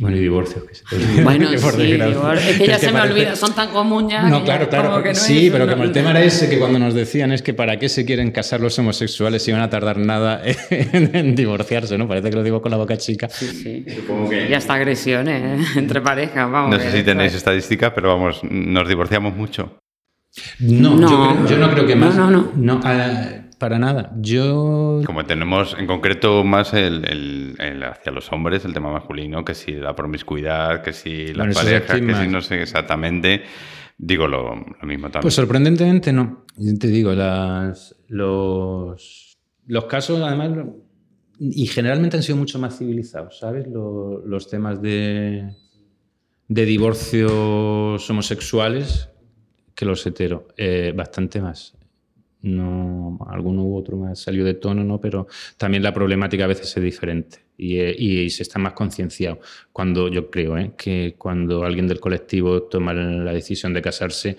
Bueno, 0.00 0.16
y 0.16 0.20
divorcios. 0.20 0.64
Que 0.64 0.74
se 0.74 1.22
bueno, 1.22 1.48
sí, 1.50 1.56
es 1.56 2.58
que 2.58 2.66
ya 2.66 2.78
se 2.78 2.90
me 2.90 3.02
olvida, 3.02 3.36
son 3.36 3.54
tan 3.54 3.68
comunes. 3.68 4.24
No, 4.24 4.42
claro, 4.42 4.66
claro. 4.68 5.02
sí, 5.14 5.50
pero 5.52 5.68
como 5.68 5.84
el 5.84 5.92
tema 5.92 6.10
era 6.12 6.22
ese, 6.22 6.48
que 6.48 6.58
cuando 6.58 6.78
nos 6.78 6.94
decían 6.94 7.32
es 7.32 7.42
que 7.42 7.52
para 7.52 7.78
qué 7.78 7.90
se 7.90 8.06
quieren 8.06 8.30
casar 8.30 8.62
los 8.62 8.78
homosexuales 8.78 9.42
si 9.42 9.52
van 9.52 9.60
a 9.60 9.68
tardar 9.68 9.98
nada 9.98 10.40
en, 10.70 11.34
divorciarse, 11.34 11.98
¿no? 11.98 12.08
Parece 12.08 12.30
que 12.30 12.36
lo 12.36 12.42
digo 12.42 12.62
con 12.62 12.70
la 12.70 12.78
boca 12.78 12.96
chica. 12.96 13.28
Sí, 13.28 13.46
sí. 13.48 13.84
Y 14.48 14.54
hasta 14.54 14.74
agresiones 14.74 15.60
¿eh? 15.60 15.78
entre 15.78 16.00
parejas, 16.00 16.50
vamos. 16.50 16.78
No 16.78 16.82
sé 16.82 16.92
si 16.92 17.02
tenéis 17.02 17.34
estadísticas, 17.34 17.92
pero 17.94 18.08
vamos, 18.08 18.40
nos 18.42 18.88
divorciamos 18.88 19.36
mucho. 19.36 19.80
No, 20.60 21.46
Yo, 21.46 21.58
no 21.58 21.70
creo 21.72 21.86
que 21.86 21.96
más. 21.96 22.16
No, 22.16 22.30
no, 22.30 22.52
no. 22.56 22.76
no 22.76 22.80
ah, 22.84 23.40
para 23.60 23.78
nada. 23.78 24.10
Yo. 24.16 25.02
Como 25.04 25.26
tenemos 25.26 25.76
en 25.78 25.86
concreto 25.86 26.42
más 26.42 26.72
el, 26.72 27.54
hacia 27.84 28.10
los 28.10 28.32
hombres, 28.32 28.64
el 28.64 28.72
tema 28.72 28.90
masculino, 28.90 29.44
que 29.44 29.54
si 29.54 29.72
la 29.72 29.94
promiscuidad, 29.94 30.82
que 30.82 30.94
si 30.94 31.34
las 31.34 31.54
parejas, 31.54 32.00
que 32.00 32.14
si 32.14 32.26
no 32.26 32.40
sé 32.40 32.62
exactamente. 32.62 33.42
Digo 33.98 34.26
lo, 34.26 34.56
mismo 34.82 35.08
también. 35.08 35.20
Pues 35.20 35.34
sorprendentemente 35.34 36.10
no. 36.10 36.46
Yo 36.56 36.78
te 36.78 36.88
digo, 36.88 37.12
las, 37.12 37.94
los, 38.08 39.38
los 39.66 39.84
casos, 39.84 40.22
además, 40.22 40.66
y 41.38 41.66
generalmente 41.66 42.16
han 42.16 42.22
sido 42.22 42.38
mucho 42.38 42.58
más 42.58 42.78
civilizados, 42.78 43.38
¿sabes? 43.38 43.66
Los, 43.68 44.48
temas 44.48 44.80
de, 44.80 45.50
de 46.48 46.64
divorcios 46.64 48.08
homosexuales 48.08 49.10
que 49.74 49.84
los 49.84 50.06
hetero, 50.06 50.48
eh, 50.56 50.94
bastante 50.96 51.42
más 51.42 51.76
no 52.42 53.18
alguno 53.28 53.64
u 53.64 53.76
otro 53.76 53.96
más 53.96 54.20
salió 54.20 54.44
de 54.44 54.54
tono, 54.54 54.84
¿no? 54.84 55.00
pero 55.00 55.26
también 55.56 55.82
la 55.82 55.92
problemática 55.92 56.44
a 56.44 56.48
veces 56.48 56.76
es 56.76 56.82
diferente 56.82 57.38
y, 57.56 57.78
eh, 57.78 58.30
se 58.30 58.42
está 58.42 58.58
más 58.58 58.72
concienciado. 58.72 59.40
Cuando 59.72 60.08
yo 60.08 60.30
creo 60.30 60.56
¿eh? 60.56 60.72
que 60.76 61.14
cuando 61.18 61.64
alguien 61.64 61.86
del 61.86 62.00
colectivo 62.00 62.62
toma 62.62 62.94
la 62.94 63.32
decisión 63.32 63.74
de 63.74 63.82
casarse, 63.82 64.36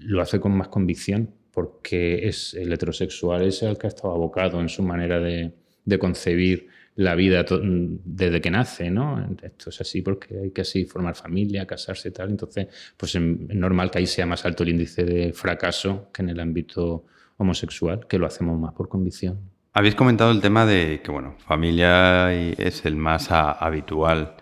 lo 0.00 0.20
hace 0.20 0.40
con 0.40 0.52
más 0.56 0.68
convicción, 0.68 1.30
porque 1.52 2.26
es 2.28 2.54
el 2.54 2.72
heterosexual 2.72 3.42
es 3.42 3.62
el 3.62 3.76
que 3.78 3.86
ha 3.86 3.88
estado 3.88 4.14
abocado 4.14 4.60
en 4.60 4.68
su 4.68 4.82
manera 4.82 5.20
de, 5.20 5.52
de 5.84 5.98
concebir 5.98 6.68
la 6.98 7.14
vida 7.14 7.46
desde 7.48 8.40
que 8.40 8.50
nace, 8.50 8.90
¿no? 8.90 9.24
Esto 9.40 9.70
es 9.70 9.80
así 9.80 10.02
porque 10.02 10.36
hay 10.36 10.50
que 10.50 10.62
así 10.62 10.84
formar 10.84 11.14
familia, 11.14 11.64
casarse 11.64 12.08
y 12.08 12.10
tal. 12.10 12.30
Entonces, 12.30 12.66
pues 12.96 13.14
es 13.14 13.22
normal 13.22 13.88
que 13.92 13.98
ahí 13.98 14.06
sea 14.06 14.26
más 14.26 14.44
alto 14.44 14.64
el 14.64 14.70
índice 14.70 15.04
de 15.04 15.32
fracaso 15.32 16.10
que 16.12 16.22
en 16.22 16.30
el 16.30 16.40
ámbito 16.40 17.04
homosexual, 17.36 18.08
que 18.08 18.18
lo 18.18 18.26
hacemos 18.26 18.58
más 18.58 18.74
por 18.74 18.88
convicción. 18.88 19.38
Habéis 19.74 19.94
comentado 19.94 20.32
el 20.32 20.40
tema 20.40 20.66
de 20.66 21.00
que, 21.00 21.12
bueno, 21.12 21.36
familia 21.38 22.34
es 22.34 22.84
el 22.84 22.96
más 22.96 23.30
habitual. 23.30 24.34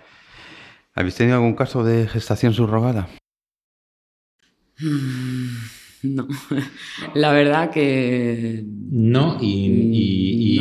¿Habéis 0.95 1.15
tenido 1.15 1.37
algún 1.37 1.57
caso 1.57 1.85
de 1.85 2.09
gestación 2.09 2.55
subrogada? 2.55 3.07
No, 6.15 6.29
la 7.15 7.33
verdad 7.33 7.71
que... 7.71 8.63
No, 8.91 9.39
y, 9.41 10.61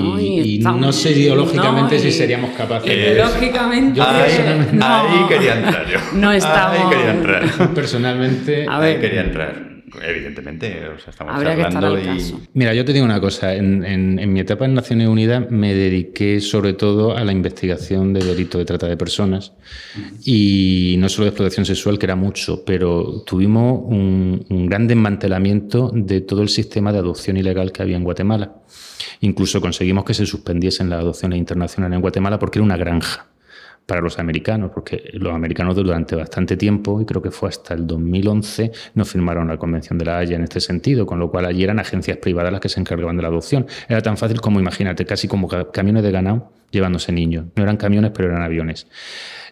no, 0.61 0.91
sé 0.91 1.11
ideológicamente 1.11 1.99
si 1.99 2.11
seríamos 2.11 2.51
capaces 2.51 2.89
de... 2.89 3.13
Ideológicamente... 3.13 4.01
Ahí, 4.01 5.25
quería 5.29 5.57
entrar 5.57 5.87
yo. 5.87 5.99
No 6.13 6.31
estamos... 6.31 6.79
Ahí 6.79 6.89
quería 6.89 7.11
entrar. 7.11 7.73
Personalmente... 7.73 8.65
Ahí 8.69 8.99
quería 8.99 9.21
entrar 9.21 9.74
evidentemente, 10.01 10.87
o 10.87 10.99
sea, 10.99 11.11
estamos 11.11 11.35
hablando 11.35 11.99
y... 11.99 12.35
Mira, 12.53 12.73
yo 12.73 12.85
te 12.85 12.93
digo 12.93 13.05
una 13.05 13.19
cosa, 13.21 13.53
en, 13.53 14.33
mi 14.33 14.39
etapa 14.39 14.65
en 14.65 14.73
Naciones 14.73 15.07
Unidas 15.07 15.49
me 15.49 15.73
dediqué 15.73 16.41
sobre 16.41 16.73
todo 16.73 17.15
a 17.15 17.23
la 17.23 17.31
investigación 17.31 18.13
de 18.13 18.23
delitos 18.23 18.59
de 18.59 18.65
trata 18.65 18.87
de 18.87 18.97
personas 18.97 19.53
y 20.23 20.95
no 20.97 21.09
solo 21.09 21.25
de 21.25 21.29
explotación 21.29 21.65
sexual, 21.65 21.99
que 21.99 22.05
era 22.05 22.15
mucho, 22.15 22.63
pero 22.65 23.23
tuvimos 23.25 23.81
un, 23.85 24.45
un 24.49 24.65
gran 24.65 24.87
desmantelamiento 24.87 25.91
de 25.93 26.21
todo 26.21 26.41
el 26.41 26.49
sistema 26.49 26.91
de 26.91 26.99
adopción 26.99 27.37
ilegal 27.37 27.71
que 27.71 27.81
había 27.81 27.97
en 27.97 28.03
Guatemala. 28.03 28.55
Incluso 29.21 29.61
conseguimos 29.61 30.03
que 30.03 30.13
se 30.13 30.25
suspendiesen 30.25 30.89
las 30.89 30.99
adopciones 30.99 31.39
internacionales 31.39 31.95
en 31.95 32.01
Guatemala 32.01 32.39
porque 32.39 32.59
era 32.59 32.63
una 32.63 32.77
granja 32.77 33.27
para 33.85 34.01
los 34.01 34.17
americanos, 34.17 34.71
porque 34.73 35.11
los 35.13 35.33
americanos 35.33 35.75
durante 35.75 36.15
bastante 36.15 36.57
tiempo, 36.57 37.01
y 37.01 37.05
creo 37.05 37.21
que 37.21 37.31
fue 37.31 37.49
hasta 37.49 37.73
el 37.73 37.85
2011, 37.85 38.71
no 38.95 39.05
firmaron 39.05 39.47
la 39.47 39.57
Convención 39.57 39.97
de 39.99 40.05
la 40.05 40.17
Haya 40.17 40.35
en 40.35 40.43
este 40.43 40.59
sentido, 40.59 41.05
con 41.05 41.19
lo 41.19 41.29
cual 41.29 41.45
allí 41.45 41.63
eran 41.63 41.79
agencias 41.79 42.17
privadas 42.17 42.51
las 42.51 42.61
que 42.61 42.69
se 42.69 42.79
encargaban 42.79 43.15
de 43.15 43.21
la 43.21 43.27
adopción. 43.27 43.67
Era 43.87 44.01
tan 44.01 44.17
fácil 44.17 44.41
como, 44.41 44.59
imagínate, 44.59 45.05
casi 45.05 45.27
como 45.27 45.47
camiones 45.47 46.03
de 46.03 46.11
ganado 46.11 46.51
llevándose 46.71 47.11
niños. 47.11 47.45
No 47.55 47.63
eran 47.63 47.77
camiones, 47.77 48.11
pero 48.13 48.29
eran 48.29 48.41
aviones. 48.41 48.87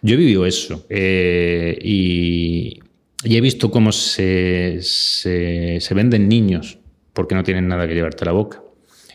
Yo 0.02 0.16
he 0.16 0.18
vivido 0.18 0.46
eso 0.46 0.86
eh, 0.90 1.78
y, 1.82 2.80
he 3.24 3.42
visto 3.42 3.72
cómo 3.72 3.92
se, 3.92 4.80
se, 4.82 5.94
venden 5.94 6.28
niños 6.28 6.80
porque 7.14 7.36
no 7.36 7.44
tienen 7.44 7.68
nada 7.68 7.88
que 7.88 7.94
llevarte 7.94 8.24
a 8.24 8.26
la 8.26 8.32
boca 8.34 8.62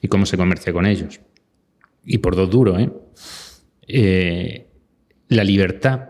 y 0.01 0.09
cómo 0.09 0.25
se 0.25 0.37
comercia 0.37 0.73
con 0.73 0.87
ellos. 0.87 1.21
Y 2.05 2.19
por 2.19 2.37
dos 2.37 2.49
duros, 2.49 2.81
¿eh? 2.81 2.91
eh 3.89 4.68
la 5.29 5.45
libertad, 5.45 6.09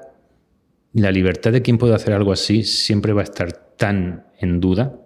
la 0.92 1.10
libertad 1.10 1.52
de 1.52 1.62
quien 1.62 1.78
puede 1.78 1.94
hacer 1.94 2.12
algo 2.14 2.32
así 2.32 2.62
siempre 2.62 3.12
va 3.12 3.22
a 3.22 3.24
estar 3.24 3.52
tan 3.52 4.26
en 4.38 4.60
duda 4.60 4.96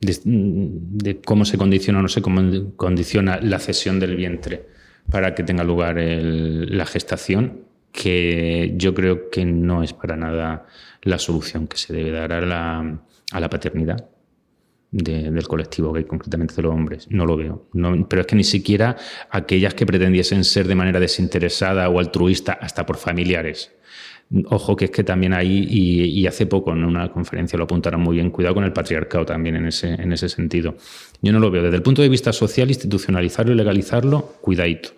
de, 0.00 1.20
cómo 1.24 1.44
se 1.44 1.58
condiciona, 1.58 2.02
no 2.02 2.08
sé 2.08 2.22
cómo 2.22 2.74
condiciona 2.76 3.38
la 3.40 3.58
cesión 3.58 4.00
del 4.00 4.16
vientre 4.16 4.66
para 5.10 5.34
que 5.34 5.42
tenga 5.42 5.64
lugar 5.64 5.96
la 5.98 6.86
gestación, 6.86 7.64
que 7.92 8.74
yo 8.76 8.94
creo 8.94 9.30
que 9.30 9.44
no 9.44 9.82
es 9.82 9.92
para 9.92 10.16
nada 10.16 10.66
la 11.02 11.18
solución 11.18 11.66
que 11.66 11.76
se 11.76 11.92
debe 11.92 12.10
dar 12.10 12.32
a 12.32 12.40
la, 12.40 13.00
a 13.32 13.40
la 13.40 13.50
paternidad. 13.50 14.08
Del 14.92 15.48
colectivo 15.48 15.92
gay, 15.92 16.04
concretamente 16.04 16.54
de 16.54 16.62
los 16.62 16.72
hombres. 16.72 17.08
No 17.10 17.24
lo 17.24 17.36
veo. 17.36 17.68
pero 18.08 18.20
es 18.20 18.26
que 18.26 18.36
ni 18.36 18.44
siquiera 18.44 18.96
aquellas 19.30 19.74
que 19.74 19.86
pretendiesen 19.86 20.44
ser 20.44 20.68
de 20.68 20.74
manera 20.74 21.00
desinteresada 21.00 21.88
o 21.88 21.98
altruista, 21.98 22.52
hasta 22.52 22.84
por 22.86 22.98
familiares. 22.98 23.72
Ojo 24.46 24.76
que 24.76 24.86
es 24.86 24.90
que 24.90 25.04
también 25.04 25.34
ahí, 25.34 25.66
y, 25.68 26.26
hace 26.26 26.46
poco 26.46 26.72
en 26.72 26.84
una 26.84 27.10
conferencia 27.12 27.58
lo 27.58 27.64
apuntaron 27.64 28.00
muy 28.00 28.16
bien, 28.16 28.30
cuidado 28.30 28.54
con 28.54 28.64
el 28.64 28.72
patriarcado 28.72 29.26
también 29.26 29.56
en 29.56 29.66
ese, 29.66 29.94
en 29.94 30.12
ese 30.12 30.28
sentido. 30.28 30.76
Yo 31.20 31.32
no 31.32 31.38
lo 31.38 31.50
veo. 31.50 31.62
Desde 31.62 31.76
el 31.76 31.82
punto 31.82 32.00
de 32.00 32.08
vista 32.08 32.32
social, 32.32 32.68
institucionalizarlo 32.68 33.52
y 33.52 33.56
legalizarlo, 33.56 34.36
cuidadito 34.40 34.90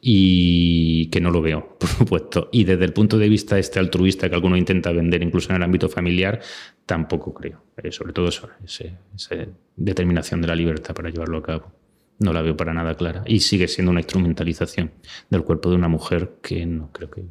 y 0.00 1.06
que 1.10 1.20
no 1.20 1.30
lo 1.30 1.42
veo, 1.42 1.76
por 1.78 1.88
supuesto. 1.88 2.48
Y 2.52 2.64
desde 2.64 2.84
el 2.84 2.92
punto 2.92 3.18
de 3.18 3.28
vista 3.28 3.58
este 3.58 3.78
altruista 3.78 4.28
que 4.28 4.34
alguno 4.34 4.56
intenta 4.56 4.92
vender, 4.92 5.22
incluso 5.22 5.50
en 5.50 5.56
el 5.56 5.62
ámbito 5.62 5.88
familiar, 5.88 6.40
tampoco 6.86 7.34
creo. 7.34 7.62
Eh, 7.76 7.92
sobre 7.92 8.12
todo 8.12 8.28
eso, 8.28 8.48
esa 8.64 9.36
determinación 9.76 10.40
de 10.40 10.48
la 10.48 10.54
libertad 10.54 10.94
para 10.94 11.10
llevarlo 11.10 11.38
a 11.38 11.42
cabo. 11.42 11.72
No 12.18 12.32
la 12.32 12.42
veo 12.42 12.56
para 12.56 12.74
nada 12.74 12.94
clara. 12.94 13.22
Y 13.26 13.40
sigue 13.40 13.68
siendo 13.68 13.90
una 13.90 14.00
instrumentalización 14.00 14.90
del 15.30 15.42
cuerpo 15.42 15.70
de 15.70 15.76
una 15.76 15.88
mujer 15.88 16.32
que 16.42 16.66
no 16.66 16.90
creo 16.92 17.10
que, 17.10 17.24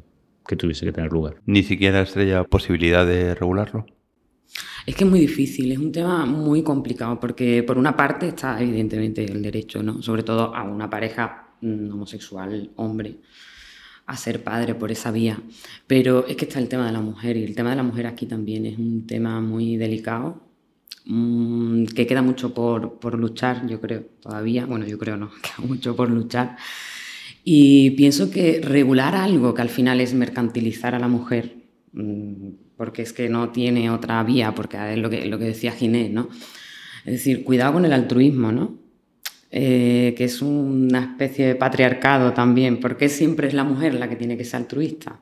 que 0.46 0.56
tuviese 0.56 0.84
que 0.86 0.92
tener 0.92 1.12
lugar. 1.12 1.36
¿Ni 1.46 1.62
siquiera 1.62 2.02
estrella 2.02 2.44
posibilidad 2.44 3.06
de 3.06 3.34
regularlo? 3.34 3.86
Es 4.86 4.96
que 4.96 5.04
es 5.04 5.10
muy 5.10 5.20
difícil, 5.20 5.70
es 5.72 5.78
un 5.78 5.92
tema 5.92 6.26
muy 6.26 6.62
complicado, 6.62 7.20
porque 7.20 7.62
por 7.62 7.78
una 7.78 7.96
parte 7.96 8.28
está 8.28 8.60
evidentemente 8.60 9.24
el 9.24 9.42
derecho, 9.42 9.82
¿no? 9.82 10.02
Sobre 10.02 10.22
todo 10.22 10.54
a 10.54 10.64
una 10.64 10.88
pareja 10.88 11.54
homosexual 11.62 12.70
hombre 12.76 13.18
a 14.06 14.16
ser 14.16 14.42
padre 14.42 14.74
por 14.74 14.90
esa 14.90 15.12
vía. 15.12 15.40
Pero 15.86 16.26
es 16.26 16.36
que 16.36 16.44
está 16.44 16.58
el 16.58 16.68
tema 16.68 16.86
de 16.86 16.92
la 16.92 17.00
mujer 17.00 17.36
y 17.36 17.44
el 17.44 17.54
tema 17.54 17.70
de 17.70 17.76
la 17.76 17.84
mujer 17.84 18.06
aquí 18.06 18.26
también 18.26 18.66
es 18.66 18.76
un 18.76 19.06
tema 19.06 19.40
muy 19.40 19.76
delicado 19.76 20.42
mm, 21.04 21.84
que 21.84 22.06
queda 22.08 22.20
mucho 22.20 22.52
por, 22.52 22.98
por, 22.98 23.16
luchar, 23.16 23.66
yo 23.68 23.80
creo, 23.80 24.02
todavía. 24.20 24.66
Bueno, 24.66 24.86
yo 24.86 24.98
creo 24.98 25.16
no, 25.16 25.30
queda 25.42 25.66
mucho 25.66 25.94
por 25.94 26.10
luchar. 26.10 26.56
Y 27.44 27.90
pienso 27.90 28.30
que 28.30 28.60
regular 28.62 29.14
algo 29.14 29.54
que 29.54 29.62
al 29.62 29.70
final 29.70 30.00
es 30.00 30.14
mercantilizar 30.14 30.94
a 30.94 30.98
la 30.98 31.08
mujer, 31.08 31.56
mm, 31.92 32.48
porque 32.76 33.02
es 33.02 33.12
que 33.12 33.28
no 33.28 33.50
tiene 33.50 33.90
otra 33.90 34.22
vía, 34.22 34.54
porque 34.54 34.92
es 34.92 34.98
lo 34.98 35.08
que, 35.08 35.24
lo 35.26 35.38
que 35.38 35.46
decía 35.46 35.72
Ginés, 35.72 36.10
¿no? 36.10 36.28
Es 37.04 37.12
decir, 37.12 37.44
cuidado 37.44 37.74
con 37.74 37.84
el 37.84 37.92
altruismo, 37.92 38.52
¿no? 38.52 38.78
Eh, 39.50 40.14
que 40.16 40.24
es 40.24 40.42
una 40.42 41.00
especie 41.00 41.46
de 41.46 41.54
patriarcado 41.56 42.32
también, 42.32 42.78
porque 42.78 43.08
siempre 43.08 43.48
es 43.48 43.54
la 43.54 43.64
mujer 43.64 43.94
la 43.94 44.08
que 44.08 44.16
tiene 44.16 44.36
que 44.36 44.44
ser 44.44 44.60
altruista. 44.60 45.20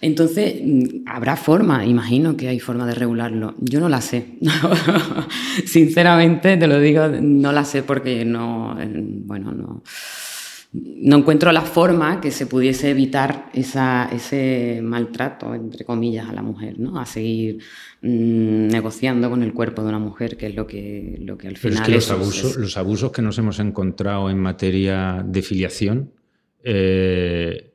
Entonces, 0.00 0.60
mm, 0.62 1.06
habrá 1.06 1.36
forma, 1.36 1.84
imagino 1.84 2.36
que 2.36 2.48
hay 2.48 2.58
forma 2.58 2.86
de 2.86 2.94
regularlo. 2.94 3.54
Yo 3.58 3.80
no 3.80 3.88
la 3.88 4.00
sé. 4.00 4.38
Sinceramente, 5.66 6.56
te 6.56 6.66
lo 6.66 6.80
digo, 6.80 7.08
no 7.08 7.52
la 7.52 7.64
sé 7.64 7.82
porque 7.82 8.24
no, 8.24 8.80
eh, 8.80 8.88
bueno, 8.90 9.52
no 9.52 9.82
no 10.72 11.16
encuentro 11.16 11.50
la 11.50 11.62
forma 11.62 12.20
que 12.20 12.30
se 12.30 12.46
pudiese 12.46 12.90
evitar 12.90 13.50
ese 13.54 14.80
maltrato, 14.82 15.54
entre 15.54 15.84
comillas, 15.84 16.28
a 16.28 16.32
la 16.32 16.42
mujer, 16.42 16.78
¿no? 16.78 17.00
A 17.00 17.06
seguir 17.06 17.58
mm, 18.02 18.68
negociando 18.68 19.30
con 19.30 19.42
el 19.42 19.54
cuerpo 19.54 19.82
de 19.82 19.88
una 19.88 19.98
mujer, 19.98 20.36
que 20.36 20.48
es 20.48 20.54
lo 20.54 20.66
que, 20.66 21.16
lo 21.20 21.38
que 21.38 21.48
al 21.48 21.56
final... 21.56 21.82
es 21.84 22.08
los, 22.08 22.10
abusos, 22.10 22.56
los 22.56 22.76
abusos 22.76 23.12
que 23.12 23.22
nos 23.22 23.38
hemos 23.38 23.58
encontrado 23.60 24.28
en 24.28 24.38
materia 24.38 25.24
de 25.26 25.42
filiación 25.42 26.12
eh, 26.62 27.72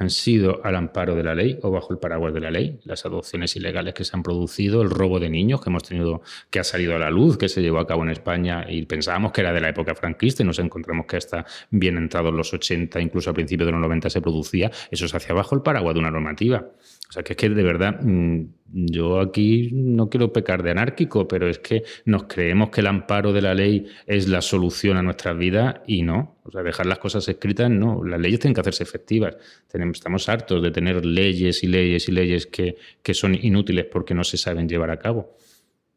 han 0.00 0.08
sido 0.08 0.62
al 0.64 0.76
amparo 0.76 1.14
de 1.14 1.22
la 1.22 1.34
ley 1.34 1.58
o 1.62 1.70
bajo 1.70 1.92
el 1.92 1.98
paraguas 1.98 2.32
de 2.32 2.40
la 2.40 2.50
ley, 2.50 2.80
las 2.84 3.04
adopciones 3.04 3.54
ilegales 3.54 3.92
que 3.92 4.02
se 4.02 4.16
han 4.16 4.22
producido, 4.22 4.80
el 4.80 4.88
robo 4.88 5.20
de 5.20 5.28
niños 5.28 5.60
que 5.60 5.68
hemos 5.68 5.82
tenido, 5.82 6.22
que 6.48 6.58
ha 6.58 6.64
salido 6.64 6.96
a 6.96 6.98
la 6.98 7.10
luz, 7.10 7.36
que 7.36 7.50
se 7.50 7.60
llevó 7.60 7.80
a 7.80 7.86
cabo 7.86 8.02
en 8.02 8.08
España 8.08 8.64
y 8.66 8.86
pensábamos 8.86 9.32
que 9.32 9.42
era 9.42 9.52
de 9.52 9.60
la 9.60 9.68
época 9.68 9.94
franquista 9.94 10.42
y 10.42 10.46
nos 10.46 10.58
encontramos 10.58 11.04
que 11.04 11.18
hasta 11.18 11.44
bien 11.70 11.98
entrados 11.98 12.32
los 12.32 12.50
80, 12.54 12.98
incluso 12.98 13.28
a 13.28 13.34
principios 13.34 13.66
de 13.66 13.72
los 13.72 13.80
90 13.82 14.08
se 14.08 14.22
producía, 14.22 14.70
eso 14.90 15.06
se 15.06 15.14
hacía 15.14 15.34
bajo 15.34 15.54
el 15.54 15.60
paraguas 15.60 15.92
de 15.92 16.00
una 16.00 16.10
normativa. 16.10 16.64
O 17.10 17.12
sea, 17.12 17.24
que 17.24 17.32
es 17.32 17.36
que 17.36 17.48
de 17.48 17.62
verdad, 17.64 18.00
mm, 18.02 18.44
yo 18.72 19.18
aquí 19.18 19.70
no 19.72 20.08
quiero 20.08 20.32
pecar 20.32 20.62
de 20.62 20.70
anárquico, 20.70 21.26
pero 21.26 21.48
es 21.48 21.58
que 21.58 21.82
nos 22.04 22.24
creemos 22.24 22.70
que 22.70 22.82
el 22.82 22.86
amparo 22.86 23.32
de 23.32 23.42
la 23.42 23.52
ley 23.52 23.86
es 24.06 24.28
la 24.28 24.40
solución 24.40 24.96
a 24.96 25.02
nuestras 25.02 25.36
vidas 25.36 25.80
y 25.88 26.02
no. 26.02 26.36
O 26.44 26.52
sea, 26.52 26.62
dejar 26.62 26.86
las 26.86 27.00
cosas 27.00 27.28
escritas, 27.28 27.68
no. 27.68 28.04
Las 28.04 28.20
leyes 28.20 28.38
tienen 28.38 28.54
que 28.54 28.60
hacerse 28.60 28.84
efectivas. 28.84 29.36
Tenemos, 29.66 29.96
estamos 29.98 30.28
hartos 30.28 30.62
de 30.62 30.70
tener 30.70 31.04
leyes 31.04 31.64
y 31.64 31.66
leyes 31.66 32.08
y 32.08 32.12
leyes 32.12 32.46
que, 32.46 32.76
que 33.02 33.12
son 33.12 33.34
inútiles 33.34 33.86
porque 33.86 34.14
no 34.14 34.22
se 34.22 34.36
saben 34.36 34.68
llevar 34.68 34.92
a 34.92 35.00
cabo. 35.00 35.36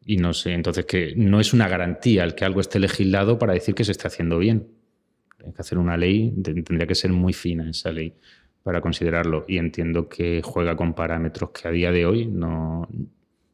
Y 0.04 0.18
no 0.18 0.34
sé, 0.34 0.54
entonces 0.54 0.86
que 0.86 1.14
no 1.16 1.40
es 1.40 1.54
una 1.54 1.68
garantía 1.68 2.24
el 2.24 2.34
que 2.34 2.44
algo 2.44 2.60
esté 2.60 2.80
legislado 2.80 3.38
para 3.38 3.54
decir 3.54 3.76
que 3.76 3.84
se 3.84 3.92
está 3.92 4.08
haciendo 4.08 4.40
bien. 4.40 4.68
Hay 5.46 5.54
que 5.54 5.62
hacer 5.62 5.78
una 5.78 5.96
ley, 5.96 6.34
tendría 6.42 6.88
que 6.88 6.96
ser 6.96 7.12
muy 7.12 7.34
fina 7.34 7.70
esa 7.70 7.92
ley 7.92 8.16
para 8.64 8.82
considerarlo 8.82 9.46
y 9.48 9.58
entiendo 9.58 10.08
que 10.08 10.42
juega 10.44 10.76
con 10.76 10.94
parámetros 10.94 11.52
que 11.52 11.68
a 11.68 11.72
día 11.72 11.92
de 11.92 12.06
hoy 12.06 12.26
no 12.26 12.88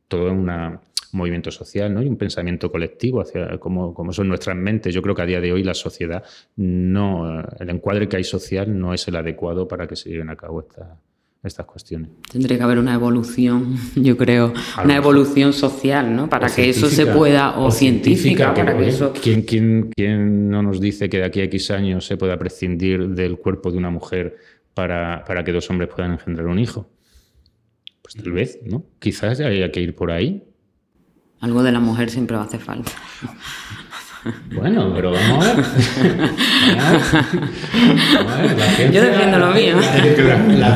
todo 0.07 0.27
es 0.27 0.33
un 0.33 0.79
movimiento 1.11 1.51
social 1.51 1.93
¿no? 1.93 2.01
y 2.03 2.07
un 2.07 2.17
pensamiento 2.17 2.71
colectivo 2.71 3.21
hacia 3.21 3.57
como, 3.57 3.93
como 3.93 4.13
son 4.13 4.27
nuestras 4.27 4.55
mentes. 4.55 4.93
Yo 4.93 5.01
creo 5.01 5.15
que 5.15 5.21
a 5.21 5.25
día 5.25 5.41
de 5.41 5.51
hoy 5.51 5.63
la 5.63 5.73
sociedad 5.73 6.23
no, 6.55 7.41
el 7.59 7.69
encuadre 7.69 8.07
que 8.07 8.17
hay 8.17 8.23
social 8.23 8.77
no 8.77 8.93
es 8.93 9.07
el 9.07 9.15
adecuado 9.15 9.67
para 9.67 9.87
que 9.87 9.95
se 9.95 10.09
lleven 10.09 10.29
a 10.29 10.35
cabo 10.35 10.67
estas 11.43 11.65
cuestiones. 11.65 12.09
Tendría 12.31 12.57
que 12.57 12.63
haber 12.63 12.79
una 12.79 12.93
evolución, 12.93 13.75
yo 13.95 14.17
creo, 14.17 14.53
una 14.83 14.95
evolución 14.95 15.53
social, 15.53 16.15
¿no? 16.15 16.29
Para 16.29 16.49
que 16.49 16.69
eso 16.69 16.87
se 16.87 17.07
pueda, 17.07 17.59
o, 17.59 17.71
científica, 17.71 18.53
para 18.53 18.77
que, 18.77 18.87
eso... 18.87 19.13
¿quién, 19.13 19.43
quién, 19.43 19.91
quién 19.95 20.49
no 20.49 20.61
nos 20.61 20.79
dice 20.79 21.09
que 21.09 21.17
de 21.17 21.23
aquí 21.23 21.39
a 21.39 21.45
X 21.45 21.71
años 21.71 22.05
se 22.05 22.17
pueda 22.17 22.37
prescindir 22.37 23.09
del 23.09 23.37
cuerpo 23.37 23.71
de 23.71 23.77
una 23.77 23.89
mujer 23.89 24.37
para, 24.73 25.43
que 25.43 25.51
dos 25.51 25.69
hombres 25.69 25.89
puedan 25.93 26.13
engendrar 26.13 26.47
un 26.47 26.59
hijo. 26.59 26.89
Pues 28.01 28.15
tal 28.15 28.31
vez, 28.31 28.59
¿no? 28.65 28.85
Quizás 28.99 29.39
haya 29.39 29.71
que 29.71 29.81
ir 29.81 29.95
por 29.95 30.11
ahí. 30.11 30.43
Algo 31.41 31.63
de 31.63 31.71
la 31.71 31.79
mujer 31.79 32.09
siempre 32.09 32.35
va 32.35 32.43
a 32.43 32.45
hacer 32.45 32.59
falta. 32.59 32.91
Bueno, 34.53 34.91
pero 34.93 35.11
vamos 35.11 35.45
a 35.45 35.53
ver. 35.53 35.65
Yo 38.91 39.01
defiendo 39.01 39.39
lo 39.39 39.51
mío. 39.51 39.77
La, 39.77 39.81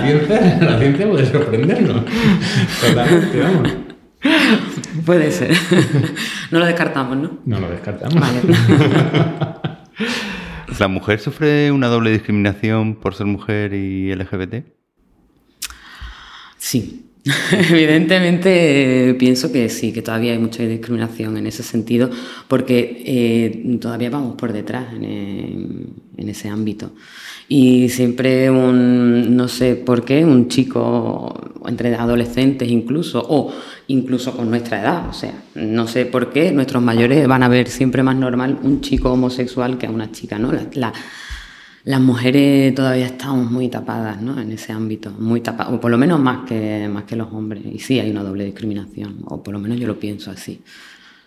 ciencia, 0.01 0.57
la 0.61 0.79
ciencia 0.79 1.09
puede 1.09 1.25
sorprendernos. 1.25 2.05
Totalmente, 2.79 3.39
vamos. 3.39 3.69
Puede 5.05 5.29
ser. 5.31 5.51
No 6.51 6.59
lo 6.59 6.65
descartamos, 6.65 7.17
¿no? 7.17 7.39
No 7.45 7.59
lo 7.59 7.69
descartamos. 7.69 8.15
Vale. 8.15 8.41
¿La 10.79 10.87
mujer 10.87 11.19
sufre 11.19 11.71
una 11.71 11.87
doble 11.87 12.11
discriminación 12.11 12.95
por 12.95 13.13
ser 13.13 13.27
mujer 13.27 13.73
y 13.73 14.13
LGBT? 14.13 14.65
Sí, 16.57 17.12
Evidentemente 17.69 19.09
eh, 19.09 19.13
pienso 19.13 19.49
que 19.51 19.69
sí, 19.69 19.93
que 19.93 20.01
todavía 20.01 20.33
hay 20.33 20.39
mucha 20.39 20.63
discriminación 20.63 21.37
en 21.37 21.47
ese 21.47 21.63
sentido, 21.63 22.09
porque 22.49 23.01
eh, 23.05 23.77
todavía 23.79 24.09
vamos 24.09 24.35
por 24.35 24.51
detrás 24.51 24.93
en, 24.93 26.03
ese 26.17 26.49
ámbito. 26.49 26.91
Y 27.47 27.89
siempre 27.89 28.49
un, 28.49 29.35
no 29.35 29.47
sé 29.47 29.75
por 29.75 30.03
qué, 30.03 30.25
un 30.25 30.47
chico 30.49 31.61
entre 31.65 31.95
adolescentes 31.95 32.69
incluso, 32.69 33.23
o 33.25 33.53
incluso 33.87 34.35
con 34.35 34.49
nuestra 34.49 34.81
edad, 34.81 35.09
o 35.09 35.13
sea, 35.13 35.43
no 35.55 35.87
sé 35.87 36.05
por 36.05 36.31
qué 36.31 36.51
nuestros 36.51 36.81
mayores 36.81 37.27
van 37.27 37.43
a 37.43 37.47
ver 37.49 37.69
siempre 37.69 38.03
más 38.03 38.15
normal 38.15 38.59
un 38.63 38.81
chico 38.81 39.11
homosexual 39.11 39.77
que 39.77 39.87
a 39.87 39.91
una 39.91 40.11
chica, 40.11 40.39
¿no? 40.39 40.51
la 40.73 40.93
las 41.85 41.99
mujeres 41.99 42.73
todavía 42.73 43.05
estamos 43.05 43.51
muy 43.51 43.67
tapadas 43.67 44.21
¿no? 44.21 44.39
en 44.39 44.51
ese 44.51 44.71
ámbito, 44.71 45.11
muy 45.11 45.41
tapadas, 45.41 45.73
o 45.73 45.79
por 45.79 45.91
lo 45.91 45.97
menos 45.97 46.19
más 46.19 46.47
que, 46.47 46.87
más 46.87 47.03
que 47.03 47.15
los 47.15 47.31
hombres. 47.33 47.63
Y 47.65 47.79
sí 47.79 47.99
hay 47.99 48.09
una 48.09 48.23
doble 48.23 48.45
discriminación, 48.45 49.17
o 49.25 49.43
por 49.43 49.53
lo 49.53 49.59
menos 49.59 49.77
yo 49.79 49.87
lo 49.87 49.99
pienso 49.99 50.31
así. 50.31 50.61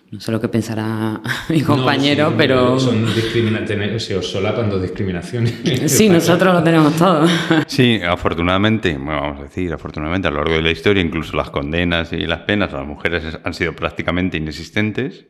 No 0.09 0.21
sé 0.21 0.31
lo 0.31 0.41
que 0.41 0.49
pensará 0.49 1.21
mi 1.51 1.61
compañero, 1.61 2.33
pero... 2.39 2.79
Son 2.81 3.05
discriminaciones, 3.15 4.11
o 4.13 4.23
solapan 4.23 4.71
dos 4.71 4.81
discriminaciones. 4.81 5.55
Sí, 5.91 6.09
nosotros 6.09 6.55
lo 6.55 6.63
tenemos 6.63 6.97
todo. 6.97 7.27
Sí, 7.67 8.01
afortunadamente, 8.03 8.97
bueno, 8.97 9.21
vamos 9.21 9.41
a 9.41 9.43
decir, 9.45 9.73
afortunadamente 9.73 10.29
a 10.29 10.31
lo 10.31 10.39
largo 10.39 10.55
de 10.55 10.63
la 10.63 10.71
historia, 10.71 11.03
incluso 11.03 11.37
las 11.37 11.51
condenas 11.51 12.13
y 12.15 12.25
las 12.27 12.41
penas 12.41 12.73
a 12.73 12.79
las 12.79 12.87
mujeres 12.87 13.25
han 13.45 13.53
sido 13.53 13.75
prácticamente 13.75 14.39
inexistentes. 14.39 15.27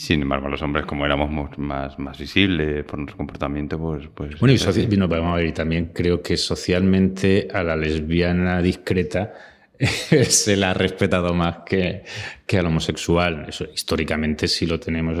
Sin 0.00 0.22
embargo, 0.22 0.48
los 0.48 0.62
hombres, 0.62 0.86
como 0.86 1.04
éramos 1.04 1.58
más, 1.58 1.98
más 1.98 2.18
visibles 2.18 2.86
por 2.86 2.98
nuestro 2.98 3.18
comportamiento, 3.18 3.78
pues... 3.78 4.08
pues 4.14 4.40
bueno, 4.40 4.54
y 4.54 4.96
no, 4.96 5.08
vamos 5.08 5.34
a 5.34 5.36
ver, 5.36 5.52
también 5.52 5.90
creo 5.92 6.22
que 6.22 6.38
socialmente 6.38 7.48
a 7.52 7.62
la 7.62 7.76
lesbiana 7.76 8.62
discreta 8.62 9.34
se 9.78 10.56
la 10.56 10.70
ha 10.70 10.74
respetado 10.74 11.34
más 11.34 11.58
que, 11.66 12.04
que 12.46 12.56
al 12.56 12.64
homosexual. 12.64 13.44
Eso 13.46 13.66
históricamente 13.74 14.48
sí 14.48 14.64
lo 14.64 14.80
tenemos. 14.80 15.18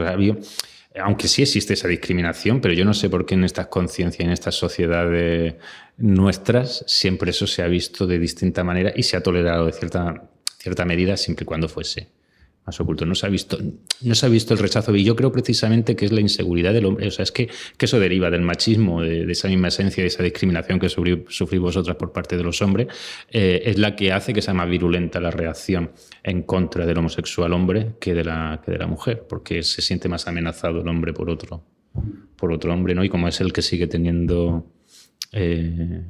aunque 0.98 1.28
sí 1.28 1.42
existe 1.42 1.74
esa 1.74 1.86
discriminación, 1.86 2.62
pero 2.62 2.72
yo 2.72 2.86
no 2.86 2.94
sé 2.94 3.10
por 3.10 3.26
qué 3.26 3.34
en 3.34 3.44
estas 3.44 3.66
conciencias, 3.66 4.24
en 4.24 4.32
estas 4.32 4.54
sociedades 4.54 5.56
nuestras, 5.98 6.84
siempre 6.86 7.32
eso 7.32 7.46
se 7.46 7.62
ha 7.62 7.66
visto 7.66 8.06
de 8.06 8.18
distinta 8.18 8.64
manera 8.64 8.94
y 8.96 9.02
se 9.02 9.18
ha 9.18 9.22
tolerado 9.22 9.66
de 9.66 9.72
cierta, 9.72 10.30
cierta 10.56 10.86
medida 10.86 11.18
siempre 11.18 11.42
y 11.42 11.46
cuando 11.46 11.68
fuese 11.68 12.19
oculto. 12.78 13.04
No 13.06 13.14
se 13.14 13.26
ha 13.26 13.28
visto, 13.28 13.58
no 14.02 14.14
se 14.14 14.26
ha 14.26 14.28
visto 14.28 14.54
el 14.54 14.60
rechazo. 14.60 14.94
Y 14.94 15.02
yo 15.02 15.16
creo 15.16 15.32
precisamente 15.32 15.96
que 15.96 16.04
es 16.04 16.12
la 16.12 16.20
inseguridad 16.20 16.72
del 16.72 16.84
hombre. 16.84 17.08
O 17.08 17.10
sea, 17.10 17.22
es 17.22 17.32
que, 17.32 17.48
eso 17.78 17.98
deriva 17.98 18.30
del 18.30 18.42
machismo, 18.42 19.02
de, 19.02 19.30
esa 19.30 19.48
misma 19.48 19.68
esencia, 19.68 20.02
de 20.02 20.08
esa 20.08 20.22
discriminación 20.22 20.78
que 20.78 20.88
sufrís 20.88 21.60
vosotras 21.60 21.96
por 21.96 22.12
parte 22.12 22.36
de 22.36 22.44
los 22.44 22.62
hombres, 22.62 22.88
eh, 23.30 23.62
es 23.64 23.78
la 23.78 23.96
que 23.96 24.12
hace 24.12 24.32
que 24.32 24.42
sea 24.42 24.54
más 24.54 24.68
virulenta 24.68 25.20
la 25.20 25.30
reacción 25.30 25.90
en 26.22 26.42
contra 26.42 26.86
del 26.86 26.98
homosexual 26.98 27.52
hombre 27.52 27.94
que 27.98 28.14
de 28.14 28.24
la, 28.24 28.60
que 28.64 28.70
de 28.70 28.78
la 28.78 28.86
mujer, 28.86 29.24
porque 29.28 29.62
se 29.62 29.82
siente 29.82 30.08
más 30.08 30.28
amenazado 30.28 30.82
el 30.82 30.88
hombre 30.88 31.12
por 31.12 31.30
otro, 31.30 31.64
por 32.36 32.52
otro 32.52 32.72
hombre, 32.72 32.94
¿no? 32.94 33.02
Y 33.02 33.08
como 33.08 33.26
es 33.26 33.40
el 33.40 33.52
que 33.52 33.62
sigue 33.62 33.86
teniendo 33.86 34.66
eh, 35.32 36.02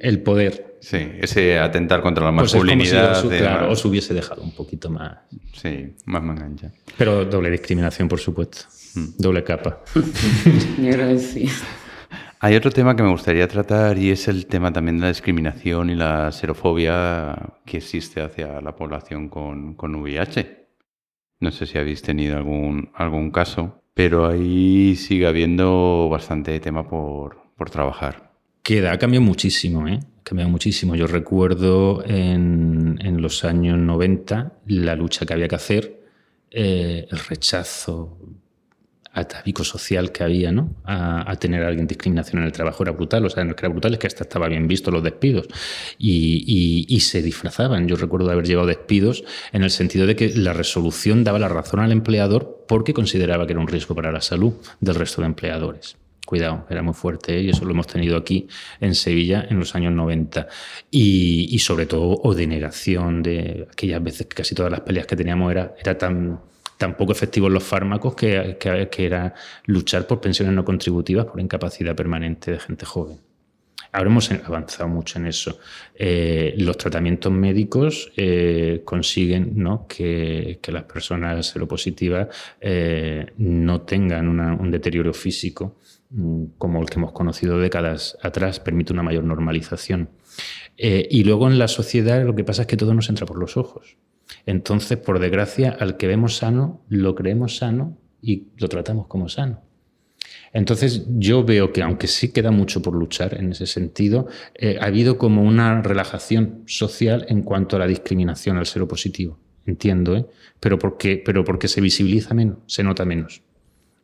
el 0.00 0.22
poder 0.22 0.75
Sí, 0.88 0.98
ese 1.20 1.58
atentar 1.58 2.00
contra 2.00 2.24
la 2.24 2.30
pues 2.30 2.54
masculinidad. 2.54 3.20
Pues 3.24 3.40
claro, 3.40 3.72
os 3.72 3.84
hubiese 3.84 4.14
dejado 4.14 4.42
un 4.42 4.52
poquito 4.52 4.88
más. 4.88 5.18
Sí, 5.52 5.96
más 6.04 6.22
mangancha. 6.22 6.70
Pero 6.96 7.24
doble 7.24 7.50
discriminación, 7.50 8.06
por 8.06 8.20
supuesto. 8.20 8.58
Mm. 8.94 9.06
Doble 9.18 9.42
capa. 9.42 9.82
Hay 12.38 12.54
otro 12.54 12.70
tema 12.70 12.94
que 12.94 13.02
me 13.02 13.10
gustaría 13.10 13.48
tratar 13.48 13.98
y 13.98 14.12
es 14.12 14.28
el 14.28 14.46
tema 14.46 14.72
también 14.72 14.98
de 14.98 15.02
la 15.02 15.08
discriminación 15.08 15.90
y 15.90 15.96
la 15.96 16.30
xerofobia 16.30 17.34
que 17.64 17.78
existe 17.78 18.20
hacia 18.20 18.60
la 18.60 18.76
población 18.76 19.28
con, 19.28 19.74
con 19.74 19.96
VIH. 19.96 20.68
No 21.40 21.50
sé 21.50 21.66
si 21.66 21.78
habéis 21.78 22.02
tenido 22.02 22.36
algún, 22.36 22.92
algún 22.94 23.32
caso, 23.32 23.82
pero 23.92 24.28
ahí 24.28 24.94
sigue 24.94 25.26
habiendo 25.26 26.08
bastante 26.08 26.60
tema 26.60 26.88
por, 26.88 27.38
por 27.56 27.70
trabajar. 27.70 28.30
Queda, 28.62 28.92
ha 28.92 28.98
cambiado 28.98 29.26
muchísimo, 29.26 29.88
¿eh? 29.88 29.98
Cambiado 30.26 30.50
muchísimo. 30.50 30.96
Yo 30.96 31.06
recuerdo 31.06 32.02
en, 32.04 33.22
los 33.22 33.44
años 33.44 33.78
90 33.78 34.52
la 34.66 34.96
lucha 34.96 35.24
que 35.24 35.32
había 35.32 35.46
que 35.46 35.54
hacer, 35.54 36.02
eh, 36.50 37.06
el 37.08 37.18
rechazo 37.18 38.18
atávico 39.12 39.62
social 39.62 40.10
que 40.10 40.24
había 40.24 40.50
¿no? 40.50 40.74
a, 40.84 41.34
tener 41.36 41.62
a 41.62 41.68
alguien 41.68 41.86
discriminación 41.86 42.42
en 42.42 42.46
el 42.46 42.52
trabajo 42.52 42.82
era 42.82 42.90
brutal. 42.90 43.24
O 43.24 43.30
sea, 43.30 43.44
lo 43.44 43.54
que 43.54 43.64
era 43.64 43.72
brutal 43.72 43.94
es 43.94 44.00
que 44.00 44.08
hasta 44.08 44.24
estaba 44.24 44.48
bien 44.48 44.66
visto 44.66 44.90
los 44.90 45.04
despidos 45.04 45.46
y, 45.96 46.98
se 47.00 47.22
disfrazaban. 47.22 47.86
Yo 47.86 47.94
recuerdo 47.94 48.28
haber 48.28 48.46
llevado 48.46 48.66
despidos 48.66 49.22
en 49.52 49.62
el 49.62 49.70
sentido 49.70 50.08
de 50.08 50.16
que 50.16 50.34
la 50.34 50.52
resolución 50.52 51.22
daba 51.22 51.38
la 51.38 51.48
razón 51.48 51.78
al 51.78 51.92
empleador 51.92 52.64
porque 52.66 52.92
consideraba 52.92 53.46
que 53.46 53.52
era 53.52 53.60
un 53.60 53.68
riesgo 53.68 53.94
para 53.94 54.10
la 54.10 54.20
salud 54.20 54.54
del 54.80 54.96
resto 54.96 55.22
de 55.22 55.28
empleadores. 55.28 55.96
Cuidado, 56.26 56.66
era 56.68 56.82
muy 56.82 56.92
fuerte 56.92 57.38
¿eh? 57.38 57.42
y 57.42 57.50
eso 57.50 57.64
lo 57.64 57.70
hemos 57.70 57.86
tenido 57.86 58.16
aquí 58.16 58.48
en 58.80 58.96
Sevilla 58.96 59.46
en 59.48 59.60
los 59.60 59.76
años 59.76 59.92
90. 59.92 60.48
Y, 60.90 61.56
sobre 61.60 61.86
todo, 61.86 62.20
o 62.20 62.34
denegación 62.34 63.22
de 63.22 63.68
aquellas 63.70 64.02
veces 64.02 64.26
casi 64.26 64.52
todas 64.52 64.72
las 64.72 64.80
peleas 64.80 65.06
que 65.06 65.14
teníamos 65.14 65.52
era, 65.52 65.76
era 65.78 65.96
tan, 65.96 66.40
tan 66.78 66.96
poco 66.96 67.12
efectivos 67.12 67.52
los 67.52 67.62
fármacos 67.62 68.16
que, 68.16 68.58
que, 68.58 69.06
era 69.06 69.34
luchar 69.66 70.08
por 70.08 70.20
pensiones 70.20 70.52
no 70.52 70.64
contributivas 70.64 71.26
por 71.26 71.40
incapacidad 71.40 71.94
permanente 71.94 72.50
de 72.50 72.58
gente 72.58 72.84
joven. 72.84 73.20
Ahora 73.92 74.10
hemos 74.10 74.28
avanzado 74.32 74.88
mucho 74.88 75.20
en 75.20 75.26
eso. 75.26 75.60
Eh, 75.94 76.54
los 76.58 76.76
tratamientos 76.76 77.30
médicos 77.30 78.10
eh, 78.16 78.82
consiguen 78.84 79.54
que, 79.86 80.58
las 80.66 80.82
personas 80.82 81.46
seropositivas 81.46 82.26
no 83.38 83.82
tengan 83.82 84.28
un 84.28 84.70
deterioro 84.72 85.14
físico 85.14 85.76
como 86.58 86.80
el 86.80 86.88
que 86.88 86.98
hemos 86.98 87.12
conocido 87.12 87.58
décadas 87.58 88.16
atrás, 88.22 88.60
permite 88.60 88.92
una 88.92 89.02
mayor 89.02 89.24
normalización. 89.24 90.10
Eh, 90.76 91.06
y 91.10 91.24
luego 91.24 91.48
en 91.48 91.58
la 91.58 91.68
sociedad 91.68 92.24
lo 92.24 92.34
que 92.34 92.44
pasa 92.44 92.62
es 92.62 92.68
que 92.68 92.76
todo 92.76 92.94
nos 92.94 93.08
entra 93.08 93.26
por 93.26 93.38
los 93.38 93.56
ojos. 93.56 93.96
Entonces, 94.44 94.98
por 94.98 95.18
desgracia, 95.18 95.76
al 95.78 95.96
que 95.96 96.06
vemos 96.06 96.36
sano, 96.36 96.84
lo 96.88 97.14
creemos 97.14 97.56
sano 97.56 97.98
y 98.20 98.48
lo 98.56 98.68
tratamos 98.68 99.06
como 99.06 99.28
sano. 99.28 99.62
Entonces, 100.52 101.04
yo 101.08 101.44
veo 101.44 101.72
que, 101.72 101.82
aunque 101.82 102.06
sí 102.06 102.32
queda 102.32 102.50
mucho 102.50 102.82
por 102.82 102.94
luchar 102.94 103.34
en 103.38 103.52
ese 103.52 103.66
sentido, 103.66 104.26
eh, 104.54 104.78
ha 104.80 104.86
habido 104.86 105.18
como 105.18 105.42
una 105.42 105.82
relajación 105.82 106.62
social 106.66 107.26
en 107.28 107.42
cuanto 107.42 107.76
a 107.76 107.78
la 107.78 107.86
discriminación 107.86 108.56
al 108.56 108.66
ser 108.66 108.86
positivo. 108.86 109.38
Entiendo, 109.66 110.16
¿eh? 110.16 110.26
pero, 110.60 110.78
porque, 110.78 111.20
pero 111.24 111.44
porque 111.44 111.68
se 111.68 111.80
visibiliza 111.80 112.34
menos, 112.34 112.58
se 112.66 112.84
nota 112.84 113.04
menos. 113.04 113.42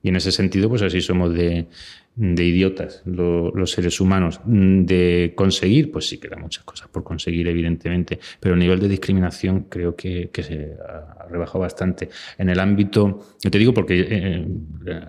Y 0.03 0.09
en 0.09 0.17
ese 0.17 0.33
sentido, 0.33 0.69
pues 0.69 0.83
así 0.83 1.01
somos 1.01 1.33
de, 1.33 1.67
idiotas 2.17 3.03
los 3.05 3.71
seres 3.71 4.01
humanos. 4.01 4.41
De 4.45 5.33
conseguir, 5.37 5.93
pues 5.93 6.09
sí 6.09 6.19
quedan 6.19 6.41
muchas 6.41 6.65
cosas 6.65 6.89
por 6.89 7.05
conseguir, 7.05 7.47
evidentemente, 7.49 8.19
pero 8.41 8.55
el 8.55 8.61
nivel 8.61 8.81
de 8.81 8.89
discriminación 8.89 9.67
creo 9.69 9.95
que, 9.95 10.31
se 10.35 10.77
ha 10.83 11.29
rebajado 11.29 11.61
bastante. 11.61 12.09
En 12.37 12.49
el 12.49 12.59
ámbito, 12.59 13.37
yo 13.43 13.51
te 13.51 13.59
digo 13.59 13.73
porque 13.73 14.07
eh, 14.11 14.45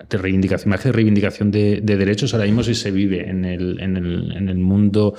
de 0.09 0.17
reivindicación, 0.17 0.69
más 0.69 0.81
que 0.81 0.89
de 0.89 0.93
reivindicación 0.93 1.49
de, 1.49 1.81
derechos, 1.81 2.33
ahora 2.33 2.45
mismo 2.45 2.63
sí 2.63 2.75
se 2.75 2.91
vive 2.91 3.27
en 3.27 3.45
el, 3.45 3.79
en 3.79 3.97
el, 3.97 4.31
en 4.35 4.49
el 4.49 4.57
mundo 4.57 5.15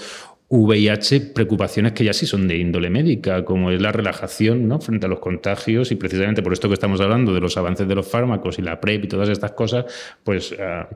VIH 0.54 1.32
preocupaciones 1.34 1.92
que 1.92 2.04
ya 2.04 2.12
sí 2.12 2.26
son 2.26 2.46
de 2.46 2.56
índole 2.56 2.88
médica, 2.88 3.44
como 3.44 3.70
es 3.70 3.80
la 3.80 3.90
relajación 3.90 4.68
¿no? 4.68 4.80
frente 4.80 5.06
a 5.06 5.08
los 5.08 5.18
contagios 5.18 5.90
y 5.90 5.96
precisamente 5.96 6.42
por 6.42 6.52
esto 6.52 6.68
que 6.68 6.74
estamos 6.74 7.00
hablando 7.00 7.34
de 7.34 7.40
los 7.40 7.56
avances 7.56 7.88
de 7.88 7.94
los 7.94 8.06
fármacos 8.06 8.58
y 8.58 8.62
la 8.62 8.80
PrEP 8.80 9.04
y 9.04 9.08
todas 9.08 9.28
estas 9.28 9.52
cosas, 9.52 9.86
pues 10.22 10.54
a, 10.58 10.88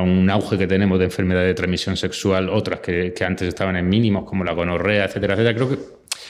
un 0.00 0.28
auge 0.30 0.58
que 0.58 0.66
tenemos 0.66 0.98
de 0.98 1.04
enfermedades 1.04 1.48
de 1.48 1.54
transmisión 1.54 1.96
sexual, 1.96 2.48
otras 2.48 2.80
que, 2.80 3.12
antes 3.24 3.46
estaban 3.46 3.76
en 3.76 3.88
mínimos, 3.88 4.24
como 4.24 4.42
la 4.42 4.52
gonorrea, 4.52 5.04
etcétera, 5.04 5.34
etcétera. 5.34 5.54
Creo 5.54 5.68
que, 5.68 5.78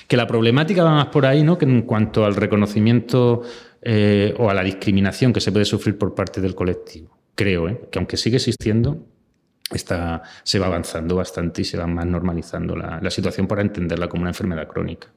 que 0.09 0.17
la 0.17 0.27
problemática 0.27 0.85
va 0.85 0.95
más 0.95 1.07
por 1.07 1.25
ahí, 1.25 1.43
¿no? 1.43 1.57
que 1.57 1.65
en 1.65 1.83
cuanto 1.83 2.27
al 2.27 2.35
reconocimiento 2.35 3.43
eh, 3.81 4.35
o 4.39 4.51
a 4.51 4.55
la 4.55 4.63
discriminación 4.65 5.33
que 5.33 5.41
se 5.41 5.53
puede 5.53 5.65
sufrir 5.65 5.97
por 5.97 6.15
parte 6.15 6.41
del 6.41 6.55
colectivo. 6.55 7.17
Creo 7.35 7.69
¿eh? 7.69 7.81
que 7.91 7.99
aunque 7.99 8.17
sigue 8.17 8.37
existiendo, 8.37 9.07
está, 9.71 10.23
se 10.43 10.59
va 10.59 10.67
avanzando 10.67 11.17
bastante 11.17 11.63
y 11.63 11.65
se 11.65 11.79
va 11.79 11.87
más 11.87 12.07
normalizando 12.07 12.77
la, 12.77 13.01
la, 13.01 13.11
situación 13.11 13.47
para 13.47 13.63
entenderla 13.63 14.09
como 14.09 14.23
una 14.23 14.31
enfermedad 14.31 14.69
crónica. 14.69 15.09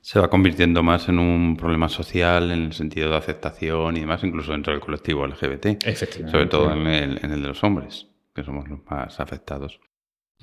Se 0.00 0.20
va 0.20 0.30
convirtiendo 0.30 0.82
más 0.82 1.08
en 1.08 1.18
un 1.18 1.56
problema 1.56 1.88
social 1.88 2.50
en 2.50 2.62
el 2.62 2.72
sentido 2.72 3.10
de 3.10 3.16
aceptación 3.16 3.96
y 3.96 4.00
demás, 4.00 4.22
incluso 4.22 4.52
dentro 4.52 4.72
del 4.72 4.80
colectivo 4.80 5.26
LGBT. 5.26 5.84
Efectivamente. 5.84 6.30
Sobre 6.30 6.46
todo 6.46 6.72
en 6.72 6.86
el, 6.86 7.24
en 7.24 7.32
el 7.32 7.42
de 7.42 7.48
los 7.48 7.64
hombres, 7.64 8.06
que 8.34 8.44
somos 8.44 8.68
los 8.68 8.80
más 8.86 9.18
afectados. 9.18 9.80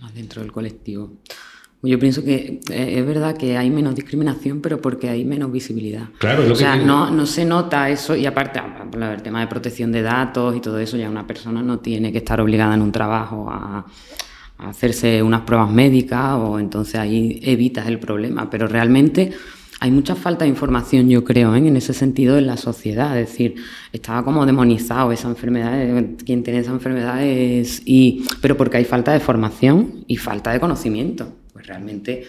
Más 0.02 0.14
dentro 0.14 0.42
del 0.42 0.52
colectivo. 0.52 1.22
Yo 1.84 1.98
pienso 1.98 2.24
que 2.24 2.60
eh, 2.70 3.00
es 3.00 3.06
verdad 3.06 3.36
que 3.36 3.58
hay 3.58 3.72
menos 3.72 3.96
discriminación, 3.96 4.62
pero 4.62 4.80
porque 4.80 5.10
hay 5.10 5.26
menos 5.26 5.52
visibilidad. 5.52 6.10
Claro, 6.20 6.52
o 6.52 6.56
sea, 6.56 6.76
no, 6.76 7.10
no 7.10 7.26
se 7.26 7.44
nota 7.44 7.90
eso, 7.90 8.16
y 8.16 8.28
aparte, 8.28 8.62
el 8.94 9.24
tema 9.24 9.40
de 9.40 9.48
protección 9.48 9.92
de 9.92 10.04
datos 10.04 10.56
y 10.56 10.60
todo 10.60 10.78
eso, 10.78 10.96
ya 10.96 11.10
una 11.10 11.26
persona 11.26 11.64
no 11.64 11.80
tiene 11.80 12.12
que 12.12 12.20
estar 12.20 12.40
obligada 12.40 12.76
en 12.76 12.84
un 12.84 12.92
trabajo 12.92 13.50
a, 13.50 13.86
hacerse 14.60 15.24
unas 15.24 15.42
pruebas 15.42 15.72
médicas, 15.72 16.36
o 16.36 16.60
entonces 16.60 16.94
ahí 16.94 17.40
evitas 17.42 17.88
el 17.88 17.98
problema. 17.98 18.48
Pero 18.48 18.68
realmente 18.68 19.32
hay 19.80 19.90
mucha 19.90 20.14
falta 20.14 20.46
de 20.46 20.50
información, 20.50 21.10
yo 21.10 21.24
creo, 21.24 21.56
¿eh? 21.56 21.58
en 21.58 21.76
ese 21.78 21.96
sentido 21.96 22.38
en 22.38 22.46
la 22.46 22.58
sociedad. 22.58 23.20
Es 23.20 23.30
decir, 23.30 23.56
estaba 23.92 24.24
como 24.24 24.46
demonizado 24.46 25.12
esa 25.12 25.30
enfermedad, 25.30 25.82
eh, 25.82 26.16
quien 26.24 26.44
tiene 26.44 26.60
esa 26.60 26.70
enfermedad 26.70 27.24
es. 27.24 27.82
Y, 27.86 28.24
pero 28.40 28.56
porque 28.56 28.78
hay 28.78 28.86
falta 28.86 29.12
de 29.14 29.20
formación 29.20 30.06
y 30.06 30.18
falta 30.18 30.52
de 30.52 30.60
conocimiento 30.60 31.41
realmente 31.72 32.28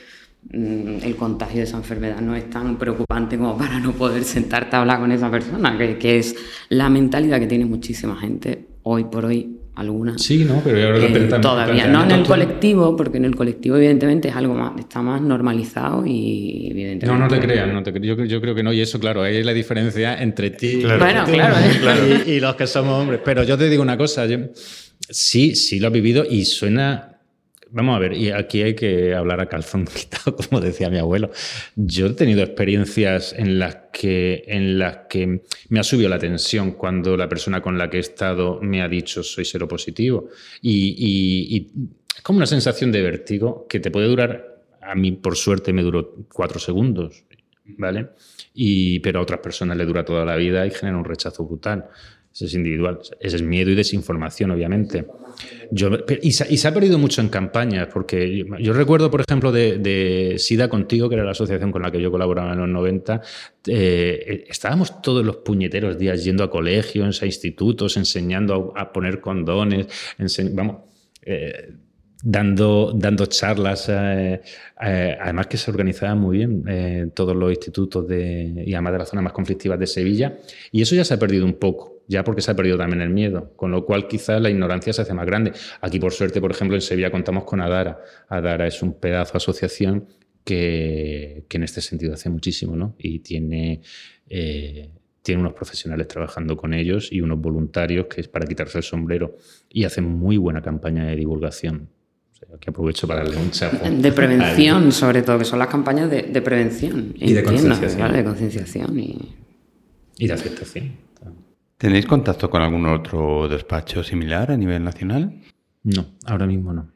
mm, 0.53 0.99
el 1.03 1.17
contagio 1.17 1.59
de 1.59 1.65
esa 1.65 1.77
enfermedad 1.77 2.21
no 2.21 2.37
es 2.37 2.49
tan 2.49 2.79
preocupante 2.79 3.37
como 3.37 3.59
para 3.59 3.81
no 3.81 3.93
poder 3.93 4.23
sentarte 4.25 4.77
a 4.77 4.81
hablar 4.81 5.01
con 5.01 5.11
esa 5.11 5.31
persona, 5.31 5.77
que, 5.77 6.19
es 6.19 6.37
la 6.69 6.89
mentalidad 6.89 7.41
que 7.41 7.47
tiene 7.47 7.65
muchísima 7.65 8.17
gente 8.17 8.67
hoy 8.85 9.05
por 9.05 9.25
hoy 9.25 9.59
algunas. 9.75 10.23
Sí, 10.23 10.45
no, 10.45 10.61
pero 10.63 10.87
ahora 10.87 11.07
eh, 11.07 11.39
todavía 11.41 11.87
no 11.87 12.05
en 12.05 12.11
el 12.11 12.27
colectivo, 12.27 12.95
porque 12.95 13.17
en 13.17 13.25
el 13.25 13.35
colectivo 13.35 13.77
evidentemente 13.77 14.29
es 14.29 14.37
algo 14.37 14.55
más, 14.55 14.79
está 14.79 15.01
más 15.03 15.21
normalizado 15.21 16.05
y 16.07 16.69
evidentemente. 16.71 17.07
No, 17.07 17.19
no 17.19 17.29
te 17.29 17.41
creas, 17.41 17.73
no 17.73 17.83
te, 17.83 17.93
yo, 18.01 18.23
yo, 18.25 18.41
creo 18.41 18.55
que 18.55 18.63
no, 18.63 18.73
y 18.73 18.81
eso, 18.81 19.01
claro, 19.01 19.23
ahí 19.23 19.39
es 19.39 19.47
la 19.47 19.55
diferencia 19.55 20.23
entre 20.23 20.51
ti 20.51 20.83
bueno, 20.85 21.25
claro, 21.25 21.57
y, 22.27 22.33
y, 22.33 22.41
los 22.41 22.55
que 22.55 22.67
somos 22.67 23.01
hombres. 23.01 23.21
Pero 23.25 23.43
yo 23.45 23.57
te 23.57 23.71
digo 23.71 23.83
una 23.83 23.97
cosa, 23.97 24.27
yo, 24.27 24.39
sí, 25.09 25.55
sí 25.57 25.81
lo 25.81 25.89
he 25.89 25.91
vivido 25.91 26.25
y 26.29 26.45
suena 26.45 27.12
Vamos 27.75 27.97
a 27.97 27.99
ver, 28.01 28.13
y 28.13 28.31
aquí 28.31 28.63
hay 28.63 28.75
que 28.75 29.15
hablar 29.15 29.41
a 29.41 29.49
calzón 29.49 29.87
quitado, 29.95 30.37
como 30.37 30.61
decía 30.61 30.91
mi 30.91 30.99
abuelo. 30.99 31.31
Yo 31.75 32.07
he 32.07 32.11
tenido 32.11 32.43
experiencias 32.43 33.35
en 33.37 33.59
las 33.59 33.77
que, 33.93 34.45
en 34.47 34.79
las 34.79 35.07
que 35.09 35.43
me 35.71 35.81
ha 35.81 35.83
subido 35.83 36.11
la 36.11 36.19
tensión 36.19 36.73
cuando 36.73 37.17
la 37.17 37.31
persona 37.31 37.63
con 37.63 37.79
la 37.79 37.89
que 37.89 37.97
he 37.97 38.01
estado 38.01 38.61
me 38.61 38.83
ha 38.83 38.89
dicho 38.89 39.23
soy 39.23 39.47
seropositivo. 39.47 40.29
Y, 40.61 40.97
y 40.99 41.89
es 42.15 42.23
como 42.23 42.37
una 42.37 42.47
sensación 42.47 42.93
de 42.93 43.01
vértigo 43.01 43.67
que 43.69 43.81
te 43.81 43.91
puede 43.91 44.07
durar, 44.07 44.61
a 44.83 44.95
mí 44.95 45.13
por 45.13 45.37
suerte 45.37 45.73
me 45.73 45.83
duró 45.83 46.15
cuatro 46.31 46.59
segundos, 46.59 47.25
¿vale? 47.65 48.11
Y, 48.53 49.01
pero 49.01 49.21
a 49.21 49.23
otras 49.23 49.41
personas 49.41 49.79
le 49.79 49.87
dura 49.87 50.05
toda 50.05 50.27
la 50.27 50.37
vida 50.37 50.67
y 50.67 50.71
genera 50.71 50.99
un 50.99 51.07
rechazo 51.07 51.45
brutal. 51.47 51.87
Ese 52.33 52.47
es 52.47 52.55
individual. 52.55 53.01
Ese 53.21 53.37
es 53.37 53.43
miedo 53.43 53.71
y 53.71 53.75
desinformación, 53.75 54.51
obviamente. 54.51 55.07
Y, 56.23 56.33
se, 56.33 56.69
ha 56.69 56.75
perdido 56.75 56.99
mucho 56.99 57.21
en 57.21 57.29
campañas, 57.29 57.89
porque 57.93 58.45
yo, 58.59 58.73
recuerdo, 58.73 59.11
por 59.11 59.21
ejemplo, 59.21 59.53
de, 59.53 60.37
SIDA 60.39 60.69
Contigo, 60.69 61.09
que 61.09 61.15
era 61.15 61.25
la 61.25 61.33
asociación 61.33 61.73
con 61.73 61.83
la 61.83 61.91
que 61.91 62.01
yo 62.01 62.11
colaboraba 62.11 62.53
en 62.53 62.59
los 62.59 62.69
90, 62.69 63.21
eh, 63.67 64.45
estábamos 64.49 65.01
todos 65.03 65.25
los 65.25 65.37
puñeteros 65.37 65.99
días 65.99 66.25
yendo 66.25 66.45
a 66.45 66.51
colegios, 66.51 67.23
a 67.23 67.27
institutos, 67.27 67.97
enseñando 67.97 68.73
a, 68.77 68.93
poner 68.93 69.21
condones, 69.21 69.87
vamos. 70.53 70.77
Eh, 71.25 71.73
dando, 72.25 72.93
dando 72.95 73.27
charlas, 73.27 73.89
eh, 73.89 74.41
además 74.77 75.49
que 75.49 75.57
se 75.57 75.73
organizaban 75.73 76.19
muy 76.19 76.39
bien 76.39 77.13
todos 77.15 77.35
los 77.35 77.51
institutos 77.51 78.07
de, 78.07 78.63
y 78.65 78.73
además 78.75 78.93
de 78.93 78.99
las 79.01 79.09
zonas 79.09 79.25
más 79.25 79.33
conflictivas 79.33 79.79
de 79.79 79.89
Sevilla, 79.89 80.39
y 80.71 80.83
eso 80.83 80.95
ya 80.95 81.05
se 81.05 81.15
ha 81.15 81.19
perdido 81.19 81.45
un 81.45 81.55
poco 81.55 81.92
ya 82.09 82.25
porque 82.25 82.43
se 82.43 82.51
ha 82.51 82.57
perdido 82.57 82.77
también 82.77 83.01
el 83.03 83.11
miedo, 83.11 83.53
con 83.57 83.71
lo 83.71 83.85
cual 83.85 84.09
quizás 84.09 84.41
la 84.41 84.51
ignorancia 84.51 84.93
se 84.93 85.03
hace 85.03 85.15
más 85.15 85.27
grande. 85.27 85.53
Aquí, 85.81 85.99
por 85.99 86.13
suerte, 86.13 86.41
por 86.41 86.51
ejemplo, 86.51 86.77
en 86.77 86.83
Sevilla 86.83 87.11
contamos 87.11 87.45
con 87.45 87.61
Adara. 87.61 88.01
Adara 88.29 88.67
es 88.67 88.83
un 88.83 88.95
pedazo 88.95 89.33
de 89.33 89.37
asociación 89.39 90.09
que, 90.45 91.45
en 91.49 91.63
este 91.63 91.81
sentido 91.81 92.15
hace 92.15 92.31
muchísimo, 92.31 92.77
¿no? 92.77 92.95
Y 92.99 93.21
tiene, 93.21 93.81
eh, 94.29 94.91
tiene 95.23 95.41
unos 95.41 95.55
profesionales 95.55 96.09
trabajando 96.09 96.57
con 96.57 96.75
ellos 96.75 97.11
y 97.13 97.21
unos 97.21 97.41
voluntarios 97.41 98.07
que 98.07 98.21
es 98.23 98.29
para 98.29 98.47
quitarse 98.47 98.79
el 98.79 98.85
sombrero 98.85 99.37
y 99.69 99.85
hacen 99.85 100.05
muy 100.05 100.37
buena 100.37 100.63
campaña 100.63 101.07
de 101.07 101.17
divulgación. 101.17 101.89
que 102.61 102.71
aprovecho 102.71 103.07
para 103.07 103.23
darle 103.23 103.37
un 103.39 103.51
chapo. 103.53 103.89
De 103.89 104.13
prevención, 104.13 104.91
sobre 104.91 105.23
todo, 105.23 105.39
que 105.39 105.45
son 105.45 105.61
las 105.61 105.69
campañas 105.69 106.11
de, 106.11 106.43
prevención. 106.43 107.15
Y 107.17 107.33
de 107.33 107.43
concienciación. 107.45 108.13
De 108.13 108.25
concienciación 108.25 108.99
y... 108.99 109.37
y 110.19 110.27
de 110.27 110.33
aceptación. 110.33 111.12
¿Tenéis 111.83 112.07
contacto 112.07 112.49
con 112.49 112.63
algún 112.63 112.87
otro 112.87 113.49
despacho 113.49 114.05
similar 114.05 114.53
a 114.53 114.57
nivel 114.57 114.85
nacional? 114.85 115.41
No, 115.83 116.07
ahora 116.27 116.47
mismo 116.47 116.73
no. 116.73 116.93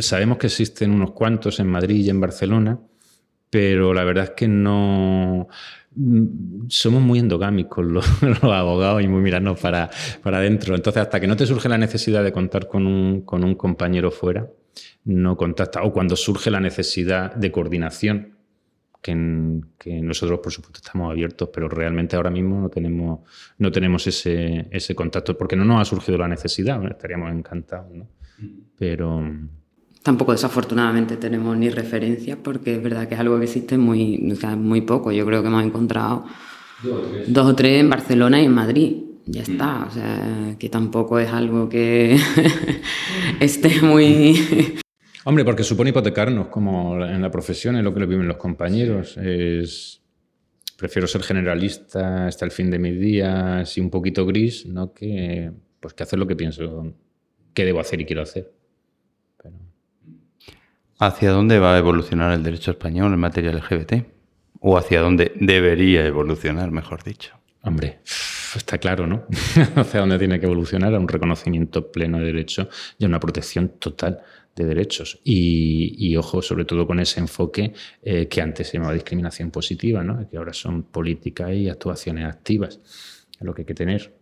Sabemos 0.00 0.38
que 0.38 0.46
existen 0.46 0.90
unos 0.90 1.10
cuantos 1.10 1.60
en 1.60 1.66
Madrid 1.66 1.96
y 1.96 2.08
en 2.08 2.22
Barcelona, 2.22 2.80
pero 3.50 3.92
la 3.92 4.02
verdad 4.04 4.24
es 4.24 4.30
que 4.30 4.48
no 4.48 5.46
somos 6.68 7.02
muy 7.02 7.18
endogámicos 7.18 7.84
los, 7.84 8.42
abogados 8.42 9.02
y 9.02 9.08
muy 9.08 9.20
mirarnos 9.20 9.60
para, 9.60 9.90
para 10.22 10.38
adentro. 10.38 10.74
Entonces, 10.74 11.02
hasta 11.02 11.20
que 11.20 11.26
no 11.26 11.36
te 11.36 11.44
surge 11.44 11.68
la 11.68 11.76
necesidad 11.76 12.24
de 12.24 12.32
contar 12.32 12.66
con 12.66 12.86
un, 12.86 13.20
con 13.26 13.44
un 13.44 13.56
compañero 13.56 14.10
fuera, 14.10 14.48
no 15.04 15.36
contacta. 15.36 15.82
O 15.82 15.92
cuando 15.92 16.16
surge 16.16 16.50
la 16.50 16.60
necesidad 16.60 17.34
de 17.34 17.52
coordinación, 17.52 18.39
que, 19.00 19.14
nosotros, 20.02 20.40
por 20.40 20.52
supuesto, 20.52 20.80
estamos 20.84 21.10
abiertos, 21.10 21.48
pero 21.52 21.68
realmente 21.68 22.16
ahora 22.16 22.30
mismo 22.30 22.60
no 22.60 22.68
tenemos, 22.68 23.20
no 23.58 23.72
tenemos 23.72 24.06
ese, 24.06 24.66
ese 24.70 24.94
contacto, 24.94 25.36
porque 25.36 25.56
no 25.56 25.64
nos 25.64 25.80
ha 25.80 25.84
surgido 25.84 26.18
la 26.18 26.28
necesidad, 26.28 26.84
estaríamos 26.86 27.32
encantados, 27.32 27.90
¿no? 27.92 28.06
Pero... 28.78 29.22
Tampoco 30.02 30.32
desafortunadamente 30.32 31.16
tenemos 31.16 31.56
ni 31.56 31.68
referencias, 31.68 32.38
porque 32.42 32.76
es 32.76 32.82
verdad 32.82 33.06
que 33.06 33.14
es 33.14 33.20
algo 33.20 33.38
que 33.38 33.44
existe 33.44 33.76
muy, 33.76 34.34
muy 34.56 34.80
poco. 34.80 35.12
Yo 35.12 35.26
creo 35.26 35.42
que 35.42 35.48
hemos 35.48 35.62
encontrado 35.62 36.24
dos 37.26 37.46
o 37.46 37.54
tres, 37.54 37.80
en 37.80 37.90
Barcelona 37.90 38.40
y 38.40 38.46
en 38.46 38.54
Madrid. 38.54 38.96
Ya 39.26 39.42
está, 39.42 39.84
o 39.86 39.90
sea, 39.90 40.56
que 40.58 40.70
tampoco 40.70 41.18
es 41.18 41.30
algo 41.30 41.68
que 41.68 42.18
esté 43.40 43.82
muy 43.82 44.80
Hombre, 45.24 45.44
porque 45.44 45.64
supone 45.64 45.90
hipotecarnos, 45.90 46.48
como 46.48 47.04
en 47.04 47.20
la 47.20 47.30
profesión, 47.30 47.76
es 47.76 47.84
lo 47.84 47.92
que 47.92 48.00
lo 48.00 48.06
viven 48.06 48.26
los 48.26 48.38
compañeros. 48.38 49.16
Es, 49.18 50.00
prefiero 50.76 51.06
ser 51.06 51.22
generalista 51.22 52.26
hasta 52.26 52.44
el 52.46 52.50
fin 52.50 52.70
de 52.70 52.78
mis 52.78 52.98
días 52.98 53.76
y 53.76 53.80
un 53.80 53.90
poquito 53.90 54.24
gris, 54.24 54.64
¿no? 54.64 54.94
Que, 54.94 55.52
pues, 55.78 55.92
que 55.94 56.02
hacer 56.02 56.18
lo 56.18 56.26
que 56.26 56.36
pienso 56.36 56.94
que 57.52 57.64
debo 57.64 57.80
hacer 57.80 58.00
y 58.00 58.06
quiero 58.06 58.22
hacer. 58.22 58.50
¿Hacia 60.98 61.30
dónde 61.30 61.58
va 61.58 61.74
a 61.74 61.78
evolucionar 61.78 62.32
el 62.32 62.42
derecho 62.42 62.72
español 62.72 63.12
en 63.12 63.20
materia 63.20 63.52
LGBT? 63.52 64.04
¿O 64.60 64.76
hacia 64.76 65.00
dónde 65.00 65.32
debería 65.36 66.06
evolucionar, 66.06 66.70
mejor 66.70 67.02
dicho? 67.02 67.34
Hombre, 67.62 68.00
está 68.58 68.78
claro, 68.78 69.06
¿no? 69.06 69.26
hacia 69.76 70.00
dónde 70.00 70.18
tiene 70.18 70.40
que 70.40 70.46
evolucionar 70.46 70.94
a 70.94 70.98
un 70.98 71.08
reconocimiento 71.08 71.90
pleno 71.90 72.18
de 72.18 72.26
derecho 72.26 72.68
y 72.98 73.04
a 73.04 73.08
una 73.08 73.20
protección 73.20 73.68
total 73.78 74.20
de 74.56 74.64
derechos. 74.64 75.20
Y, 75.24 76.16
ojo, 76.16 76.42
sobre 76.42 76.64
todo 76.64 76.86
con 76.86 77.00
ese 77.00 77.20
enfoque 77.20 77.72
eh, 78.02 78.26
que 78.28 78.42
antes 78.42 78.68
se 78.68 78.76
llamaba 78.76 78.94
discriminación 78.94 79.50
positiva, 79.50 80.02
¿no? 80.02 80.28
que 80.28 80.36
ahora 80.36 80.52
son 80.52 80.82
políticas 80.82 81.52
y 81.52 81.68
actuaciones 81.68 82.26
activas. 82.26 82.80
lo 83.40 83.54
que 83.54 83.62
hay 83.62 83.66
que 83.66 83.74
tener 83.74 84.14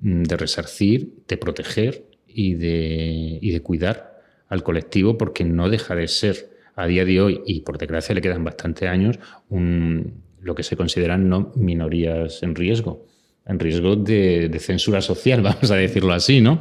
mm, 0.00 0.22
de 0.22 0.36
resarcir, 0.36 1.12
de 1.28 1.36
proteger 1.36 2.06
y 2.26 2.54
de, 2.54 3.38
y 3.40 3.50
de 3.50 3.60
cuidar 3.60 4.20
al 4.48 4.62
colectivo, 4.62 5.16
porque 5.18 5.44
no 5.44 5.68
deja 5.68 5.94
de 5.94 6.08
ser 6.08 6.50
a 6.76 6.86
día 6.86 7.04
de 7.04 7.20
hoy, 7.20 7.42
y 7.46 7.60
por 7.60 7.78
desgracia 7.78 8.14
le 8.14 8.20
quedan 8.20 8.42
bastantes 8.42 8.88
años, 8.88 9.18
un, 9.48 10.22
lo 10.40 10.54
que 10.54 10.64
se 10.64 10.76
consideran 10.76 11.28
no 11.28 11.52
minorías 11.54 12.42
en 12.42 12.54
riesgo 12.54 13.06
en 13.46 13.58
riesgo 13.58 13.94
de, 13.94 14.56
censura 14.58 15.00
social, 15.00 15.42
vamos 15.42 15.70
a 15.70 15.76
decirlo 15.76 16.12
así, 16.12 16.40
¿no? 16.40 16.60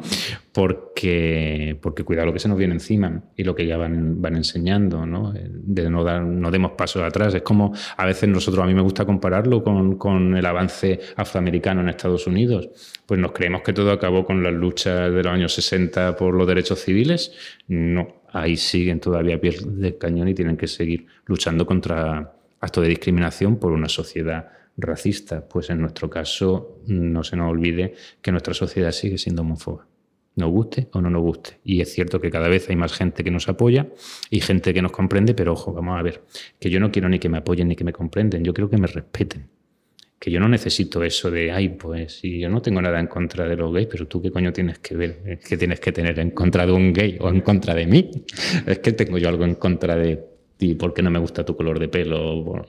Porque, 0.52 1.78
porque 1.82 2.04
cuidado 2.04 2.28
lo 2.28 2.34
que 2.34 2.40
se 2.40 2.48
nos 2.48 2.58
viene 2.58 2.74
encima 2.74 3.24
y 3.36 3.44
lo 3.44 3.56
que 3.56 3.66
ya 3.66 3.78
van, 3.78 4.22
van 4.22 4.36
enseñando, 4.36 5.06
¿no? 5.06 5.34
De 5.34 5.90
no, 5.90 6.04
dar, 6.04 6.22
no 6.22 6.52
demos 6.52 6.74
pasos 6.74 7.02
atrás. 7.02 7.34
Es 7.34 7.42
como 7.42 7.74
a 7.98 8.06
veces 8.06 8.30
nosotros, 8.30 8.64
a 8.64 8.68
mí 8.68 8.74
me 8.74 8.82
gusta 8.82 9.06
compararlo 9.06 9.64
con, 9.64 9.98
con 9.98 10.36
el 10.36 10.46
avance 10.46 11.00
afroamericano 11.16 11.82
en 11.82 11.90
Estados 11.90 12.28
Unidos. 12.28 12.70
Pues 13.06 13.20
nos 13.20 13.32
creemos 13.32 13.62
que 13.62 13.74
todo 13.74 13.92
acabó 13.92 14.26
con 14.26 14.44
las 14.44 14.54
luchas 14.54 15.12
de 15.12 15.24
los 15.24 15.34
años 15.34 15.54
60 15.54 16.16
por 16.18 16.36
los 16.36 16.46
derechos 16.46 16.80
civiles. 16.80 17.32
No, 17.68 18.24
ahí 18.32 18.58
siguen 18.58 19.00
todavía 19.00 19.36
a 19.36 19.40
pie 19.40 19.56
de 19.66 19.98
cañón 19.98 20.28
y 20.28 20.36
tienen 20.36 20.58
que 20.58 20.68
seguir 20.68 21.08
luchando 21.26 21.66
contra 21.66 22.34
actos 22.60 22.84
de 22.84 22.90
discriminación 22.90 23.58
por 23.58 23.72
una 23.72 23.90
sociedad 23.90 24.50
racista, 24.78 25.48
pues 25.48 25.70
en 25.70 25.82
nuestro 25.82 26.10
caso 26.10 26.80
no 26.88 27.24
se 27.24 27.36
nos 27.36 27.52
olvide 27.52 27.94
que 28.22 28.32
nuestra 28.32 28.54
sociedad 28.54 28.92
sigue 28.92 29.18
siendo 29.18 29.42
homófoba. 29.42 29.88
Nos 30.36 30.50
guste 30.50 30.88
o 30.94 31.02
no 31.02 31.12
nos 31.12 31.22
guste. 31.22 31.60
Y 31.64 31.82
es 31.82 31.94
cierto 31.94 32.20
que 32.20 32.32
cada 32.32 32.48
vez 32.48 32.68
hay 32.70 32.76
más 32.76 32.94
gente 32.94 33.24
que 33.24 33.30
nos 33.30 33.48
apoya 33.48 33.88
y 34.32 34.40
gente 34.40 34.74
que 34.74 34.82
nos 34.82 34.92
comprende, 34.92 35.36
pero 35.36 35.54
ojo, 35.54 35.74
vamos 35.74 36.00
a 36.00 36.02
ver, 36.02 36.24
que 36.60 36.72
yo 36.72 36.80
no 36.80 36.92
quiero 36.92 37.08
ni 37.08 37.20
que 37.20 37.30
me 37.30 37.38
apoyen 37.38 37.68
ni 37.68 37.76
que 37.76 37.84
me 37.84 37.94
comprenden, 37.94 38.44
yo 38.44 38.54
quiero 38.54 38.70
que 38.70 38.78
me 38.78 38.88
respeten. 38.88 39.48
Que 40.18 40.32
yo 40.32 40.40
no 40.40 40.48
necesito 40.48 41.04
eso 41.04 41.30
de, 41.30 41.52
ay, 41.52 41.70
pues 41.70 42.20
si 42.20 42.40
yo 42.40 42.50
no 42.50 42.62
tengo 42.62 42.82
nada 42.82 43.00
en 43.00 43.08
contra 43.08 43.46
de 43.48 43.58
los 43.58 43.74
gays, 43.74 43.88
pero 43.92 44.08
tú 44.08 44.22
qué 44.22 44.32
coño 44.32 44.54
tienes 44.54 44.80
que 44.80 44.96
ver, 44.96 45.40
qué 45.48 45.58
tienes 45.58 45.80
que 45.82 45.92
tener 45.92 46.18
en 46.18 46.32
contra 46.32 46.66
de 46.66 46.72
un 46.72 46.94
gay 46.94 47.18
o 47.20 47.30
en 47.30 47.42
contra 47.42 47.76
de 47.76 47.86
mí. 47.86 48.10
Es 48.66 48.80
que 48.80 48.94
tengo 48.94 49.18
yo 49.18 49.30
algo 49.30 49.44
en 49.44 49.56
contra 49.56 49.96
de 49.96 50.24
ti 50.58 50.74
porque 50.76 51.04
no 51.04 51.12
me 51.12 51.20
gusta 51.20 51.46
tu 51.46 51.56
color 51.56 51.78
de 51.78 51.90
pelo. 51.90 52.66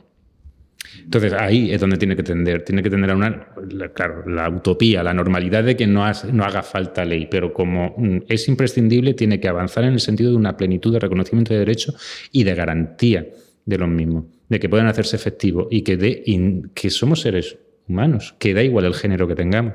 Entonces 1.03 1.32
ahí 1.32 1.72
es 1.72 1.80
donde 1.80 1.97
tiene 1.97 2.16
que 2.16 2.22
tender, 2.22 2.62
tiene 2.62 2.82
que 2.82 2.91
tender 2.91 3.11
a 3.11 3.16
una, 3.16 3.49
claro, 3.95 4.28
la 4.28 4.49
utopía, 4.49 5.03
la 5.03 5.14
normalidad 5.14 5.64
de 5.64 5.76
que 5.76 5.87
no, 5.87 6.05
haga 6.05 6.62
falta 6.62 7.05
ley, 7.05 7.26
pero 7.30 7.53
como 7.53 7.95
mm, 7.97 8.18
es 8.28 8.49
imprescindible, 8.49 9.14
tiene 9.14 9.41
que 9.41 9.49
avanzar 9.49 9.85
en 9.85 9.95
el 9.95 10.01
sentido 10.01 10.30
de 10.30 10.37
una 10.37 10.57
plenitud 10.57 10.93
de 10.93 11.01
reconocimiento 11.01 11.53
de 11.53 11.61
derechos 11.61 12.28
y 12.32 12.45
de 12.45 12.55
garantía 12.55 13.26
de 13.64 13.78
los 13.78 13.89
mismos, 13.89 14.24
de 14.49 14.61
que 14.61 14.68
puedan 14.68 14.87
hacerse 14.87 15.16
efectivos 15.16 15.68
y 15.70 15.82
que, 15.82 15.97
de, 15.97 16.62
que 16.74 16.91
somos 16.91 17.22
seres 17.22 17.57
humanos, 17.89 18.35
que 18.39 18.55
da 18.55 18.62
igual 18.62 18.85
el 18.85 18.95
género 18.95 19.26
que 19.26 19.35
tengamos. 19.35 19.74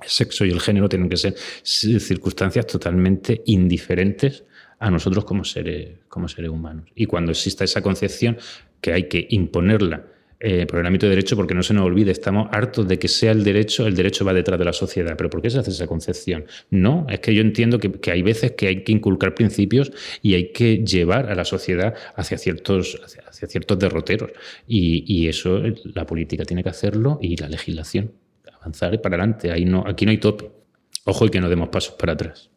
El 0.00 0.08
sexo 0.08 0.44
y 0.44 0.50
el 0.50 0.60
género 0.60 0.88
tienen 0.88 1.08
que 1.08 1.16
ser 1.16 1.34
circunstancias 1.64 2.68
totalmente 2.68 3.42
indiferentes 3.46 4.44
a 4.78 4.92
nosotros 4.92 5.24
como 5.24 5.42
seres, 5.42 5.98
como 6.08 6.28
seres 6.28 6.50
humanos. 6.50 6.84
Y 6.94 7.06
cuando 7.06 7.32
exista 7.32 7.64
esa 7.64 7.82
concepción, 7.82 8.38
que 8.80 8.92
hay 8.92 9.08
que 9.08 9.26
imponerla 9.30 10.06
eh, 10.40 10.66
por 10.66 10.78
el 10.78 10.86
ámbito 10.86 11.06
de 11.06 11.10
derecho, 11.10 11.34
porque 11.34 11.52
no 11.52 11.64
se 11.64 11.74
nos 11.74 11.84
olvide, 11.84 12.12
estamos 12.12 12.48
hartos 12.52 12.86
de 12.86 12.96
que 12.96 13.08
sea 13.08 13.32
el 13.32 13.42
derecho, 13.42 13.88
el 13.88 13.96
derecho 13.96 14.24
va 14.24 14.32
detrás 14.32 14.56
de 14.56 14.64
la 14.64 14.72
sociedad. 14.72 15.14
¿Pero 15.16 15.30
por 15.30 15.42
qué 15.42 15.50
se 15.50 15.58
hace 15.58 15.72
esa 15.72 15.88
concepción? 15.88 16.46
No, 16.70 17.06
es 17.08 17.18
que 17.18 17.34
yo 17.34 17.40
entiendo 17.40 17.80
que, 17.80 18.10
hay 18.12 18.22
veces 18.22 18.52
que 18.52 18.68
hay 18.68 18.84
que 18.84 18.92
inculcar 18.92 19.34
principios 19.34 19.90
y 20.22 20.34
hay 20.34 20.52
que 20.52 20.84
llevar 20.84 21.28
a 21.28 21.34
la 21.34 21.44
sociedad 21.44 21.94
hacia 22.14 22.38
ciertos, 22.38 23.00
hacia, 23.04 23.48
ciertos 23.48 23.78
derroteros. 23.80 24.30
Y, 24.66 25.26
eso 25.28 25.60
la 25.94 26.06
política 26.06 26.44
tiene 26.44 26.62
que 26.62 26.68
hacerlo 26.68 27.18
y 27.20 27.36
la 27.36 27.48
legislación. 27.48 28.12
Avanzar 28.60 29.00
para 29.00 29.16
adelante. 29.16 29.50
Ahí 29.50 29.64
no, 29.64 29.84
aquí 29.86 30.04
no 30.04 30.12
hay 30.12 30.18
tope. 30.18 30.50
Ojo 31.04 31.26
y 31.26 31.30
que 31.30 31.40
no 31.40 31.48
demos 31.48 31.68
pasos 31.68 31.94
para 31.94 32.12
atrás. 32.12 32.48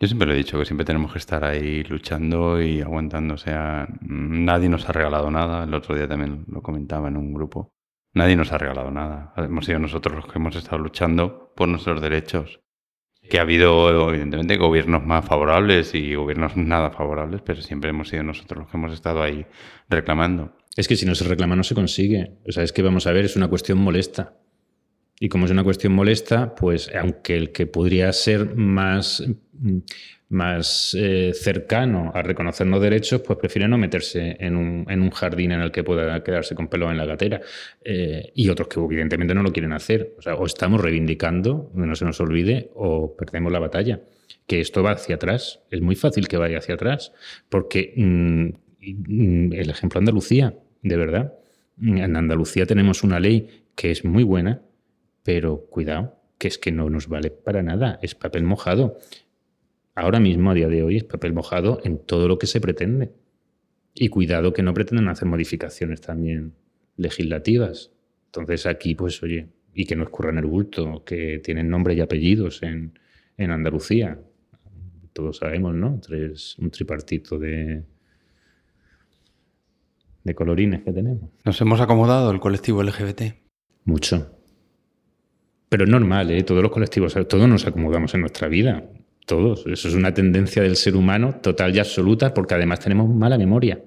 Yo 0.00 0.06
siempre 0.06 0.28
lo 0.28 0.34
he 0.34 0.36
dicho, 0.36 0.58
que 0.58 0.64
siempre 0.64 0.84
tenemos 0.84 1.12
que 1.12 1.18
estar 1.18 1.44
ahí 1.44 1.82
luchando 1.82 2.62
y 2.62 2.80
aguantando. 2.80 3.34
O 3.34 3.38
sea, 3.38 3.88
nadie 4.00 4.68
nos 4.68 4.88
ha 4.88 4.92
regalado 4.92 5.30
nada. 5.30 5.64
El 5.64 5.74
otro 5.74 5.96
día 5.96 6.06
también 6.06 6.44
lo 6.48 6.62
comentaba 6.62 7.08
en 7.08 7.16
un 7.16 7.34
grupo. 7.34 7.72
Nadie 8.14 8.36
nos 8.36 8.52
ha 8.52 8.58
regalado 8.58 8.90
nada. 8.92 9.32
Hemos 9.36 9.66
sido 9.66 9.80
nosotros 9.80 10.14
los 10.14 10.26
que 10.26 10.38
hemos 10.38 10.54
estado 10.54 10.78
luchando 10.78 11.52
por 11.56 11.68
nuestros 11.68 12.00
derechos. 12.00 12.60
Que 13.28 13.38
ha 13.38 13.42
habido, 13.42 14.08
evidentemente, 14.10 14.56
gobiernos 14.56 15.04
más 15.04 15.24
favorables 15.24 15.94
y 15.94 16.14
gobiernos 16.14 16.56
nada 16.56 16.90
favorables, 16.90 17.42
pero 17.42 17.60
siempre 17.60 17.90
hemos 17.90 18.08
sido 18.08 18.22
nosotros 18.22 18.60
los 18.60 18.70
que 18.70 18.76
hemos 18.76 18.92
estado 18.92 19.22
ahí 19.22 19.46
reclamando. 19.88 20.56
Es 20.76 20.86
que 20.86 20.94
si 20.94 21.06
no 21.06 21.16
se 21.16 21.24
reclama 21.24 21.56
no 21.56 21.64
se 21.64 21.74
consigue. 21.74 22.38
O 22.46 22.52
sea, 22.52 22.62
es 22.62 22.72
que 22.72 22.82
vamos 22.82 23.08
a 23.08 23.12
ver, 23.12 23.24
es 23.24 23.34
una 23.34 23.48
cuestión 23.48 23.78
molesta. 23.78 24.36
Y 25.20 25.28
como 25.28 25.46
es 25.46 25.50
una 25.50 25.64
cuestión 25.64 25.94
molesta, 25.94 26.54
pues 26.54 26.90
aunque 26.94 27.36
el 27.36 27.50
que 27.50 27.66
podría 27.66 28.12
ser 28.12 28.54
más, 28.54 29.24
más 30.28 30.96
eh, 30.98 31.32
cercano 31.34 32.12
a 32.14 32.22
reconocer 32.22 32.66
los 32.68 32.80
derechos, 32.80 33.22
pues 33.22 33.38
prefiere 33.38 33.66
no 33.66 33.78
meterse 33.78 34.36
en 34.38 34.56
un, 34.56 34.86
en 34.88 35.02
un, 35.02 35.10
jardín 35.10 35.52
en 35.52 35.60
el 35.60 35.72
que 35.72 35.82
pueda 35.82 36.22
quedarse 36.22 36.54
con 36.54 36.68
pelo 36.68 36.90
en 36.90 36.98
la 36.98 37.04
gatera. 37.04 37.40
Eh, 37.84 38.30
y 38.34 38.48
otros 38.48 38.68
que 38.68 38.78
evidentemente 38.78 39.34
no 39.34 39.42
lo 39.42 39.52
quieren 39.52 39.72
hacer. 39.72 40.14
O 40.38 40.46
estamos 40.46 40.80
reivindicando, 40.80 41.72
no 41.74 41.94
se 41.96 42.04
nos 42.04 42.20
olvide, 42.20 42.70
o 42.74 43.16
perdemos 43.16 43.50
la 43.50 43.58
batalla. 43.58 44.00
Que 44.46 44.60
esto 44.60 44.84
va 44.84 44.92
hacia 44.92 45.16
atrás. 45.16 45.60
Es 45.70 45.80
muy 45.80 45.96
fácil 45.96 46.28
que 46.28 46.36
vaya 46.36 46.58
hacia 46.58 46.76
atrás. 46.76 47.12
Porque 47.48 47.92
mm, 47.96 48.48
mm, 48.82 49.52
el 49.52 49.70
ejemplo 49.70 49.98
Andalucía, 49.98 50.54
de 50.82 50.96
verdad. 50.96 51.34
En 51.80 52.16
Andalucía 52.16 52.66
tenemos 52.66 53.02
una 53.02 53.20
ley 53.20 53.64
que 53.76 53.92
es 53.92 54.04
muy 54.04 54.24
buena, 54.24 54.60
pero 55.22 55.66
cuidado, 55.66 56.16
que 56.38 56.48
es 56.48 56.58
que 56.58 56.72
no 56.72 56.88
nos 56.90 57.08
vale 57.08 57.30
para 57.30 57.62
nada, 57.62 57.98
es 58.02 58.14
papel 58.14 58.44
mojado. 58.44 58.98
Ahora 59.94 60.20
mismo, 60.20 60.50
a 60.50 60.54
día 60.54 60.68
de 60.68 60.82
hoy, 60.82 60.96
es 60.96 61.04
papel 61.04 61.32
mojado 61.32 61.80
en 61.84 61.98
todo 61.98 62.28
lo 62.28 62.38
que 62.38 62.46
se 62.46 62.60
pretende. 62.60 63.12
Y 63.94 64.08
cuidado 64.08 64.52
que 64.52 64.62
no 64.62 64.72
pretenden 64.72 65.08
hacer 65.08 65.26
modificaciones 65.26 66.00
también 66.00 66.54
legislativas. 66.96 67.90
Entonces 68.26 68.66
aquí, 68.66 68.94
pues 68.94 69.22
oye, 69.22 69.48
y 69.74 69.86
que 69.86 69.96
no 69.96 70.04
escurran 70.04 70.38
el 70.38 70.46
bulto, 70.46 71.02
que 71.04 71.40
tienen 71.40 71.68
nombre 71.68 71.94
y 71.94 72.00
apellidos 72.00 72.62
en, 72.62 72.98
en 73.36 73.50
Andalucía. 73.50 74.20
Todos 75.12 75.38
sabemos, 75.38 75.74
¿no? 75.74 76.00
Tres, 76.00 76.56
un 76.58 76.70
tripartito 76.70 77.38
de, 77.38 77.82
de 80.22 80.34
colorines 80.34 80.82
que 80.82 80.92
tenemos. 80.92 81.30
Nos 81.44 81.60
hemos 81.60 81.80
acomodado 81.80 82.30
el 82.30 82.40
colectivo 82.40 82.82
LGBT. 82.82 83.22
Mucho. 83.84 84.37
Pero 85.68 85.84
es 85.84 85.90
normal, 85.90 86.30
¿eh? 86.30 86.42
todos 86.42 86.62
los 86.62 86.72
colectivos, 86.72 87.14
todos 87.28 87.48
nos 87.48 87.66
acomodamos 87.66 88.14
en 88.14 88.22
nuestra 88.22 88.48
vida, 88.48 88.84
todos. 89.26 89.66
Eso 89.66 89.88
es 89.88 89.94
una 89.94 90.14
tendencia 90.14 90.62
del 90.62 90.76
ser 90.76 90.96
humano 90.96 91.36
total 91.42 91.74
y 91.76 91.78
absoluta, 91.78 92.32
porque 92.32 92.54
además 92.54 92.80
tenemos 92.80 93.08
mala 93.08 93.36
memoria. 93.36 93.80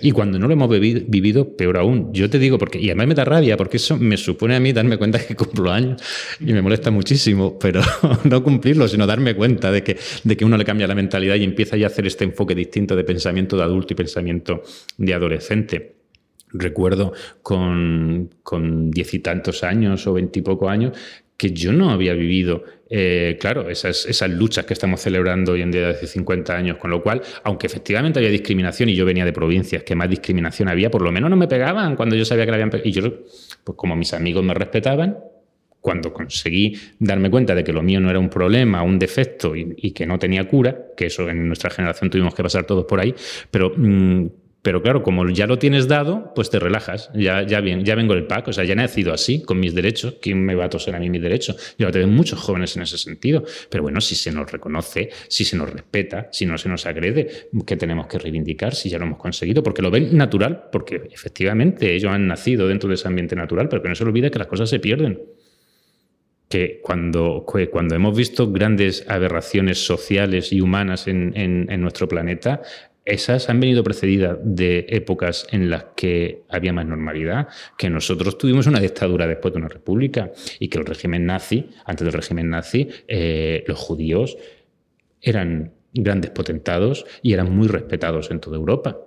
Y 0.00 0.10
cuando 0.12 0.38
no 0.38 0.46
lo 0.46 0.54
hemos 0.54 0.70
vivido, 0.70 1.54
peor 1.54 1.76
aún. 1.76 2.14
Yo 2.14 2.30
te 2.30 2.38
digo, 2.38 2.56
porque, 2.56 2.78
y 2.80 2.88
además 2.88 3.08
me 3.08 3.14
da 3.14 3.26
rabia, 3.26 3.58
porque 3.58 3.76
eso 3.76 3.98
me 3.98 4.16
supone 4.16 4.56
a 4.56 4.60
mí 4.60 4.72
darme 4.72 4.96
cuenta 4.96 5.18
que 5.18 5.36
cumplo 5.36 5.70
años 5.70 6.02
y 6.40 6.54
me 6.54 6.62
molesta 6.62 6.90
muchísimo, 6.90 7.58
pero 7.58 7.82
no 8.24 8.42
cumplirlo, 8.42 8.88
sino 8.88 9.06
darme 9.06 9.34
cuenta 9.34 9.70
de 9.70 9.82
que, 9.82 9.98
de 10.24 10.36
que 10.36 10.46
uno 10.46 10.56
le 10.56 10.64
cambia 10.64 10.86
la 10.86 10.94
mentalidad 10.94 11.34
y 11.34 11.44
empieza 11.44 11.76
ya 11.76 11.86
a 11.86 11.90
hacer 11.90 12.06
este 12.06 12.24
enfoque 12.24 12.54
distinto 12.54 12.96
de 12.96 13.04
pensamiento 13.04 13.56
de 13.58 13.64
adulto 13.64 13.92
y 13.92 13.96
pensamiento 13.96 14.62
de 14.96 15.12
adolescente 15.12 16.01
recuerdo 16.52 17.12
con 17.42 18.30
diez 18.90 19.14
y 19.14 19.18
tantos 19.20 19.64
años 19.64 20.06
o 20.06 20.12
veintipoco 20.14 20.68
años 20.68 20.92
que 21.42 21.50
yo 21.50 21.72
no 21.72 21.90
había 21.90 22.14
vivido, 22.14 22.62
eh, 22.88 23.36
claro, 23.40 23.68
esas, 23.68 24.06
esas, 24.06 24.30
luchas 24.30 24.64
que 24.64 24.74
estamos 24.74 25.00
celebrando 25.00 25.50
hoy 25.50 25.62
en 25.62 25.72
día 25.72 25.80
de 25.80 25.90
hace 25.94 26.06
50 26.06 26.56
años, 26.56 26.76
con 26.76 26.88
lo 26.88 27.02
cual, 27.02 27.20
aunque 27.42 27.66
efectivamente 27.66 28.20
había 28.20 28.30
discriminación 28.30 28.90
y 28.90 28.94
yo 28.94 29.04
venía 29.04 29.24
de 29.24 29.32
provincias 29.32 29.82
que 29.82 29.96
más 29.96 30.08
discriminación 30.08 30.68
había, 30.68 30.88
por 30.88 31.02
lo 31.02 31.10
menos 31.10 31.28
no 31.30 31.36
me 31.36 31.48
pegaban 31.48 31.96
cuando 31.96 32.14
yo 32.14 32.24
sabía 32.24 32.44
que 32.44 32.52
la 32.52 32.58
habían 32.58 32.70
pegado. 32.70 32.88
Y 32.88 32.92
yo, 32.92 33.24
pues 33.64 33.76
como 33.76 33.96
mis 33.96 34.14
amigos 34.14 34.44
me 34.44 34.54
respetaban, 34.54 35.18
cuando 35.80 36.12
conseguí 36.12 36.78
darme 37.00 37.28
cuenta 37.28 37.56
de 37.56 37.64
que 37.64 37.72
lo 37.72 37.82
mío 37.82 37.98
no 37.98 38.08
era 38.08 38.20
un 38.20 38.28
problema, 38.28 38.84
un 38.84 39.00
defecto 39.00 39.56
y, 39.56 39.90
que 39.90 40.06
no 40.06 40.16
tenía 40.16 40.46
cura, 40.46 40.92
que 40.96 41.06
eso 41.06 41.28
en 41.28 41.48
nuestra 41.48 41.70
generación 41.70 42.08
tuvimos 42.08 42.36
que 42.36 42.42
pasar 42.44 42.64
todos 42.64 42.84
por 42.84 43.00
ahí, 43.00 43.12
pero 43.50 43.72
mm, 43.76 44.26
pero 44.62 44.80
claro, 44.80 45.02
como 45.02 45.28
ya 45.28 45.48
lo 45.48 45.58
tienes 45.58 45.88
dado, 45.88 46.32
pues 46.36 46.48
te 46.48 46.60
relajas. 46.60 47.10
Ya, 47.14 47.42
ya, 47.44 47.60
bien, 47.60 47.84
ya 47.84 47.96
vengo 47.96 48.14
el 48.14 48.28
pack, 48.28 48.46
o 48.48 48.52
sea, 48.52 48.62
ya 48.62 48.74
he 48.74 48.76
nacido 48.76 49.12
así, 49.12 49.42
con 49.42 49.58
mis 49.58 49.74
derechos. 49.74 50.18
¿Quién 50.22 50.44
me 50.44 50.54
va 50.54 50.66
a 50.66 50.70
toser 50.70 50.94
a 50.94 51.00
mí 51.00 51.10
mis 51.10 51.20
derechos? 51.20 51.74
Yo 51.76 51.90
tengo 51.90 52.06
muchos 52.06 52.38
jóvenes 52.38 52.76
en 52.76 52.82
ese 52.82 52.96
sentido. 52.96 53.44
Pero 53.68 53.82
bueno, 53.82 54.00
si 54.00 54.14
se 54.14 54.30
nos 54.30 54.50
reconoce, 54.52 55.10
si 55.26 55.44
se 55.44 55.56
nos 55.56 55.68
respeta, 55.68 56.28
si 56.30 56.46
no 56.46 56.56
se 56.58 56.68
nos 56.68 56.86
agrede, 56.86 57.48
¿qué 57.66 57.76
tenemos 57.76 58.06
que 58.06 58.18
reivindicar 58.18 58.76
si 58.76 58.88
ya 58.88 58.98
lo 58.98 59.04
hemos 59.04 59.18
conseguido? 59.18 59.64
Porque 59.64 59.82
lo 59.82 59.90
ven 59.90 60.16
natural, 60.16 60.68
porque 60.70 61.08
efectivamente 61.10 61.92
ellos 61.92 62.12
han 62.12 62.28
nacido 62.28 62.68
dentro 62.68 62.88
de 62.88 62.94
ese 62.94 63.08
ambiente 63.08 63.34
natural, 63.34 63.68
pero 63.68 63.82
que 63.82 63.88
no 63.88 63.96
se 63.96 64.04
olvide 64.04 64.30
que 64.30 64.38
las 64.38 64.48
cosas 64.48 64.70
se 64.70 64.78
pierden 64.78 65.20
que 66.48 66.80
cuando, 66.82 67.46
cuando 67.70 67.94
hemos 67.94 68.14
visto 68.14 68.52
grandes 68.52 69.08
aberraciones 69.08 69.86
sociales 69.86 70.52
y 70.52 70.60
humanas 70.60 71.08
en, 71.08 71.32
en, 71.34 71.80
nuestro 71.80 72.06
planeta, 72.08 72.60
esas 73.04 73.48
han 73.48 73.58
venido 73.58 73.82
precedidas 73.82 74.38
de 74.42 74.86
épocas 74.88 75.46
en 75.50 75.70
las 75.70 75.86
que 75.96 76.42
había 76.48 76.72
más 76.72 76.86
normalidad, 76.86 77.48
que 77.76 77.90
nosotros 77.90 78.38
tuvimos 78.38 78.66
una 78.66 78.80
dictadura 78.80 79.26
después 79.26 79.52
de 79.52 79.58
una 79.58 79.68
república 79.68 80.30
y 80.58 80.68
que 80.68 80.78
el 80.78 80.86
régimen 80.86 81.26
nazi, 81.26 81.70
antes 81.84 82.04
del 82.04 82.12
régimen 82.12 82.50
nazi, 82.50 82.88
eh, 83.08 83.64
los 83.66 83.78
judíos 83.78 84.36
eran 85.20 85.72
grandes 85.92 86.30
potentados 86.30 87.04
y 87.22 87.32
eran 87.32 87.54
muy 87.54 87.68
respetados 87.68 88.30
en 88.30 88.40
toda 88.40 88.56
Europa. 88.56 88.98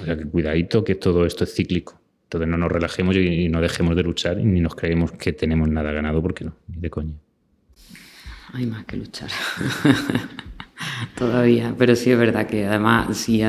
O 0.00 0.04
sea 0.04 0.16
que 0.16 0.24
cuidadito 0.24 0.82
que 0.82 0.94
todo 0.94 1.26
esto 1.26 1.44
es 1.44 1.54
cíclico. 1.54 2.00
Entonces 2.24 2.48
no 2.48 2.56
nos 2.56 2.72
relajemos 2.72 3.16
y 3.16 3.48
no 3.48 3.60
dejemos 3.60 3.96
de 3.96 4.02
luchar 4.02 4.38
y 4.38 4.44
ni 4.44 4.60
nos 4.60 4.74
creemos 4.74 5.12
que 5.12 5.32
tenemos 5.32 5.68
nada 5.68 5.92
ganado 5.92 6.22
porque 6.22 6.44
no, 6.44 6.56
ni 6.68 6.80
de 6.80 6.88
coña. 6.88 7.14
Hay 8.52 8.66
más 8.66 8.84
que 8.84 8.96
luchar. 8.96 9.30
Todavía, 11.16 11.74
pero 11.78 11.96
sí 11.96 12.10
es 12.10 12.18
verdad 12.18 12.46
que 12.46 12.66
además, 12.66 13.16
si 13.16 13.42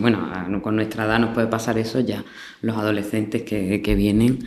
bueno, 0.00 0.28
con 0.62 0.76
nuestra 0.76 1.04
edad 1.04 1.18
nos 1.18 1.34
puede 1.34 1.46
pasar 1.46 1.78
eso 1.78 2.00
ya, 2.00 2.24
los 2.62 2.76
adolescentes 2.76 3.42
que, 3.42 3.82
que 3.82 3.94
vienen 3.94 4.38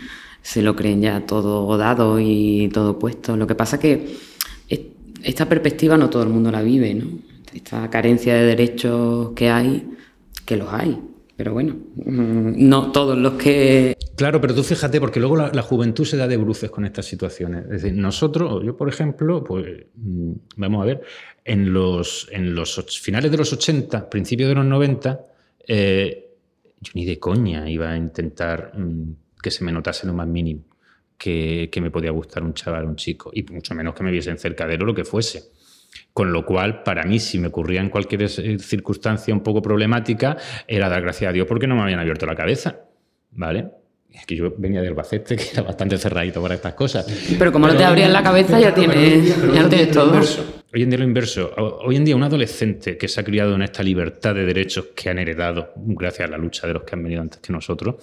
se 0.42 0.62
lo 0.62 0.76
creen 0.76 1.02
ya 1.02 1.26
todo 1.26 1.78
dado 1.78 2.20
y 2.20 2.70
todo 2.74 2.98
puesto. 3.00 3.38
Lo 3.38 3.48
que 3.48 3.56
pasa 3.56 3.80
que 3.80 4.18
esta 5.24 5.48
perspectiva 5.48 5.98
no 5.98 6.10
todo 6.10 6.24
el 6.24 6.30
mundo 6.30 6.52
la 6.52 6.62
vive, 6.62 6.94
¿no? 6.94 7.06
Esta 7.54 7.90
carencia 7.90 8.34
de 8.34 8.46
derechos 8.46 9.32
que 9.36 9.50
hay, 9.50 9.88
que 10.46 10.58
los 10.58 10.72
hay, 10.74 11.00
pero 11.42 11.54
bueno, 11.54 11.76
mm, 11.96 12.70
no 12.70 12.92
todos 12.92 13.18
los 13.18 13.34
que... 13.34 13.98
Claro, 14.16 14.40
pero 14.40 14.54
tú 14.54 14.62
fíjate, 14.62 15.00
porque 15.00 15.20
luego 15.20 15.36
la, 15.36 15.62
juventud 15.64 16.06
se 16.06 16.16
da 16.16 16.28
de 16.28 16.38
bruces 16.38 16.70
con 16.70 16.86
estas 16.86 17.08
situaciones. 17.08 17.64
Es 17.64 17.82
decir, 17.82 17.94
nosotros, 17.94 18.64
yo 18.64 18.78
por 18.78 18.88
ejemplo, 18.88 19.44
pues 19.44 19.88
mm, 19.96 20.34
vamos 20.58 20.84
a 20.84 20.86
ver, 20.86 21.02
en 21.44 21.74
los, 21.74 22.28
en 22.32 22.54
los 22.54 22.76
finales 23.02 23.32
de 23.32 23.38
los 23.38 23.52
80, 23.52 24.08
principios 24.08 24.50
de 24.50 24.56
los 24.56 24.66
90, 24.66 25.26
eh, 25.68 26.30
yo 26.80 26.92
ni 26.94 27.06
de 27.06 27.18
coña 27.18 27.68
iba 27.68 27.90
a 27.90 27.98
intentar 27.98 28.78
mm, 28.78 29.16
que 29.42 29.50
se 29.50 29.64
me 29.64 29.72
notase 29.72 30.06
lo 30.06 30.14
más 30.14 30.28
mínimo 30.28 30.62
que, 31.18 31.70
que, 31.72 31.82
me 31.82 31.90
podía 31.90 32.12
gustar 32.12 32.44
un 32.44 32.54
chaval, 32.54 32.86
un 32.86 32.98
chico, 32.98 33.32
y 33.34 33.42
mucho 33.42 33.74
menos 33.74 33.96
que 33.96 34.04
me 34.04 34.12
viesen 34.12 34.38
cerca 34.38 34.68
de 34.68 34.76
él 34.76 34.84
o 34.84 34.86
lo 34.86 34.94
que 34.94 35.06
fuese. 35.06 35.42
Con 36.14 36.32
lo 36.34 36.46
cual, 36.46 36.84
para 36.84 37.04
mí, 37.04 37.20
si 37.20 37.40
me 37.40 37.48
ocurría 37.48 37.82
en 37.82 37.90
cualquier 37.90 38.24
eh, 38.24 38.60
circunstancia 38.60 39.34
un 39.34 39.42
poco 39.42 39.62
problemática, 39.62 40.38
era 40.68 40.90
dar 40.90 41.02
gracias 41.02 41.30
a 41.30 41.34
Dios 41.34 41.48
porque 41.48 41.68
no 41.68 41.76
me 41.76 41.84
habían 41.84 42.00
abierto 42.00 42.26
la 42.26 42.36
cabeza. 42.36 42.82
¿Vale? 43.32 43.70
Es 44.14 44.26
que 44.26 44.36
yo 44.36 44.54
venía 44.58 44.82
de 44.82 44.90
Albacete, 44.90 45.36
que 45.38 45.44
era 45.54 45.64
bastante 45.64 45.98
cerradito 45.98 46.42
para 46.42 46.56
estas 46.56 46.74
cosas. 46.74 47.06
Pero 47.38 47.52
como 47.52 47.68
no 47.68 47.76
te 47.76 47.84
abrían 47.84 48.12
la 48.12 48.24
cabeza, 48.24 48.60
ya 48.60 48.74
tienes, 48.74 49.38
ya 49.54 49.70
tienes 49.70 49.92
todo. 49.92 50.20
Hoy 50.74 50.84
en 50.84 50.90
día 50.90 51.00
lo 51.00 51.06
inverso. 51.06 51.54
Hoy 51.56 51.96
en 51.96 52.06
día 52.06 52.16
un 52.16 52.24
adolescente 52.24 52.98
que 52.98 53.08
se 53.08 53.22
ha 53.22 53.24
criado 53.24 53.56
en 53.56 53.62
esta 53.62 53.84
libertad 53.84 54.36
de 54.36 54.46
derechos 54.46 54.88
que 54.96 55.10
han 55.10 55.20
heredado 55.20 55.74
gracias 55.76 56.28
a 56.28 56.32
la 56.32 56.38
lucha 56.38 56.68
de 56.68 56.74
los 56.74 56.84
que 56.84 56.96
han 56.96 57.04
venido 57.04 57.22
antes 57.22 57.40
que 57.40 57.54
nosotros, 57.54 57.96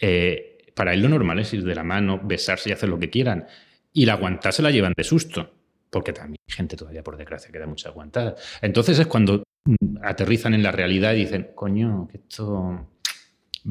eh, 0.00 0.58
para 0.74 0.92
él 0.92 1.00
lo 1.00 1.08
normal 1.08 1.38
es 1.38 1.52
ir 1.54 1.64
de 1.64 1.74
la 1.74 1.82
mano, 1.82 2.20
besarse 2.22 2.68
y 2.68 2.72
hacer 2.72 2.88
lo 2.88 2.98
que 2.98 3.08
quieran. 3.08 3.46
Y 3.92 4.04
la 4.04 4.14
aguantar 4.14 4.52
se 4.52 4.62
la 4.62 4.70
llevan 4.70 4.92
de 4.94 5.04
susto 5.04 5.55
porque 5.96 6.12
también 6.12 6.36
hay 6.46 6.54
gente 6.54 6.76
todavía, 6.76 7.02
por 7.02 7.16
desgracia, 7.16 7.50
que 7.50 7.58
da 7.58 7.66
mucha 7.66 7.88
aguantada. 7.88 8.36
Entonces 8.60 8.98
es 8.98 9.06
cuando 9.06 9.44
mm, 9.64 9.96
aterrizan 10.02 10.52
en 10.52 10.62
la 10.62 10.70
realidad 10.70 11.14
y 11.14 11.20
dicen, 11.20 11.52
coño, 11.54 12.06
que 12.06 12.18
esto 12.18 12.86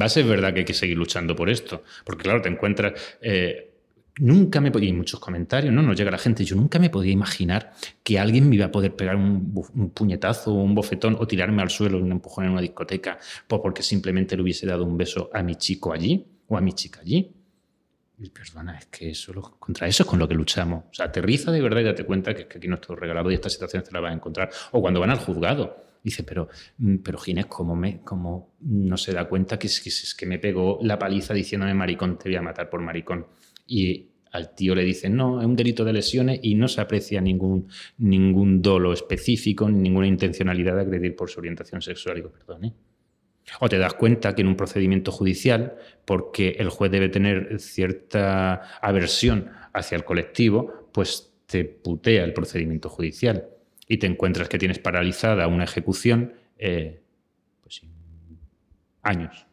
va 0.02 0.06
a 0.06 0.10
ser 0.10 0.26
verdad 0.26 0.52
que 0.52 0.62
hay 0.62 0.66
que 0.66 0.74
seguir 0.74 0.98
luchando 0.98 1.36
por 1.36 1.52
esto. 1.52 1.84
Porque 2.04 2.24
claro, 2.24 2.42
te 2.42 2.50
encuentras... 2.50 2.94
Eh, 3.22 3.74
nunca 4.18 4.60
me 4.60 4.72
podía, 4.72 4.90
y 4.90 4.94
muchos 4.94 5.20
comentarios, 5.20 5.72
¿no? 5.72 5.84
Nos 5.84 5.96
llega 5.96 6.10
la 6.10 6.18
gente, 6.18 6.44
yo 6.44 6.56
nunca 6.56 6.80
me 6.80 6.90
podía 6.90 7.12
imaginar 7.12 7.74
que 8.02 8.18
alguien 8.18 8.50
me 8.50 8.56
iba 8.56 8.66
a 8.66 8.72
poder 8.72 8.96
pegar 8.96 9.18
un, 9.18 9.54
puñetazo 9.94 10.52
o 10.52 10.64
un 10.64 10.74
bofetón 10.74 11.18
o 11.20 11.28
tirarme 11.28 11.62
al 11.62 11.70
suelo 11.70 12.00
un 12.00 12.12
empujón 12.12 12.46
en 12.46 12.52
una 12.54 12.62
discoteca 12.62 13.20
porque 13.48 13.84
simplemente 13.84 14.36
le 14.36 14.42
hubiese 14.42 14.66
dado 14.66 14.84
un 14.84 14.98
beso 14.98 15.30
a 15.32 15.44
mi 15.44 15.58
chico 15.58 15.94
allí 15.94 16.26
o 16.48 16.58
a 16.58 16.62
mi 16.62 16.74
chica 16.74 17.02
allí. 17.02 17.35
Y 18.18 18.30
perdona, 18.30 18.78
es 18.78 18.86
que 18.86 19.10
eso, 19.10 19.34
contra 19.60 19.88
eso 19.88 20.04
es 20.04 20.10
con 20.10 20.20
lo 20.20 20.28
que 20.28 20.36
luchamos. 20.36 20.86
O 20.90 20.94
sea, 20.94 21.08
aterriza 21.08 21.52
de 21.52 21.62
verdad 21.62 21.82
y 21.82 21.84
date 21.84 22.06
cuenta 22.06 22.34
que, 22.34 22.44
aquí 22.44 22.68
no 22.68 22.76
es 22.76 22.82
todo 22.82 22.96
regalado 22.96 23.30
y 23.30 23.34
esta 23.34 23.50
situación 23.50 23.84
te 23.84 23.92
la 23.92 24.00
vas 24.00 24.12
a 24.12 24.16
encontrar. 24.16 24.50
O 24.72 24.82
cuando 24.82 25.00
van 25.00 25.10
al 25.10 25.20
juzgado. 25.20 25.84
Dice, 26.02 26.24
pero, 26.24 26.48
mm, 26.78 26.98
pero 26.98 27.18
Ginés, 27.18 27.48
¿cómo, 27.48 27.76
me, 27.76 28.02
cómo 28.02 28.56
no 28.62 28.96
se 28.96 29.12
da 29.12 29.28
cuenta 29.28 29.58
que 29.58 29.68
es 29.68 30.16
que 30.18 30.26
me 30.26 30.40
pegó 30.40 30.80
la 30.82 31.00
paliza 31.00 31.34
diciéndome 31.34 31.74
maricón, 31.74 32.18
te 32.18 32.30
voy 32.30 32.36
a 32.38 32.42
matar 32.42 32.70
por 32.70 32.80
maricón? 32.82 33.26
Y 33.68 34.12
al 34.32 34.54
tío 34.54 34.76
le 34.76 34.84
dicen, 34.84 35.16
no, 35.16 35.40
es 35.40 35.46
un 35.46 35.56
delito 35.56 35.84
de 35.84 35.94
lesiones 35.94 36.40
y 36.44 36.56
no 36.56 36.68
se 36.68 36.82
aprecia 36.82 37.22
ningún, 37.22 37.68
ningún 37.98 38.62
dolo 38.62 38.94
específico, 38.94 39.68
ni 39.70 39.80
ninguna 39.80 40.08
intencionalidad 40.08 40.76
de 40.76 40.82
agredir 40.82 41.16
por 41.16 41.30
su 41.30 41.40
orientación 41.40 41.82
sexual. 41.82 42.18
Digo, 42.18 42.32
perdón, 42.32 42.66
¿eh? 42.66 42.74
O 43.60 43.70
te 43.70 43.78
das 43.78 43.94
cuenta 43.94 44.34
que 44.34 44.42
en 44.42 44.48
un 44.48 44.56
procedimiento 44.56 45.12
judicial, 45.12 45.76
porque 46.06 46.56
el 46.60 46.70
juez 46.70 46.92
debe 46.92 47.10
tener 47.10 47.60
cierta 47.60 48.80
aversión 48.82 49.52
hacia 49.74 49.96
el 49.96 50.04
colectivo, 50.04 50.90
pues 50.92 51.34
te 51.46 51.66
putea 51.66 52.24
el 52.24 52.34
procedimiento 52.34 52.90
judicial 52.90 53.48
y 53.88 53.98
te 53.98 54.08
encuentras 54.08 54.50
que 54.50 54.58
tienes 54.58 54.80
paralizada 54.80 55.48
una 55.48 55.64
ejecución 55.64 56.34
eh, 56.58 57.02
pues, 57.62 57.82
años 59.04 59.46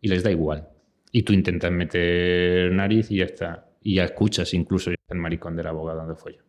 y 0.00 0.08
les 0.08 0.22
da 0.22 0.30
igual. 0.30 0.68
Y 1.12 1.22
tú 1.22 1.32
intentas 1.32 1.72
meter 1.72 2.70
nariz 2.72 3.10
y 3.10 3.16
ya 3.16 3.24
está. 3.24 3.66
Y 3.82 3.96
ya 3.96 4.04
escuchas 4.04 4.54
incluso 4.54 4.90
el 4.90 5.18
maricón 5.18 5.56
del 5.56 5.66
abogado 5.66 6.00
donde 6.00 6.14
fue 6.14 6.34
yo. 6.34 6.42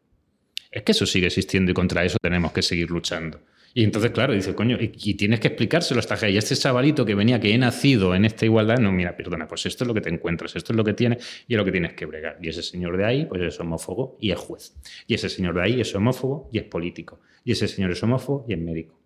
Es 0.69 0.83
que 0.83 0.91
eso 0.91 1.05
sigue 1.05 1.27
existiendo 1.27 1.71
y 1.71 1.73
contra 1.73 2.03
eso 2.05 2.17
tenemos 2.21 2.51
que 2.51 2.61
seguir 2.61 2.91
luchando. 2.91 3.41
Y 3.73 3.83
entonces, 3.83 4.11
claro, 4.11 4.33
dice, 4.33 4.53
coño, 4.53 4.77
y, 4.79 5.13
tienes 5.15 5.39
que 5.39 5.47
explicárselo 5.47 5.99
a 5.99 6.01
esta 6.01 6.17
gente. 6.17 6.33
Y 6.33 6.37
este 6.37 6.55
chavalito 6.55 7.05
que 7.05 7.15
venía, 7.15 7.39
que 7.39 7.53
he 7.53 7.57
nacido 7.57 8.13
en 8.13 8.25
esta 8.25 8.45
igualdad, 8.45 8.79
no, 8.79 8.91
mira, 8.91 9.15
perdona, 9.15 9.47
pues 9.47 9.65
esto 9.65 9.85
es 9.85 9.87
lo 9.87 9.93
que 9.93 10.01
te 10.01 10.09
encuentras, 10.09 10.55
esto 10.55 10.73
es 10.73 10.77
lo 10.77 10.83
que 10.83 10.93
tienes 10.93 11.45
y 11.47 11.53
es 11.53 11.57
lo 11.57 11.63
que 11.63 11.71
tienes 11.71 11.93
que 11.93 12.05
bregar. 12.05 12.37
Y 12.41 12.49
ese 12.49 12.63
señor 12.63 12.97
de 12.97 13.05
ahí, 13.05 13.25
pues 13.25 13.41
es 13.41 13.59
homófobo 13.59 14.17
y 14.19 14.31
es 14.31 14.39
juez. 14.39 14.73
Y 15.07 15.13
ese 15.13 15.29
señor 15.29 15.55
de 15.55 15.61
ahí 15.61 15.81
es 15.81 15.95
homófobo 15.95 16.49
y 16.51 16.57
es 16.57 16.65
político. 16.65 17.21
Y 17.45 17.53
ese 17.53 17.67
señor 17.67 17.91
es 17.91 18.03
homófobo 18.03 18.45
y 18.47 18.53
es 18.53 18.59
médico. 18.59 18.99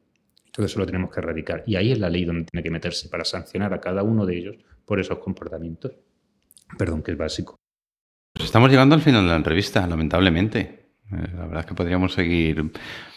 Todo 0.52 0.66
eso 0.66 0.80
lo 0.80 0.86
tenemos 0.86 1.12
que 1.12 1.20
erradicar. 1.20 1.64
Y 1.68 1.76
ahí 1.76 1.92
es 1.92 2.00
la 2.00 2.10
ley 2.10 2.26
donde 2.26 2.46
tiene 2.46 2.64
que 2.64 2.72
meterse 2.72 3.10
para 3.10 3.26
sancionar 3.26 3.74
a 3.74 3.80
cada 3.80 4.04
uno 4.04 4.26
de 4.26 4.38
ellos 4.38 4.56
por 4.86 5.00
esos 5.00 5.20
comportamientos. 5.20 5.92
Perdón, 6.78 7.04
que 7.04 7.12
es 7.12 7.18
básico. 7.18 7.56
Pues 8.34 8.46
estamos 8.46 8.70
llegando 8.70 8.96
al 8.96 9.02
final 9.02 9.24
de 9.24 9.30
la 9.30 9.36
entrevista, 9.36 9.86
lamentablemente. 9.86 10.85
Eh, 11.12 11.28
la 11.36 11.46
verdad 11.46 11.60
es 11.62 11.66
que 11.66 11.76
podríamos 11.76 12.14
seguir 12.14 12.72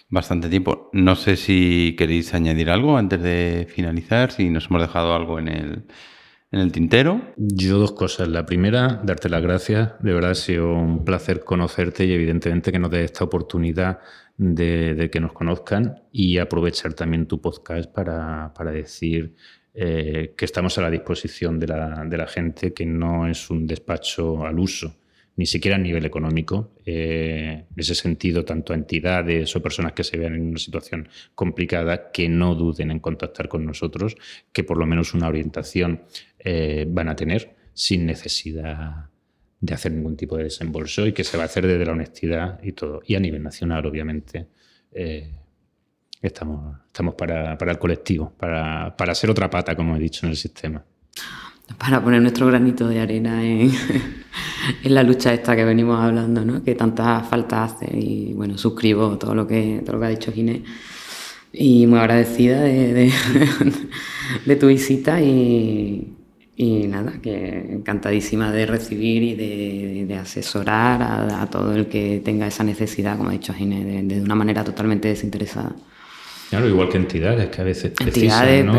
bastante 0.08 0.48
tiempo. 0.48 0.90
No 0.92 1.16
sé 1.16 1.36
si 1.36 1.94
queréis 1.96 2.34
añadir 2.34 2.70
algo 2.70 2.96
antes 2.96 3.22
de 3.22 3.66
finalizar, 3.68 4.32
si 4.32 4.50
nos 4.50 4.66
hemos 4.66 4.82
dejado 4.82 5.14
algo 5.14 5.38
en 5.38 5.48
el, 5.48 5.84
en 6.50 6.60
el 6.60 6.72
tintero. 6.72 7.34
Yo 7.36 7.78
dos 7.78 7.92
cosas. 7.92 8.28
La 8.28 8.46
primera, 8.46 9.00
darte 9.04 9.28
las 9.28 9.42
gracias. 9.42 9.92
De 10.00 10.12
verdad 10.12 10.32
ha 10.32 10.34
sido 10.34 10.72
un 10.72 11.04
placer 11.04 11.44
conocerte 11.44 12.04
y 12.04 12.12
evidentemente 12.12 12.72
que 12.72 12.78
nos 12.78 12.90
dé 12.90 13.04
esta 13.04 13.24
oportunidad 13.24 14.00
de, 14.36 15.10
que 15.12 15.20
nos 15.20 15.32
conozcan 15.32 16.02
y 16.12 16.38
aprovechar 16.38 16.94
también 16.94 17.26
tu 17.26 17.40
podcast 17.40 17.90
para, 17.92 18.52
decir 18.72 19.34
eh, 19.74 20.34
que 20.36 20.44
estamos 20.44 20.78
a 20.78 20.82
la 20.82 20.90
disposición 20.90 21.58
de 21.58 21.66
la, 21.66 22.04
de 22.04 22.16
la 22.16 22.26
gente, 22.26 22.72
que 22.72 22.86
no 22.86 23.26
es 23.26 23.50
un 23.50 23.66
despacho 23.66 24.46
al 24.46 24.58
uso 24.58 24.94
ni 25.38 25.46
siquiera 25.46 25.76
a 25.76 25.78
nivel 25.78 26.04
económico. 26.04 26.72
Eh, 26.84 27.64
en 27.70 27.80
ese 27.80 27.94
sentido, 27.94 28.44
tanto 28.44 28.72
a 28.72 28.76
entidades 28.76 29.54
o 29.54 29.62
personas 29.62 29.92
que 29.92 30.02
se 30.02 30.18
vean 30.18 30.34
en 30.34 30.48
una 30.48 30.58
situación 30.58 31.08
complicada, 31.36 32.10
que 32.10 32.28
no 32.28 32.56
duden 32.56 32.90
en 32.90 32.98
contactar 32.98 33.48
con 33.48 33.64
nosotros, 33.64 34.16
que 34.52 34.64
por 34.64 34.76
lo 34.76 34.84
menos 34.84 35.14
una 35.14 35.28
orientación 35.28 36.02
eh, 36.40 36.86
van 36.88 37.08
a 37.08 37.14
tener 37.14 37.54
sin 37.72 38.04
necesidad 38.04 39.10
de 39.60 39.74
hacer 39.74 39.92
ningún 39.92 40.16
tipo 40.16 40.36
de 40.36 40.44
desembolso 40.44 41.06
y 41.06 41.12
que 41.12 41.22
se 41.22 41.36
va 41.36 41.44
a 41.44 41.46
hacer 41.46 41.68
desde 41.68 41.86
la 41.86 41.92
honestidad 41.92 42.60
y 42.60 42.72
todo. 42.72 43.00
Y 43.06 43.14
a 43.14 43.20
nivel 43.20 43.44
nacional, 43.44 43.86
obviamente, 43.86 44.48
eh, 44.90 45.30
estamos, 46.20 46.78
estamos 46.84 47.14
para, 47.14 47.52
el 47.52 47.78
colectivo, 47.78 48.34
para, 48.36 48.96
para 48.96 49.14
ser 49.14 49.30
otra 49.30 49.48
pata, 49.48 49.76
como 49.76 49.94
he 49.94 50.00
dicho, 50.00 50.26
en 50.26 50.30
el 50.30 50.36
sistema 50.36 50.84
para 51.76 52.02
poner 52.02 52.22
nuestro 52.22 52.46
granito 52.46 52.88
de 52.88 53.00
arena 53.00 53.44
en, 53.44 53.70
la 54.84 55.02
lucha 55.02 55.34
esta 55.34 55.54
que 55.54 55.64
venimos 55.64 56.02
hablando, 56.02 56.44
¿no? 56.44 56.62
que 56.62 56.74
tanta 56.74 57.20
falta 57.20 57.64
hace. 57.64 57.86
Y 57.92 58.32
bueno, 58.34 58.56
suscribo 58.56 59.18
todo 59.18 59.34
lo 59.34 59.46
que, 59.46 59.82
todo 59.84 59.96
lo 59.96 60.00
que 60.00 60.06
ha 60.06 60.10
dicho 60.10 60.32
Ginés. 60.32 60.62
Y 61.52 61.86
muy 61.86 61.98
agradecida 61.98 62.60
de, 62.62 63.10
tu 64.60 64.66
visita 64.66 65.20
y, 65.20 66.14
nada, 66.58 67.14
que 67.22 67.66
encantadísima 67.70 68.52
de 68.52 68.66
recibir 68.66 69.22
y 69.22 69.34
de, 70.04 70.14
asesorar 70.16 71.02
a, 71.02 71.46
todo 71.46 71.74
el 71.74 71.86
que 71.86 72.20
tenga 72.24 72.46
esa 72.46 72.64
necesidad, 72.64 73.16
como 73.16 73.30
ha 73.30 73.32
dicho 73.32 73.54
Ginés, 73.54 74.08
de, 74.08 74.20
una 74.20 74.34
manera 74.34 74.62
totalmente 74.62 75.08
desinteresada. 75.08 75.74
Claro, 76.50 76.68
igual 76.68 76.88
que 76.88 76.96
entidades 76.96 77.48
que 77.50 77.60
a 77.60 77.64
veces 77.64 77.92
entidades, 78.00 78.64
¿no? 78.64 78.78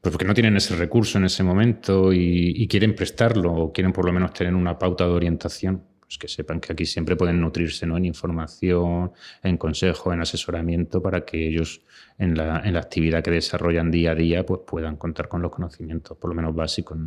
Pues 0.00 0.12
porque 0.12 0.24
no 0.24 0.34
tienen 0.34 0.56
ese 0.56 0.76
recurso 0.76 1.18
en 1.18 1.24
ese 1.24 1.42
momento 1.42 2.12
y, 2.12 2.66
quieren 2.68 2.94
prestarlo 2.94 3.52
o 3.52 3.72
quieren 3.72 3.92
por 3.92 4.04
lo 4.04 4.12
menos 4.12 4.32
tener 4.32 4.54
una 4.54 4.78
pauta 4.78 5.04
de 5.04 5.10
orientación, 5.10 5.82
pues 6.00 6.18
que 6.18 6.28
sepan 6.28 6.60
que 6.60 6.72
aquí 6.72 6.86
siempre 6.86 7.16
pueden 7.16 7.40
nutrirse 7.40 7.84
¿no? 7.86 7.96
en 7.96 8.04
información, 8.04 9.10
en 9.42 9.56
consejo, 9.56 10.12
en 10.12 10.20
asesoramiento 10.20 11.02
para 11.02 11.24
que 11.24 11.48
ellos 11.48 11.82
en 12.16 12.36
la, 12.36 12.60
en 12.64 12.74
la 12.74 12.80
actividad 12.80 13.24
que 13.24 13.32
desarrollan 13.32 13.90
día 13.90 14.12
a 14.12 14.14
día 14.14 14.46
pues 14.46 14.60
puedan 14.66 14.96
contar 14.96 15.28
con 15.28 15.42
los 15.42 15.50
conocimientos, 15.50 16.16
por 16.16 16.30
lo 16.30 16.36
menos 16.36 16.54
básicos. 16.54 16.98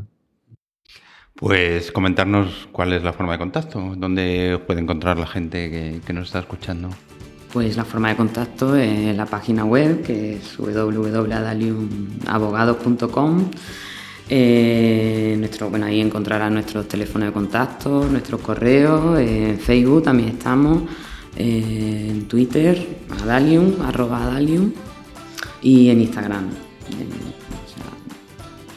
Pues 1.33 1.93
comentarnos 1.93 2.67
cuál 2.73 2.91
es 2.91 3.03
la 3.03 3.13
forma 3.13 3.31
de 3.31 3.39
contacto, 3.39 3.93
dónde 3.95 4.61
puede 4.67 4.81
encontrar 4.81 5.17
la 5.17 5.27
gente 5.27 6.01
que 6.05 6.13
nos 6.13 6.27
está 6.27 6.39
escuchando. 6.39 6.89
Pues 7.51 7.75
la 7.75 7.83
forma 7.83 8.09
de 8.09 8.15
contacto 8.15 8.75
es 8.77 9.15
la 9.15 9.25
página 9.25 9.65
web, 9.65 10.03
que 10.03 10.35
es 10.35 10.55
www.adaliumabogados.com. 10.57 13.51
Eh, 14.29 15.35
nuestro, 15.37 15.69
bueno, 15.69 15.87
ahí 15.87 15.99
encontrarán 15.99 16.53
nuestros 16.53 16.87
teléfonos 16.87 17.27
de 17.27 17.33
contacto, 17.33 18.07
nuestros 18.09 18.39
correos, 18.39 19.19
en 19.19 19.59
Facebook 19.59 20.03
también 20.03 20.29
estamos, 20.29 20.83
en 21.35 22.25
Twitter, 22.29 22.87
adalium, 23.21 23.81
arroba 23.85 24.23
adalium, 24.23 24.71
y 25.61 25.89
en 25.89 25.99
Instagram. 25.99 26.45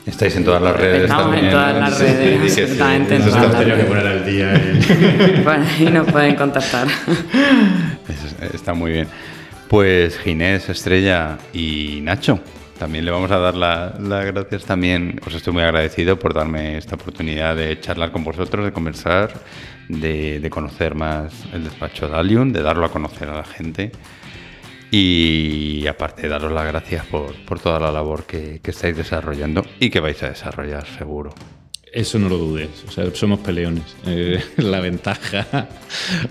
Estáis 0.04 0.36
en 0.36 0.44
todas 0.44 0.60
las 0.60 0.76
redes 0.76 1.04
Estamos 1.04 1.24
también. 1.24 1.46
en 1.46 1.50
todas 1.52 1.78
las 1.78 1.98
redes. 1.98 2.58
Exactamente. 2.58 3.16
Eso 3.16 3.36
hemos 3.36 3.58
tenido 3.58 3.76
que 3.76 3.84
poner 3.84 4.06
al 4.06 4.26
día. 4.26 4.52
bueno, 5.44 5.64
ahí 5.78 5.86
nos 5.86 6.10
pueden 6.10 6.34
contactar. 6.34 6.88
está 8.52 8.74
muy 8.74 8.92
bien. 8.92 9.08
Pues 9.68 10.18
Ginés, 10.18 10.68
Estrella 10.68 11.38
y 11.52 12.00
Nacho, 12.02 12.40
también 12.78 13.04
le 13.04 13.10
vamos 13.10 13.30
a 13.30 13.38
dar 13.38 13.54
las 13.56 14.26
gracias 14.26 14.64
también. 14.64 15.20
Os 15.26 15.34
estoy 15.34 15.52
muy 15.52 15.62
agradecido 15.62 16.18
por 16.18 16.34
darme 16.34 16.76
esta 16.76 16.96
oportunidad 16.96 17.56
de 17.56 17.80
charlar 17.80 18.10
con 18.10 18.24
vosotros, 18.24 18.64
de 18.64 18.72
conversar, 18.72 19.32
de, 19.88 20.46
conocer 20.50 20.94
más 20.94 21.32
el 21.52 21.64
despacho 21.64 22.08
de 22.08 22.16
Alium, 22.16 22.52
de 22.52 22.62
darlo 22.62 22.84
a 22.84 22.90
conocer 22.90 23.28
a 23.28 23.36
la 23.36 23.44
gente. 23.44 23.92
Y 24.90 25.86
aparte, 25.86 26.28
daros 26.28 26.52
las 26.52 26.66
gracias 26.66 27.06
por, 27.06 27.32
toda 27.60 27.80
la 27.80 27.90
labor 27.90 28.24
que, 28.24 28.60
estáis 28.62 28.96
desarrollando 28.96 29.64
y 29.78 29.90
que 29.90 30.00
vais 30.00 30.22
a 30.22 30.28
desarrollar, 30.28 30.86
seguro. 30.86 31.32
Eso 31.92 32.18
no 32.18 32.28
lo 32.28 32.38
dudes. 32.38 32.84
O 32.88 32.90
sea, 32.90 33.06
somos 33.14 33.38
peleones. 33.38 33.96
Eh, 34.04 34.42
la 34.56 34.80
ventaja 34.80 35.68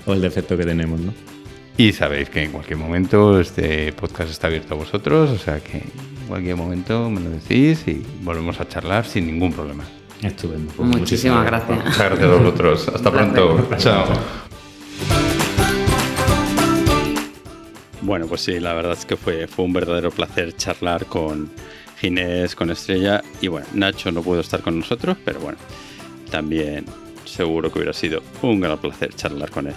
o 0.05 0.13
el 0.13 0.21
defecto 0.21 0.57
que 0.57 0.65
tenemos, 0.65 0.99
¿no? 0.99 1.32
Y 1.75 1.91
sabéis 1.91 2.29
que 2.29 2.43
en 2.43 2.51
cualquier 2.51 2.77
momento 2.77 3.39
este 3.39 3.91
podcast 3.93 4.29
está 4.29 4.47
abierto 4.47 4.75
a 4.75 4.77
vosotros, 4.77 5.31
o 5.31 5.37
sea 5.37 5.59
que 5.59 5.77
en 5.77 6.27
cualquier 6.27 6.55
momento 6.55 7.09
me 7.09 7.19
lo 7.19 7.31
decís 7.31 7.87
y 7.87 8.05
volvemos 8.21 8.59
a 8.59 8.67
charlar 8.67 9.05
sin 9.05 9.25
ningún 9.25 9.51
problema. 9.51 9.83
Estupendo. 10.21 10.71
Pues 10.77 10.87
muchísimas, 10.87 11.45
gracias. 11.45 11.77
Muchas 11.83 11.97
gracias 11.97 12.29
a 12.29 12.35
vosotros. 12.35 12.87
Hasta 12.89 13.11
pronto. 13.11 13.67
Chao. 13.77 14.05
Bueno, 18.01 18.27
pues 18.27 18.41
sí, 18.41 18.59
la 18.59 18.73
verdad 18.73 18.93
es 18.93 19.05
que 19.05 19.17
fue, 19.17 19.47
fue 19.47 19.65
un 19.65 19.73
verdadero 19.73 20.11
placer 20.11 20.55
charlar 20.55 21.05
con 21.07 21.49
Ginés, 21.99 22.55
con 22.55 22.69
Estrella 22.69 23.23
y 23.41 23.47
bueno, 23.47 23.65
Nacho 23.73 24.11
no 24.11 24.21
pudo 24.21 24.41
estar 24.41 24.61
con 24.61 24.77
nosotros, 24.79 25.17
pero 25.25 25.39
bueno, 25.39 25.57
también 26.29 26.85
seguro 27.25 27.71
que 27.71 27.79
hubiera 27.79 27.93
sido 27.93 28.21
un 28.41 28.59
gran 28.59 28.77
placer 28.77 29.13
charlar 29.15 29.49
con 29.49 29.67
él. 29.67 29.75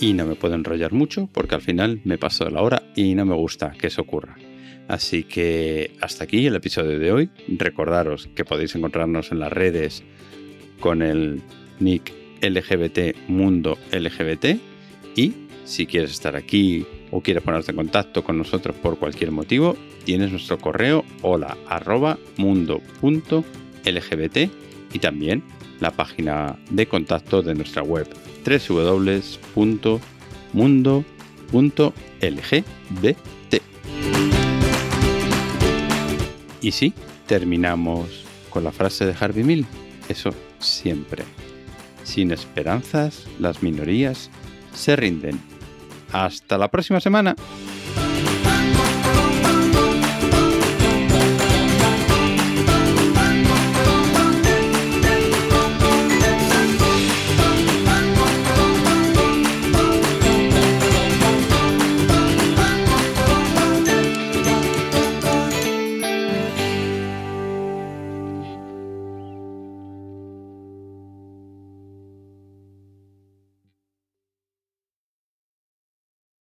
Y 0.00 0.12
no 0.12 0.26
me 0.26 0.36
puedo 0.36 0.54
enrollar 0.54 0.92
mucho 0.92 1.28
porque 1.32 1.56
al 1.56 1.62
final 1.62 2.00
me 2.04 2.18
paso 2.18 2.44
de 2.44 2.52
la 2.52 2.62
hora 2.62 2.82
y 2.94 3.14
no 3.14 3.24
me 3.24 3.34
gusta 3.34 3.72
que 3.72 3.88
eso 3.88 4.02
ocurra. 4.02 4.36
Así 4.86 5.24
que 5.24 5.92
hasta 6.00 6.24
aquí 6.24 6.46
el 6.46 6.56
episodio 6.56 6.98
de 6.98 7.12
hoy. 7.12 7.30
Recordaros 7.48 8.28
que 8.34 8.44
podéis 8.44 8.74
encontrarnos 8.74 9.32
en 9.32 9.40
las 9.40 9.52
redes 9.52 10.04
con 10.80 11.02
el 11.02 11.42
nick 11.80 12.12
LGBT 12.40 13.28
Mundo 13.28 13.76
LGBT 13.92 14.58
y 15.16 15.34
si 15.64 15.86
quieres 15.86 16.12
estar 16.12 16.36
aquí 16.36 16.86
o 17.10 17.20
quieres 17.20 17.42
ponerte 17.42 17.72
en 17.72 17.76
contacto 17.76 18.24
con 18.24 18.38
nosotros 18.38 18.76
por 18.76 18.98
cualquier 18.98 19.30
motivo, 19.30 19.76
tienes 20.04 20.30
nuestro 20.30 20.58
correo 20.58 21.04
hola 21.22 21.56
arroba 21.68 22.18
mundo.lgbt 22.36 24.36
y 24.92 24.98
también 25.00 25.42
la 25.80 25.90
página 25.90 26.56
de 26.70 26.86
contacto 26.86 27.42
de 27.42 27.54
nuestra 27.54 27.82
web 27.82 28.08
www.mundo.lgbt. 28.44 30.02
Y 36.60 36.72
sí, 36.72 36.92
terminamos 37.26 38.24
con 38.50 38.64
la 38.64 38.72
frase 38.72 39.06
de 39.06 39.14
Harvey 39.18 39.44
Mill. 39.44 39.66
Eso 40.08 40.34
siempre. 40.58 41.24
Sin 42.02 42.32
esperanzas, 42.32 43.26
las 43.38 43.62
minorías 43.62 44.30
se 44.74 44.96
rinden. 44.96 45.40
Hasta 46.12 46.56
la 46.58 46.68
próxima 46.68 47.00
semana. 47.00 47.36